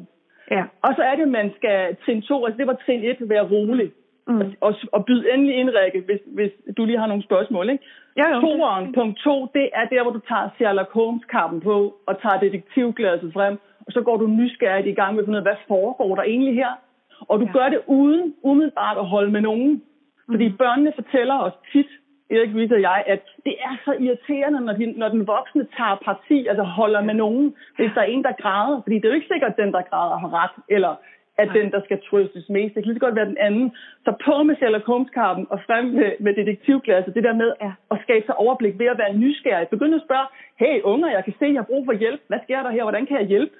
[0.50, 0.64] Ja.
[0.82, 3.42] Og så er det, at man skal trin to, altså det var trin et, være
[3.50, 3.92] rolig.
[4.26, 4.52] Mm.
[4.60, 7.70] Og, og byd endelig ind, Rikke, hvis, hvis du lige har nogle spørgsmål.
[7.70, 7.84] Ikke?
[8.16, 8.40] Ja, jo.
[8.40, 11.76] Toeren, punkt to, det er der, hvor du tager Sherlock Holmes-kappen på
[12.06, 15.44] og tager detektivglasset frem, og så går du nysgerrigt i gang med at finde ud
[15.44, 16.72] af, hvad foregår der egentlig her?
[17.20, 17.52] Og du ja.
[17.52, 19.82] gør det uden umiddelbart at holde med nogen.
[20.30, 20.56] Fordi mm.
[20.56, 21.90] børnene fortæller os tit,
[22.30, 25.96] Erik Ries og jeg, at det er så irriterende, når, de, når den voksne tager
[26.04, 28.82] parti, altså holder med nogen, hvis der er en, der græder.
[28.82, 30.92] Fordi det er jo ikke sikkert, at den, der græder, har ret, eller
[31.38, 32.74] at den, der skal trøstes mest.
[32.74, 33.72] Det kan lige så godt være den anden.
[34.04, 37.14] Så på med Sherlock Holmes-karpen og frem med, med detektivklasse.
[37.14, 37.52] Det der med
[37.90, 39.68] at skabe sig overblik ved at være nysgerrig.
[39.68, 40.26] Begynd at spørge,
[40.62, 42.20] hey unger, jeg kan se, jeg har brug for hjælp.
[42.28, 42.82] Hvad sker der her?
[42.82, 43.54] Hvordan kan jeg hjælpe?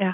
[0.00, 0.12] Ja.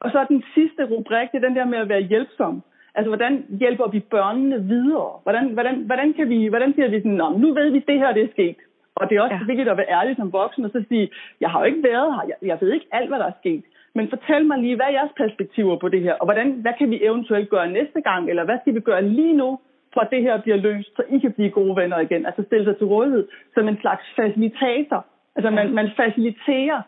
[0.00, 2.62] Og så den sidste rubrik, det er den der med at være hjælpsom.
[2.94, 5.10] Altså, hvordan hjælper vi børnene videre?
[5.22, 8.12] Hvordan, hvordan, hvordan, kan vi, hvordan siger vi sådan, nu ved vi, at det her
[8.12, 8.56] det er sket.
[8.94, 9.46] Og det er også ja.
[9.46, 11.10] vigtigt at være ærlig som voksen og så sige,
[11.40, 13.64] jeg har jo ikke været her, jeg, jeg ved ikke alt, hvad der er sket.
[13.94, 16.14] Men fortæl mig lige, hvad er jeres perspektiver på det her?
[16.14, 18.30] Og hvordan, hvad kan vi eventuelt gøre næste gang?
[18.30, 19.58] Eller hvad skal vi gøre lige nu,
[19.92, 22.26] for at det her bliver løst, så I kan blive gode venner igen?
[22.26, 25.06] Altså stille sig til rådighed som en slags facilitator.
[25.36, 26.82] Altså man, man faciliterer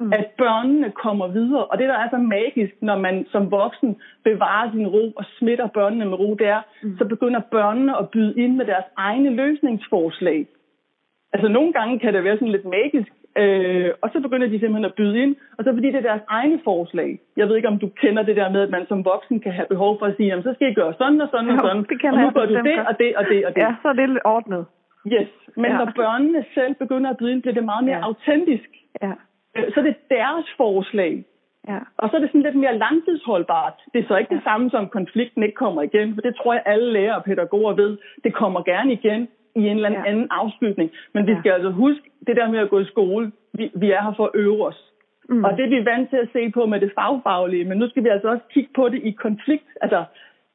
[0.00, 0.12] mm.
[0.12, 1.64] at børnene kommer videre.
[1.64, 5.66] Og det, der er så magisk, når man som voksen bevarer sin ro og smitter
[5.66, 6.98] børnene med ro, det er, mm.
[6.98, 10.46] så begynder børnene at byde ind med deres egne løsningsforslag.
[11.32, 14.84] Altså nogle gange kan det være sådan lidt magisk, øh, og så begynder de simpelthen
[14.84, 17.18] at byde ind, og så fordi det er deres egne forslag.
[17.36, 19.66] Jeg ved ikke, om du kender det der med, at man som voksen kan have
[19.68, 21.82] behov for at sige, jamen så skal I gøre sådan og sådan jo, og sådan,
[21.82, 23.62] det og nu gør du det og det og det og det.
[23.62, 24.66] Ja, så er det lidt ordnet.
[25.06, 25.76] Yes, men ja.
[25.78, 28.04] når børnene selv begynder at byde ind, bliver det meget mere ja.
[28.04, 28.70] autentisk.
[29.02, 29.12] Ja.
[29.56, 31.24] Øh, så er det deres forslag.
[31.68, 31.78] Ja.
[31.98, 33.76] Og så er det sådan lidt mere langtidsholdbart.
[33.92, 34.36] Det er så ikke ja.
[34.36, 37.74] det samme som konflikten ikke kommer igen, for det tror jeg alle lærere og pædagoger
[37.74, 37.98] ved.
[38.24, 40.10] Det kommer gerne igen i en eller anden, ja.
[40.10, 40.90] anden afslutning.
[41.12, 41.54] Men vi skal ja.
[41.54, 43.32] altså huske det der med at gå i skole.
[43.52, 44.92] Vi, vi er her for at øve os.
[45.28, 45.44] Mm.
[45.44, 48.04] Og det er vi vant til at se på med det fagfaglige, men nu skal
[48.04, 49.68] vi altså også kigge på det i konflikt.
[49.80, 50.04] Altså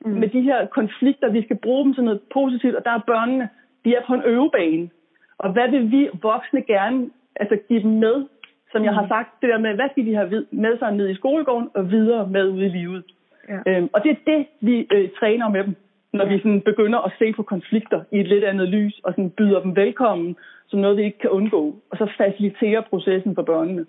[0.06, 0.12] mm.
[0.12, 3.50] med de her konflikter, vi skal bruge dem til noget positivt, og der er børnene,
[3.86, 4.90] de er på en øvebane.
[5.38, 8.26] Og hvad vil vi voksne gerne altså give dem med
[8.72, 9.08] som jeg har mm.
[9.08, 12.28] sagt, det der med, hvad skal de have med sig ned i skolegården og videre
[12.28, 13.04] med ud i livet.
[13.50, 13.60] Ja.
[13.68, 15.76] Øhm, og det er det, vi øh, træner med dem,
[16.14, 19.30] når vi sådan begynder at se på konflikter i et lidt andet lys, og sådan
[19.30, 20.36] byder dem velkommen
[20.68, 23.86] som noget, vi ikke kan undgå, og så faciliterer processen for børnene.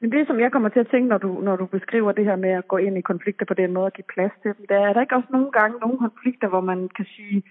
[0.00, 2.36] Men det, som jeg kommer til at tænke, når du, når du beskriver det her
[2.36, 4.78] med at gå ind i konflikter på den måde og give plads til dem, der
[4.78, 7.42] er der ikke også nogle gange nogle konflikter, hvor man kan sige,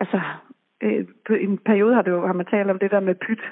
[0.00, 0.20] altså,
[0.82, 3.42] øh, på en periode har, det jo, har man talt om det der med pyt,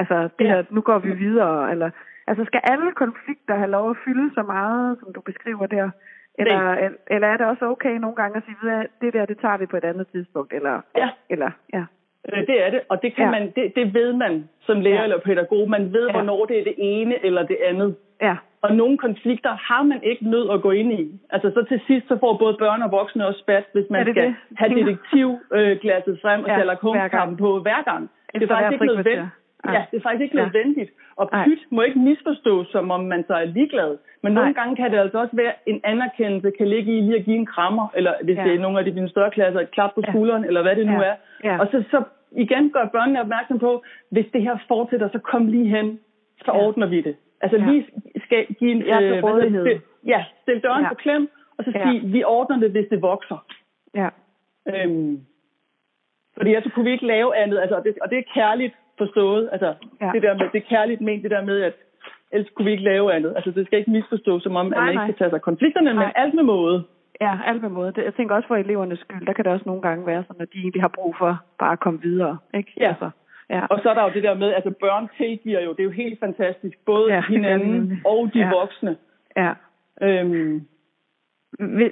[0.00, 0.50] Altså, det ja.
[0.50, 1.90] her, nu går vi videre, eller...
[2.26, 5.90] Altså, skal alle konflikter have lov at fylde så meget, som du beskriver der?
[6.38, 6.90] Eller, Nej.
[7.10, 9.66] eller er det også okay nogle gange at sige, at det der, det tager vi
[9.66, 10.52] på et andet tidspunkt?
[10.52, 11.08] Eller, ja.
[11.30, 11.84] Eller, ja.
[12.32, 13.30] Øh, det er det, og det, kan ja.
[13.30, 15.02] man, det, det ved man som lærer ja.
[15.02, 15.70] eller pædagog.
[15.70, 16.12] Man ved, ja.
[16.12, 17.96] hvornår det er det ene eller det andet.
[18.22, 18.36] Ja.
[18.62, 21.20] Og nogle konflikter har man ikke nødt at gå ind i.
[21.30, 24.24] Altså så til sidst, så får både børn og voksne også spat, hvis man skal
[24.24, 24.34] det?
[24.56, 28.10] have detektivglasset frem og ja, Sherlock på hver gang.
[28.34, 29.28] Det er faktisk ikke nødvendigt.
[29.66, 30.90] Ja, det er faktisk ikke nødvendigt.
[31.16, 33.98] Og pyt må ikke misforstås, som om man så er ligeglad.
[34.22, 34.62] Men nogle Nej.
[34.62, 37.46] gange kan det altså også være, en anerkendelse kan ligge i lige at give en
[37.46, 38.44] krammer, eller hvis ja.
[38.44, 40.48] det er nogle af de dine større klasser, et klap på skulderen, ja.
[40.48, 41.02] eller hvad det nu ja.
[41.02, 41.14] er.
[41.44, 41.60] Ja.
[41.60, 42.02] Og så, så
[42.32, 46.00] igen gør børnene opmærksom på, hvis det her fortsætter, så kom lige hen,
[46.44, 46.66] så ja.
[46.66, 47.16] ordner vi det.
[47.40, 47.70] Altså ja.
[47.70, 47.86] lige
[48.24, 48.82] skal give en...
[48.82, 49.66] Ja, øh, rådighed.
[49.66, 50.88] Stil, ja, stil døren ja.
[50.88, 51.28] på klem,
[51.58, 52.06] og så sige, ja.
[52.06, 53.46] vi ordner det, hvis det vokser.
[53.94, 54.08] Ja.
[54.68, 55.20] Øhm,
[56.36, 59.48] fordi altså kunne vi ikke lave andet, altså, og, det, og det er kærligt forstået.
[59.52, 60.10] Altså, ja.
[60.14, 61.74] det der med, det er kærligt ment, det der med, at
[62.32, 63.32] ellers kunne vi ikke lave andet.
[63.36, 65.94] Altså, det skal ikke misforstås som om, nej, at man ikke skal tage sig konflikterne,
[65.94, 66.04] nej.
[66.04, 66.84] men alt med måde.
[67.20, 67.92] Ja, alt med måde.
[67.96, 70.52] Jeg tænker også for elevernes skyld, der kan det også nogle gange være sådan, at
[70.52, 72.38] de egentlig har brug for bare at komme videre.
[72.54, 72.72] Ikke?
[72.76, 72.88] Ja.
[72.88, 73.10] Altså,
[73.50, 73.66] ja.
[73.70, 75.90] Og så er der jo det der med, altså børn tilgiver jo, det er jo
[75.90, 78.50] helt fantastisk, både ja, hinanden og de ja.
[78.50, 78.96] voksne.
[79.36, 79.52] Ja.
[80.02, 80.66] Øhm,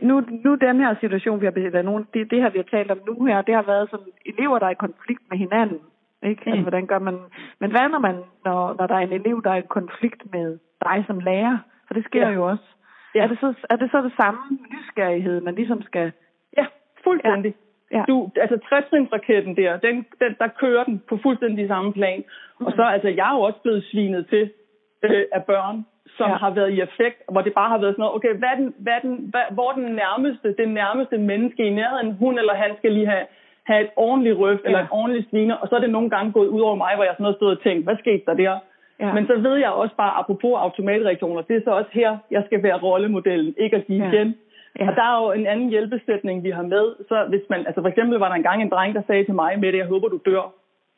[0.03, 2.91] nu, nu den her situation, vi har eller nogen, det, det her, vi har talt
[2.91, 5.81] om nu her, det har været sådan elever, der er i konflikt med hinanden.
[6.23, 6.43] Ikke?
[6.47, 6.53] Mm.
[6.53, 7.19] Altså, hvordan gør man...
[7.61, 10.59] Men hvad når, man, når, når der er en elev, der er i konflikt med
[10.85, 11.59] dig som lærer?
[11.87, 12.35] For det sker ja.
[12.35, 12.65] jo også.
[13.15, 13.23] Ja.
[13.23, 14.41] Er, det så, er det så det samme
[14.71, 16.13] nysgerrighed, man ligesom skal...
[16.59, 16.67] Ja,
[17.05, 17.55] fuldstændig.
[17.55, 17.67] Ja.
[17.93, 18.05] Ja.
[18.09, 22.25] Du, altså trætrinsraketten der, den, den, der kører den på fuldstændig samme plan.
[22.61, 22.67] Mm.
[22.67, 24.51] Og så, altså, jeg er jo også blevet svinet til
[25.03, 25.87] øh, af børn,
[26.17, 26.37] som ja.
[26.37, 28.99] har været i effekt, hvor det bare har været sådan noget, okay, hvad den, hvad
[29.03, 33.07] den, hvad, hvor den nærmeste, den nærmeste menneske i nærheden, hun eller han skal lige
[33.07, 33.27] have
[33.69, 34.67] have et ordentligt røf ja.
[34.67, 37.05] eller et ordentligt sviner, og så er det nogle gange gået ud over mig, hvor
[37.05, 38.55] jeg sådan noget stod og tænkt, hvad skete der der?
[39.01, 39.13] Ja.
[39.13, 42.63] Men så ved jeg også bare, apropos automatreaktioner, det er så også her, jeg skal
[42.63, 44.09] være rollemodellen, ikke at sige ja.
[44.11, 44.35] igen.
[44.79, 44.89] Ja.
[44.89, 46.95] Og der er jo en anden hjælpesætning, vi har med.
[47.09, 49.59] Så hvis man, altså for eksempel var der engang en dreng, der sagde til mig
[49.61, 50.53] med det, jeg håber, du dør.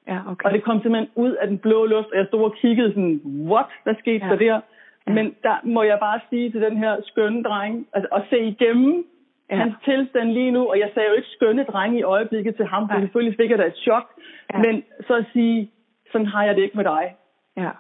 [0.08, 0.44] Ja, okay.
[0.44, 3.20] Og det kom simpelthen ud af den blå luft, og jeg stod og kiggede sådan,
[3.50, 3.70] what?
[3.84, 4.30] Hvad skete ja.
[4.30, 4.60] der der?
[5.06, 5.12] Ja.
[5.12, 9.04] Men der må jeg bare sige til den her skønne dreng, altså at se igennem
[9.50, 9.56] ja.
[9.56, 12.88] hans tilstand lige nu, og jeg sagde jo ikke skønne drenge i øjeblikket til ham,
[12.88, 14.06] for selvfølgelig fik jeg da et chok,
[14.54, 14.58] ja.
[14.58, 15.70] men så at sige,
[16.12, 17.14] sådan har jeg det ikke med dig.
[17.56, 17.70] Ja.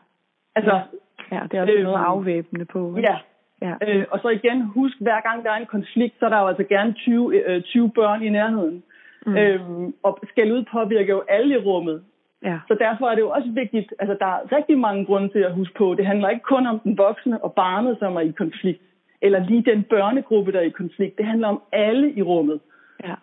[0.56, 0.74] Altså,
[1.32, 1.36] ja.
[1.36, 2.96] ja, det er også øh, noget afvæbnende på.
[2.96, 3.08] Ikke?
[3.10, 3.18] Ja.
[3.66, 3.74] ja.
[3.88, 6.46] Øh, og så igen, husk, hver gang der er en konflikt, så er der jo
[6.46, 8.82] altså gerne 20, øh, 20 børn i nærheden.
[9.26, 9.36] Mm.
[9.36, 12.02] Øhm, og skal ud påvirker jo alle i rummet.
[12.44, 12.58] Ja.
[12.68, 15.52] Så derfor er det jo også vigtigt, altså der er rigtig mange grunde til at
[15.52, 18.82] huske på, det handler ikke kun om den voksne og barnet, som er i konflikt,
[19.22, 21.18] eller lige den børnegruppe, der er i konflikt.
[21.18, 22.60] Det handler om alle i rummet.
[23.04, 23.14] Ja.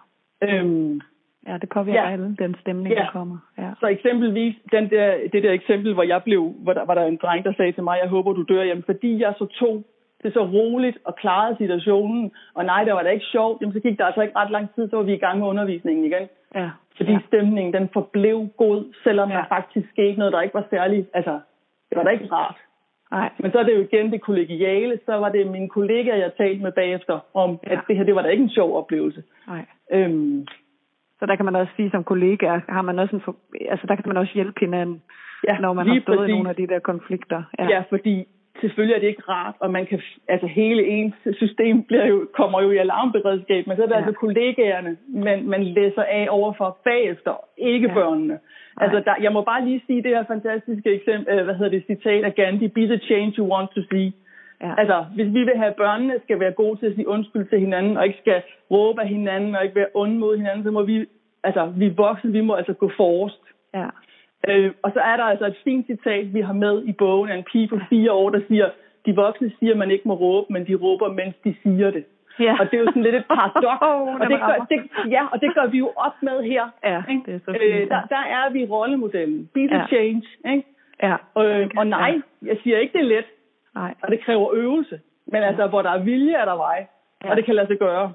[0.43, 1.01] Øhm,
[1.47, 2.11] Ja, det påvirker Ja.
[2.11, 3.01] alle, den stemning, Ja.
[3.01, 3.37] der kommer.
[3.57, 3.69] Ja.
[3.79, 7.17] så eksempelvis den der, det der eksempel, hvor jeg blev, hvor der var der en
[7.21, 9.83] dreng, der sagde til mig, jeg håber, du dør, jamen fordi jeg så tog
[10.23, 13.79] det så roligt og klarede situationen, og nej, det var da ikke sjovt, jamen så
[13.79, 16.27] gik der altså ikke ret lang tid, så var vi i gang med undervisningen igen.
[16.55, 16.69] Ja.
[16.97, 17.19] Fordi ja.
[17.27, 19.35] stemningen, den forblev god, selvom ja.
[19.35, 19.41] Ja.
[19.41, 21.39] der faktisk skete noget, der ikke var særligt, altså,
[21.89, 22.57] det var da ikke rart.
[23.17, 23.29] Nej.
[23.39, 26.63] Men så er det jo igen det kollegiale, så var det mine kollegaer, jeg talte
[26.63, 27.79] med bagefter, om at Ja.
[27.87, 29.23] det her, det var da ikke en sjov oplevelse.
[29.47, 29.65] Nej.
[29.91, 30.45] Øhm,
[31.19, 33.35] Så der kan man også sige som kollega, har man også en for,
[33.69, 35.01] altså der kan man også hjælpe hinanden,
[35.47, 36.29] ja, når man har stået præcis.
[36.29, 37.43] i nogle af de der konflikter.
[37.59, 37.67] Ja.
[37.69, 38.27] ja, fordi
[38.61, 42.61] selvfølgelig er det ikke rart, og man kan, altså hele ens system bliver jo, kommer
[42.61, 43.97] jo i alarmberedskab, men så er det Ja.
[43.99, 47.93] altså kollegaerne, man, man læser af overfor bagefter, ikke Ja.
[47.93, 47.99] ja.
[47.99, 48.39] børnene.
[48.77, 51.83] Altså, der, jeg må bare lige sige det her fantastiske eksempel, øh, hvad hedder det,
[51.85, 54.13] citat af Gandhi, be the change you want to see.
[54.61, 54.73] Ja.
[54.77, 57.59] Altså, hvis vi vil have, at børnene skal være gode til at sige undskyld til
[57.59, 58.41] hinanden, og ikke skal
[58.71, 61.05] råbe af hinanden, og ikke være onde mod hinanden, så må vi,
[61.43, 63.41] altså, vi voksne, vi må altså gå forrest.
[63.73, 63.87] ja.
[64.47, 67.37] Øh, og så er der altså et fint citat, vi har med i bogen af
[67.37, 68.69] en pige på fire år, der siger,
[69.05, 72.05] de voksne siger, at man ikke må råbe, men de råber, mens de siger det.
[72.39, 72.55] Ja.
[72.59, 73.81] Og det er jo sådan lidt et paradoks.
[73.89, 74.79] Åh, og det gør, det,
[75.11, 76.63] ja, og det gør vi jo op med her.
[76.83, 77.21] Ja, ikke?
[77.25, 77.85] det er så fint, øh, ja.
[77.85, 79.49] der, der er vi rollemodellen.
[79.53, 79.85] Be the Ja.
[79.87, 80.23] change.
[80.53, 80.63] Ikke?
[81.03, 81.15] Ja.
[81.41, 83.25] Øh, og nej, jeg siger ikke, det er let,
[83.75, 83.93] Nej.
[84.03, 84.99] og det kræver øvelse.
[85.27, 86.85] Men altså, hvor der er vilje, er der vej.
[87.23, 87.29] Ja.
[87.29, 88.13] Og det kan lade sig gøre.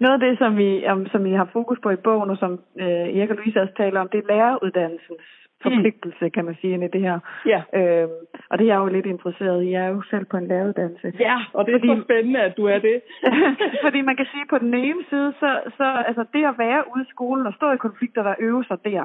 [0.00, 2.52] Noget af det, som vi, om, som vi har fokus på i bogen, og som
[2.80, 2.86] øh,
[3.16, 5.26] Erik og Louise også taler om, det er læreruddannelsens
[5.62, 7.18] forpligtelse, kan man sige, i det her.
[7.46, 7.60] Ja.
[7.78, 8.10] Øhm,
[8.50, 9.70] og det er jeg jo lidt interesseret i.
[9.70, 11.12] Jeg er jo selv på en læreruddannelse.
[11.20, 13.00] Ja, og det er Fordi- så spændende, at du er det.
[13.84, 16.84] Fordi man kan sige, at på den ene side, så, så altså det at være
[16.94, 19.04] ude i skolen og stå i konflikter, der øver sig der,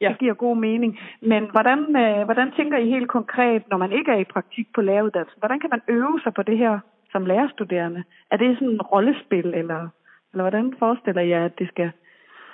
[0.00, 0.08] Ja.
[0.08, 0.98] det giver god mening.
[1.22, 4.80] Men hvordan, øh, hvordan tænker I helt konkret, når man ikke er i praktik på
[4.80, 6.78] læreruddannelsen, hvordan kan man øve sig på det her
[7.12, 8.04] som lærerstuderende?
[8.30, 9.88] Er det sådan en rollespil, eller,
[10.32, 11.90] eller hvordan forestiller jeg, at det skal,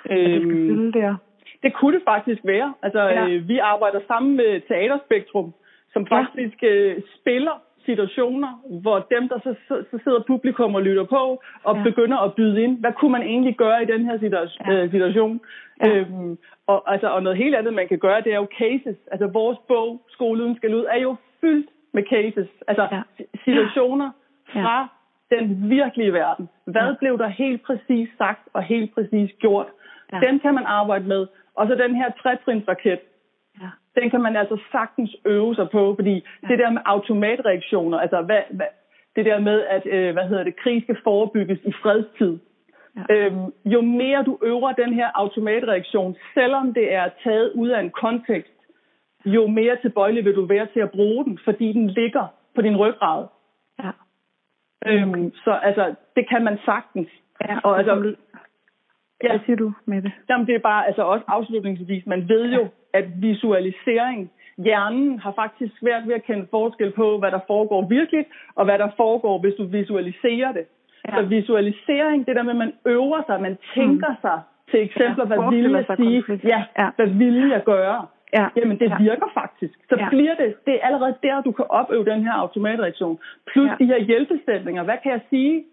[0.05, 1.15] at det skal Øhm, fylde der?
[1.63, 2.73] Det kunne det faktisk være.
[2.81, 3.23] Altså, Ja.
[3.23, 3.29] ja.
[3.29, 5.53] øh, vi arbejder sammen med Teaterspektrum,
[5.93, 6.17] som Ja.
[6.21, 11.41] faktisk øh, spiller situationer, hvor dem, der så, så, så sidder publikum og lytter på,
[11.63, 11.79] og Ja.
[11.79, 11.83] ja.
[11.83, 12.79] begynder at byde ind.
[12.79, 14.73] Hvad kunne man egentlig gøre i den her situa- Ja.
[14.73, 14.83] ja.
[14.83, 15.39] øh, situation?
[15.83, 15.95] Ja.
[15.97, 16.37] Øhm,
[16.67, 18.97] og, altså, og noget helt andet, man kan gøre, det er jo cases.
[19.11, 22.47] Altså, vores bog, Skolen skal ud, er jo fyldt med cases.
[22.67, 22.95] Altså, Ja.
[23.19, 23.23] ja.
[23.45, 24.11] situationer
[24.55, 24.61] Ja.
[24.63, 24.87] fra
[25.31, 26.49] den virkelige verden.
[26.65, 26.95] Hvad Ja.
[26.99, 29.67] blev der helt præcis sagt og helt præcis gjort?
[30.13, 30.19] Ja.
[30.19, 31.27] Den kan man arbejde med.
[31.55, 32.99] Og så den her trætrinsraket,
[33.61, 33.69] Ja.
[34.01, 36.13] den kan man altså sagtens øve sig på, fordi
[36.43, 36.47] ja.
[36.47, 38.65] det der med automatreaktioner, altså hvad, hvad,
[39.15, 42.39] det der med, at øh, hvad hedder det, krig skal forebygges i fredstid.
[42.97, 43.15] Ja.
[43.15, 47.89] Øhm, jo mere du øver den her automatreaktion, selvom det er taget ud af en
[47.89, 48.53] kontekst,
[49.25, 52.77] jo mere tilbøjelig vil du være til at bruge den, fordi den ligger på din
[52.77, 53.25] ryggrad.
[53.83, 53.89] Ja.
[54.85, 57.07] Øhm, så altså, det kan man sagtens.
[57.45, 58.13] Ja, og altså, Hvad
[59.23, 60.11] ja, siger du med det?
[60.29, 65.79] Jamen, det er bare, altså også afslutningsvis, man ved jo, at visualisering, hjernen har faktisk
[65.79, 69.53] svært ved at kende forskel på, hvad der foregår virkeligt, og hvad der foregår, hvis
[69.53, 70.65] du visualiserer det.
[71.07, 71.15] Ja.
[71.15, 74.21] Så visualisering, det der med, at man øver sig, man tænker mm.
[74.21, 74.41] sig
[74.71, 76.43] til eksempler, Ja, hvad vil forestiller jeg sig sige, konflikt.
[76.43, 76.89] ja, Ja.
[76.95, 78.05] hvad vil jeg gøre?
[78.33, 78.47] Ja.
[78.55, 78.97] Jamen, det Ja.
[78.99, 79.73] virker faktisk.
[79.89, 80.09] Så Ja.
[80.09, 83.19] bliver det, det er allerede der, du kan opøve den her automatreaktion.
[83.51, 83.75] Plus Ja.
[83.79, 84.83] de her hjælpesætninger.
[84.83, 85.63] Hvad kan jeg sige?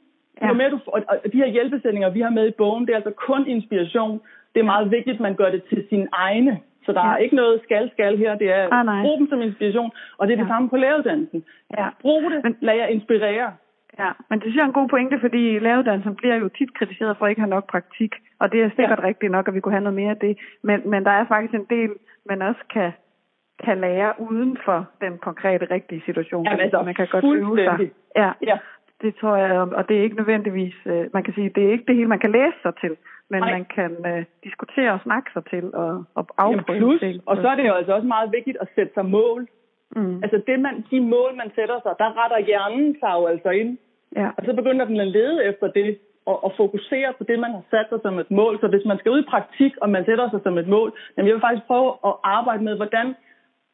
[0.42, 0.48] Ja.
[0.48, 2.96] Jo mere du, og, og de her hjælpesætninger, vi har med i bogen, det er
[2.96, 4.20] altså kun inspiration.
[4.54, 6.58] Det er meget vigtigt, at man gør det til sin egne.
[6.86, 7.12] Så der Ja.
[7.12, 8.34] er ikke noget skal-skal her.
[8.34, 9.02] Det er Ah, nej.
[9.02, 10.48] brug dem som inspiration, og det er det Ja.
[10.48, 11.44] samme på læreruddannelsen.
[11.78, 11.88] Ja.
[12.00, 13.52] Brug det, Men- lad jer inspirere.
[13.98, 17.16] Ja, men det synes jeg er en god pointe, fordi læreruddannelsen bliver jo tit kritiseret
[17.16, 19.04] for at ikke have nok praktik, og det er sikkert ja.
[19.08, 20.38] rigtigt nok, at vi kunne have noget mere af det.
[20.62, 21.90] Men, men der er faktisk en del,
[22.28, 22.92] man også kan,
[23.64, 26.44] kan lære uden for den konkrete, rigtige situation.
[26.44, 27.90] Jamen, altså, man kan godt øve sig.
[28.16, 28.58] Ja, Ja.
[29.02, 31.84] det tror jeg, og det er ikke nødvendigvis, øh, man kan sige, det er ikke
[31.88, 32.96] det hele, man kan læse sig til,
[33.30, 33.50] men Nej.
[33.50, 37.22] man kan øh, diskutere og snakke sig til og, og Jamen afprøve plus, til.
[37.26, 39.46] og så er det jo altså også meget vigtigt at sætte sig mål.
[39.96, 40.22] Mm.
[40.24, 43.78] Altså det man, de mål, man sætter sig, der retter hjernen sig jo altså ind.
[44.16, 47.50] Ja, Og så begynder den at lede efter det, og, og fokusere på det, man
[47.50, 48.60] har sat sig som et mål.
[48.60, 51.26] Så hvis man skal ud i praktik, og man sætter sig som et mål, jamen
[51.28, 53.14] jeg vil faktisk prøve at arbejde med, hvordan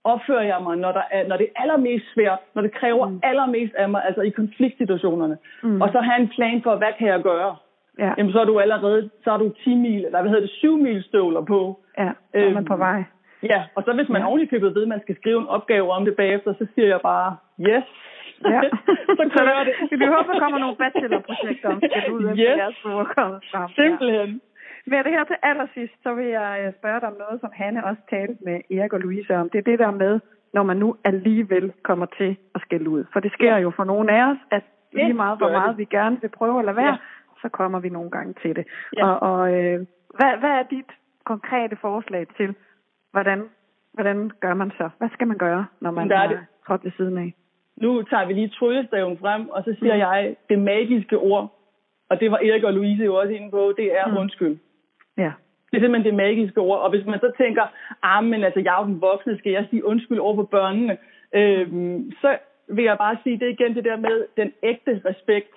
[0.05, 3.21] opfører jeg mig, når, der er, når det er allermest svært, når det kræver mm.
[3.23, 5.39] allermest af mig, altså i konfliktsituationerne.
[5.63, 5.81] Mm.
[5.83, 7.57] Og så have en plan for, hvad kan jeg gøre?
[7.99, 10.51] ja, Jamen så er du allerede, så er du 10 mil, eller hvad hedder det,
[10.51, 11.81] 7 mil støvler på.
[11.99, 13.05] ja, så er man Øhm, på vej.
[13.43, 14.25] Ja, og så hvis man Ja.
[14.27, 14.31] ja.
[14.31, 17.37] ovenikøbet ved, at man skal skrive en opgave om det bagefter, så siger jeg bare,
[17.61, 17.85] yes.
[18.45, 18.61] Ja.
[19.19, 19.75] så kører det.
[20.01, 22.39] Vi håber, der kommer nogle bachelorprojekter om skal ud Yes.
[22.39, 23.69] jeres bog er kommet frem.
[23.69, 24.41] Simpelthen.
[24.87, 27.85] med det her til allersidst, så vil jeg øh, spørge dig om noget, som Hanne
[27.85, 29.51] også talte med Erik og Louise om.
[29.51, 30.21] Det er det der med,
[30.55, 33.05] når man nu alligevel kommer til at skælde ud.
[33.13, 34.63] For det sker jo for nogle af os, at
[34.93, 36.97] lige meget hvor meget vi gerne vil prøve at lade være, ja.
[37.43, 38.65] så kommer vi nogle gange til det.
[38.97, 39.07] Ja.
[39.07, 39.87] Og, og øh,
[40.19, 40.91] hvad, hvad er dit
[41.25, 42.55] konkrete forslag til,
[43.11, 43.49] hvordan,
[43.93, 44.89] hvordan gør man så?
[44.99, 47.35] Hvad skal man gøre, når man er trådt ved siden af?
[47.81, 50.01] Nu tager vi lige tryllestaven frem, og så siger mm.
[50.01, 51.61] jeg det magiske ord,
[52.11, 54.17] og det var Erik og Louise jo også inde på, det er mm.
[54.17, 54.59] undskyld.
[55.19, 55.33] Ja.
[55.71, 56.81] Det er simpelthen det magiske ord.
[56.81, 57.65] Og hvis man så tænker,
[58.03, 60.99] ah, men altså, jeg er jo den voksne, skal jeg sige undskyld over for børnene?
[61.35, 62.39] Øhm, så
[62.69, 65.55] vil jeg bare sige, det er igen det der med den ægte respekt.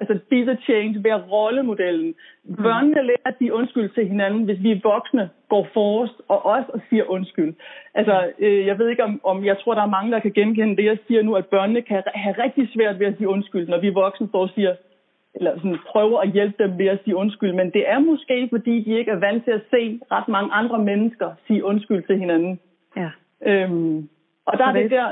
[0.00, 2.14] Altså be the change, være rollemodellen.
[2.44, 2.56] Mm.
[2.56, 7.04] Børnene lærer at sige undskyld til hinanden, hvis vi voksne går forrest og også siger
[7.04, 7.54] undskyld.
[7.94, 10.76] Altså, øh, jeg ved ikke om, om, jeg tror, der er mange, der kan genkende
[10.76, 13.80] det, jeg siger nu, at børnene kan have rigtig svært ved at sige undskyld, når
[13.80, 14.74] vi voksne står og siger,
[15.34, 17.52] eller sådan prøver at hjælpe dem ved at sige undskyld.
[17.52, 20.78] Men det er måske, fordi de ikke er vant til at se ret mange andre
[20.78, 22.60] mennesker sige undskyld til hinanden.
[22.96, 23.10] Ja.
[23.46, 24.08] Øhm,
[24.46, 25.10] og der er det der,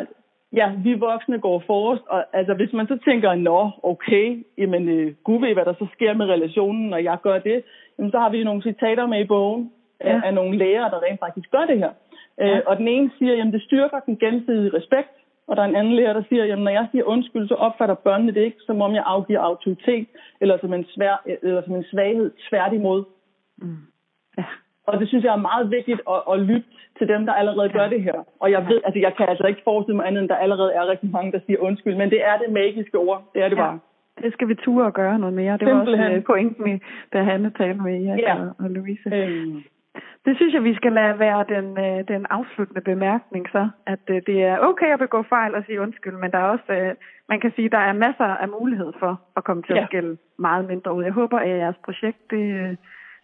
[0.57, 5.15] ja, vi voksne går forrest, og altså hvis man så tænker, nå, okay, jamen øh,
[5.25, 7.63] gud ved, hvad der så sker med relationen, når jeg gør det,
[7.99, 10.15] jamen så har vi nogle citater med i bogen ja.
[10.15, 11.93] af, af nogle lærere, der rent faktisk gør det her.
[12.41, 12.57] Øh, ja.
[12.57, 15.15] Øh, og den ene siger, jamen det styrker den gensidige respekt,
[15.47, 17.95] og der er en anden lærer, der siger, jamen når jeg siger undskyld, så opfatter
[17.95, 20.09] børnene det ikke, som om jeg afgiver autoritet,
[20.41, 23.05] eller som en, svær, eller som en svaghed tværtimod.
[23.59, 23.77] Mm.
[24.39, 24.45] Ja.
[24.87, 27.89] Og det synes jeg er meget vigtigt at, at lytte til dem, der allerede gør
[27.89, 28.19] det her.
[28.41, 30.87] Og jeg ved, altså jeg kan altså ikke forestille mig andet, end der allerede er
[30.93, 31.97] rigtig mange, der siger undskyld.
[31.97, 33.23] Men det er det magiske ord.
[33.35, 33.63] Det er det ja.
[33.63, 33.79] bare.
[34.23, 35.57] Det skal vi ture og gøre noget mere.
[35.57, 36.07] Det var Simpelthen.
[36.07, 36.81] også øh, pointen,
[37.13, 38.35] da Hanne talte med Erik ja.
[38.41, 39.15] og, og Louise.
[39.15, 39.63] Øhm.
[40.25, 44.23] Det synes jeg, vi skal lade være den, øh, den afsluttende bemærkning så, at øh,
[44.27, 46.95] det er okay at begå fejl og sige undskyld, men der er også,
[47.29, 49.83] man kan sige, der er masser af mulighed for at komme til ja.
[49.83, 51.05] at skælde meget mindre ud.
[51.05, 52.77] Jeg håber, at jeres projekt, det,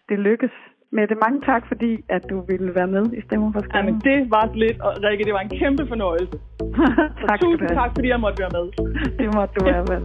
[0.09, 0.51] det lykkes.
[0.93, 3.77] Mette, mange tak, fordi at du ville være med i Stemmer for Stemmer.
[3.77, 6.37] Jamen, det var lidt, og Rikke, det var en kæmpe fornøjelse.
[7.27, 8.65] tak, tusind tak, fordi jeg måtte være med.
[9.19, 10.01] det måtte du være med.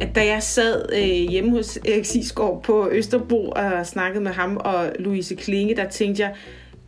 [0.00, 4.56] at da jeg sad øh, hjemme hos Erik Sisgaard på Østerbro og snakkede med ham
[4.56, 6.34] og Louise Klinge, der tænkte jeg,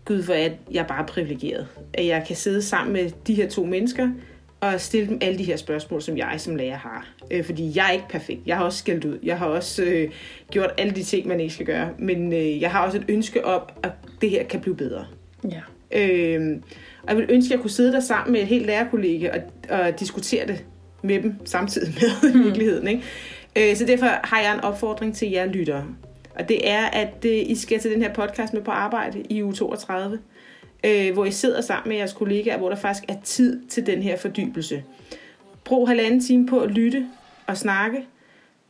[0.05, 1.67] gud hvor er jeg bare privilegeret.
[1.95, 4.09] At jeg kan sidde sammen med de her to mennesker
[4.63, 7.09] og stille dem alle de her spørgsmål, som jeg som lærer har.
[7.31, 8.41] Øh, fordi jeg er ikke perfekt.
[8.47, 9.19] Jeg har også skældt ud.
[9.23, 10.11] Jeg har også øh,
[10.51, 11.91] gjort alle de ting, man ikke skal gøre.
[11.99, 13.91] Men øh, jeg har også et ønske om, at
[14.21, 15.07] det her kan blive bedre.
[15.51, 15.61] Ja.
[16.01, 16.57] Øh,
[17.03, 19.79] og jeg vil ønske, at jeg kunne sidde der sammen med et helt lærerkollega og,
[19.79, 20.65] og diskutere det
[21.03, 22.45] med dem samtidig med i mm.
[22.45, 22.89] virkeligheden.
[22.89, 23.03] Ikke?
[23.57, 25.85] Øh, så derfor har jeg en opfordring til jer lyttere.
[26.35, 29.43] Og det er, at øh, I skal til den her podcast med på arbejde i
[29.43, 30.19] uge 32,
[30.85, 34.03] øh, hvor I sidder sammen med jeres kollegaer, hvor der faktisk er tid til den
[34.03, 34.83] her fordybelse.
[35.65, 37.07] Brug halvanden time på at lytte
[37.47, 38.07] og snakke,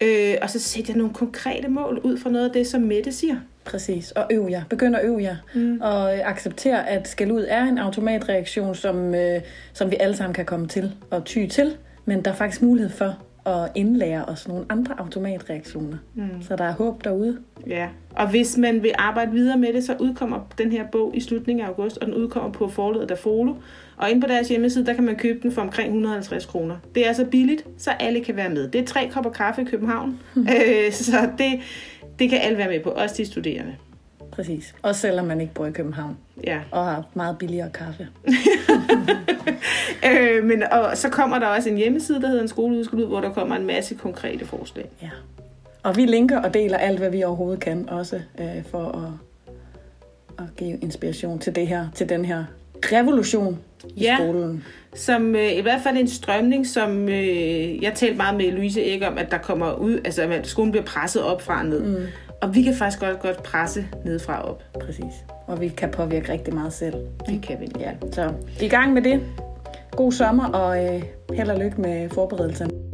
[0.03, 3.13] øh, og så sæt jer nogle konkrete mål ud fra noget af det, som Mette
[3.13, 3.37] siger.
[3.65, 4.63] Præcis, og øv jer.
[4.71, 5.37] Begynd at øve jer.
[5.55, 5.81] Mm.
[5.81, 9.41] Og øh, acceptere, at skal ud er en automatreaktion, som, øh,
[9.73, 11.77] som vi alle sammen kan komme til og ty til.
[12.05, 15.97] Men der er faktisk mulighed for at indlære os nogle andre automatreaktioner.
[16.14, 16.43] Mm.
[16.43, 17.39] Så der er håb derude.
[17.66, 21.20] Ja, og hvis man vil arbejde videre med det, så udkommer den her bog i
[21.20, 23.55] slutningen af august, og den udkommer på forledet af Folo.
[23.97, 26.77] Og inde på deres hjemmeside, der kan man købe den for omkring 150 kroner.
[26.94, 28.69] Det er så billigt, så alle kan være med.
[28.69, 31.60] Det er tre kopper kaffe i København, øh, så det,
[32.19, 33.77] det kan alle være med på, også de studerende.
[34.33, 34.75] Præcis.
[34.83, 36.17] Også selvom man ikke bor i København.
[36.45, 36.61] Ja.
[36.71, 38.09] Og har meget billigere kaffe.
[40.11, 43.33] øh, men og så kommer der også en hjemmeside, der hedder en skoleudskud, hvor der
[43.33, 44.91] kommer en masse konkrete forslag.
[45.03, 45.11] Ja.
[45.83, 49.55] Og vi linker og deler alt, hvad vi overhovedet kan, også øh, for at,
[50.39, 52.45] at give inspiration til det her, til den her
[52.93, 53.59] revolution
[53.95, 54.65] i ja, skolen.
[54.95, 59.09] som øh, i hvert fald en strømning, som øh, jeg talte meget med Louise ikke
[59.09, 61.99] om, at der kommer ud, altså at skolen bliver presset op fra ned.
[61.99, 62.07] Mm.
[62.43, 64.62] Og vi kan faktisk godt, godt presse nedefra op.
[64.81, 65.24] Præcis.
[65.47, 66.94] Og vi kan påvirke rigtig meget selv.
[67.27, 67.69] Det kan vi.
[67.81, 67.90] Ja.
[68.12, 69.23] Så i gang med det.
[69.90, 71.02] God sommer, og øh,
[71.32, 72.91] held og lykke med forberedelserne.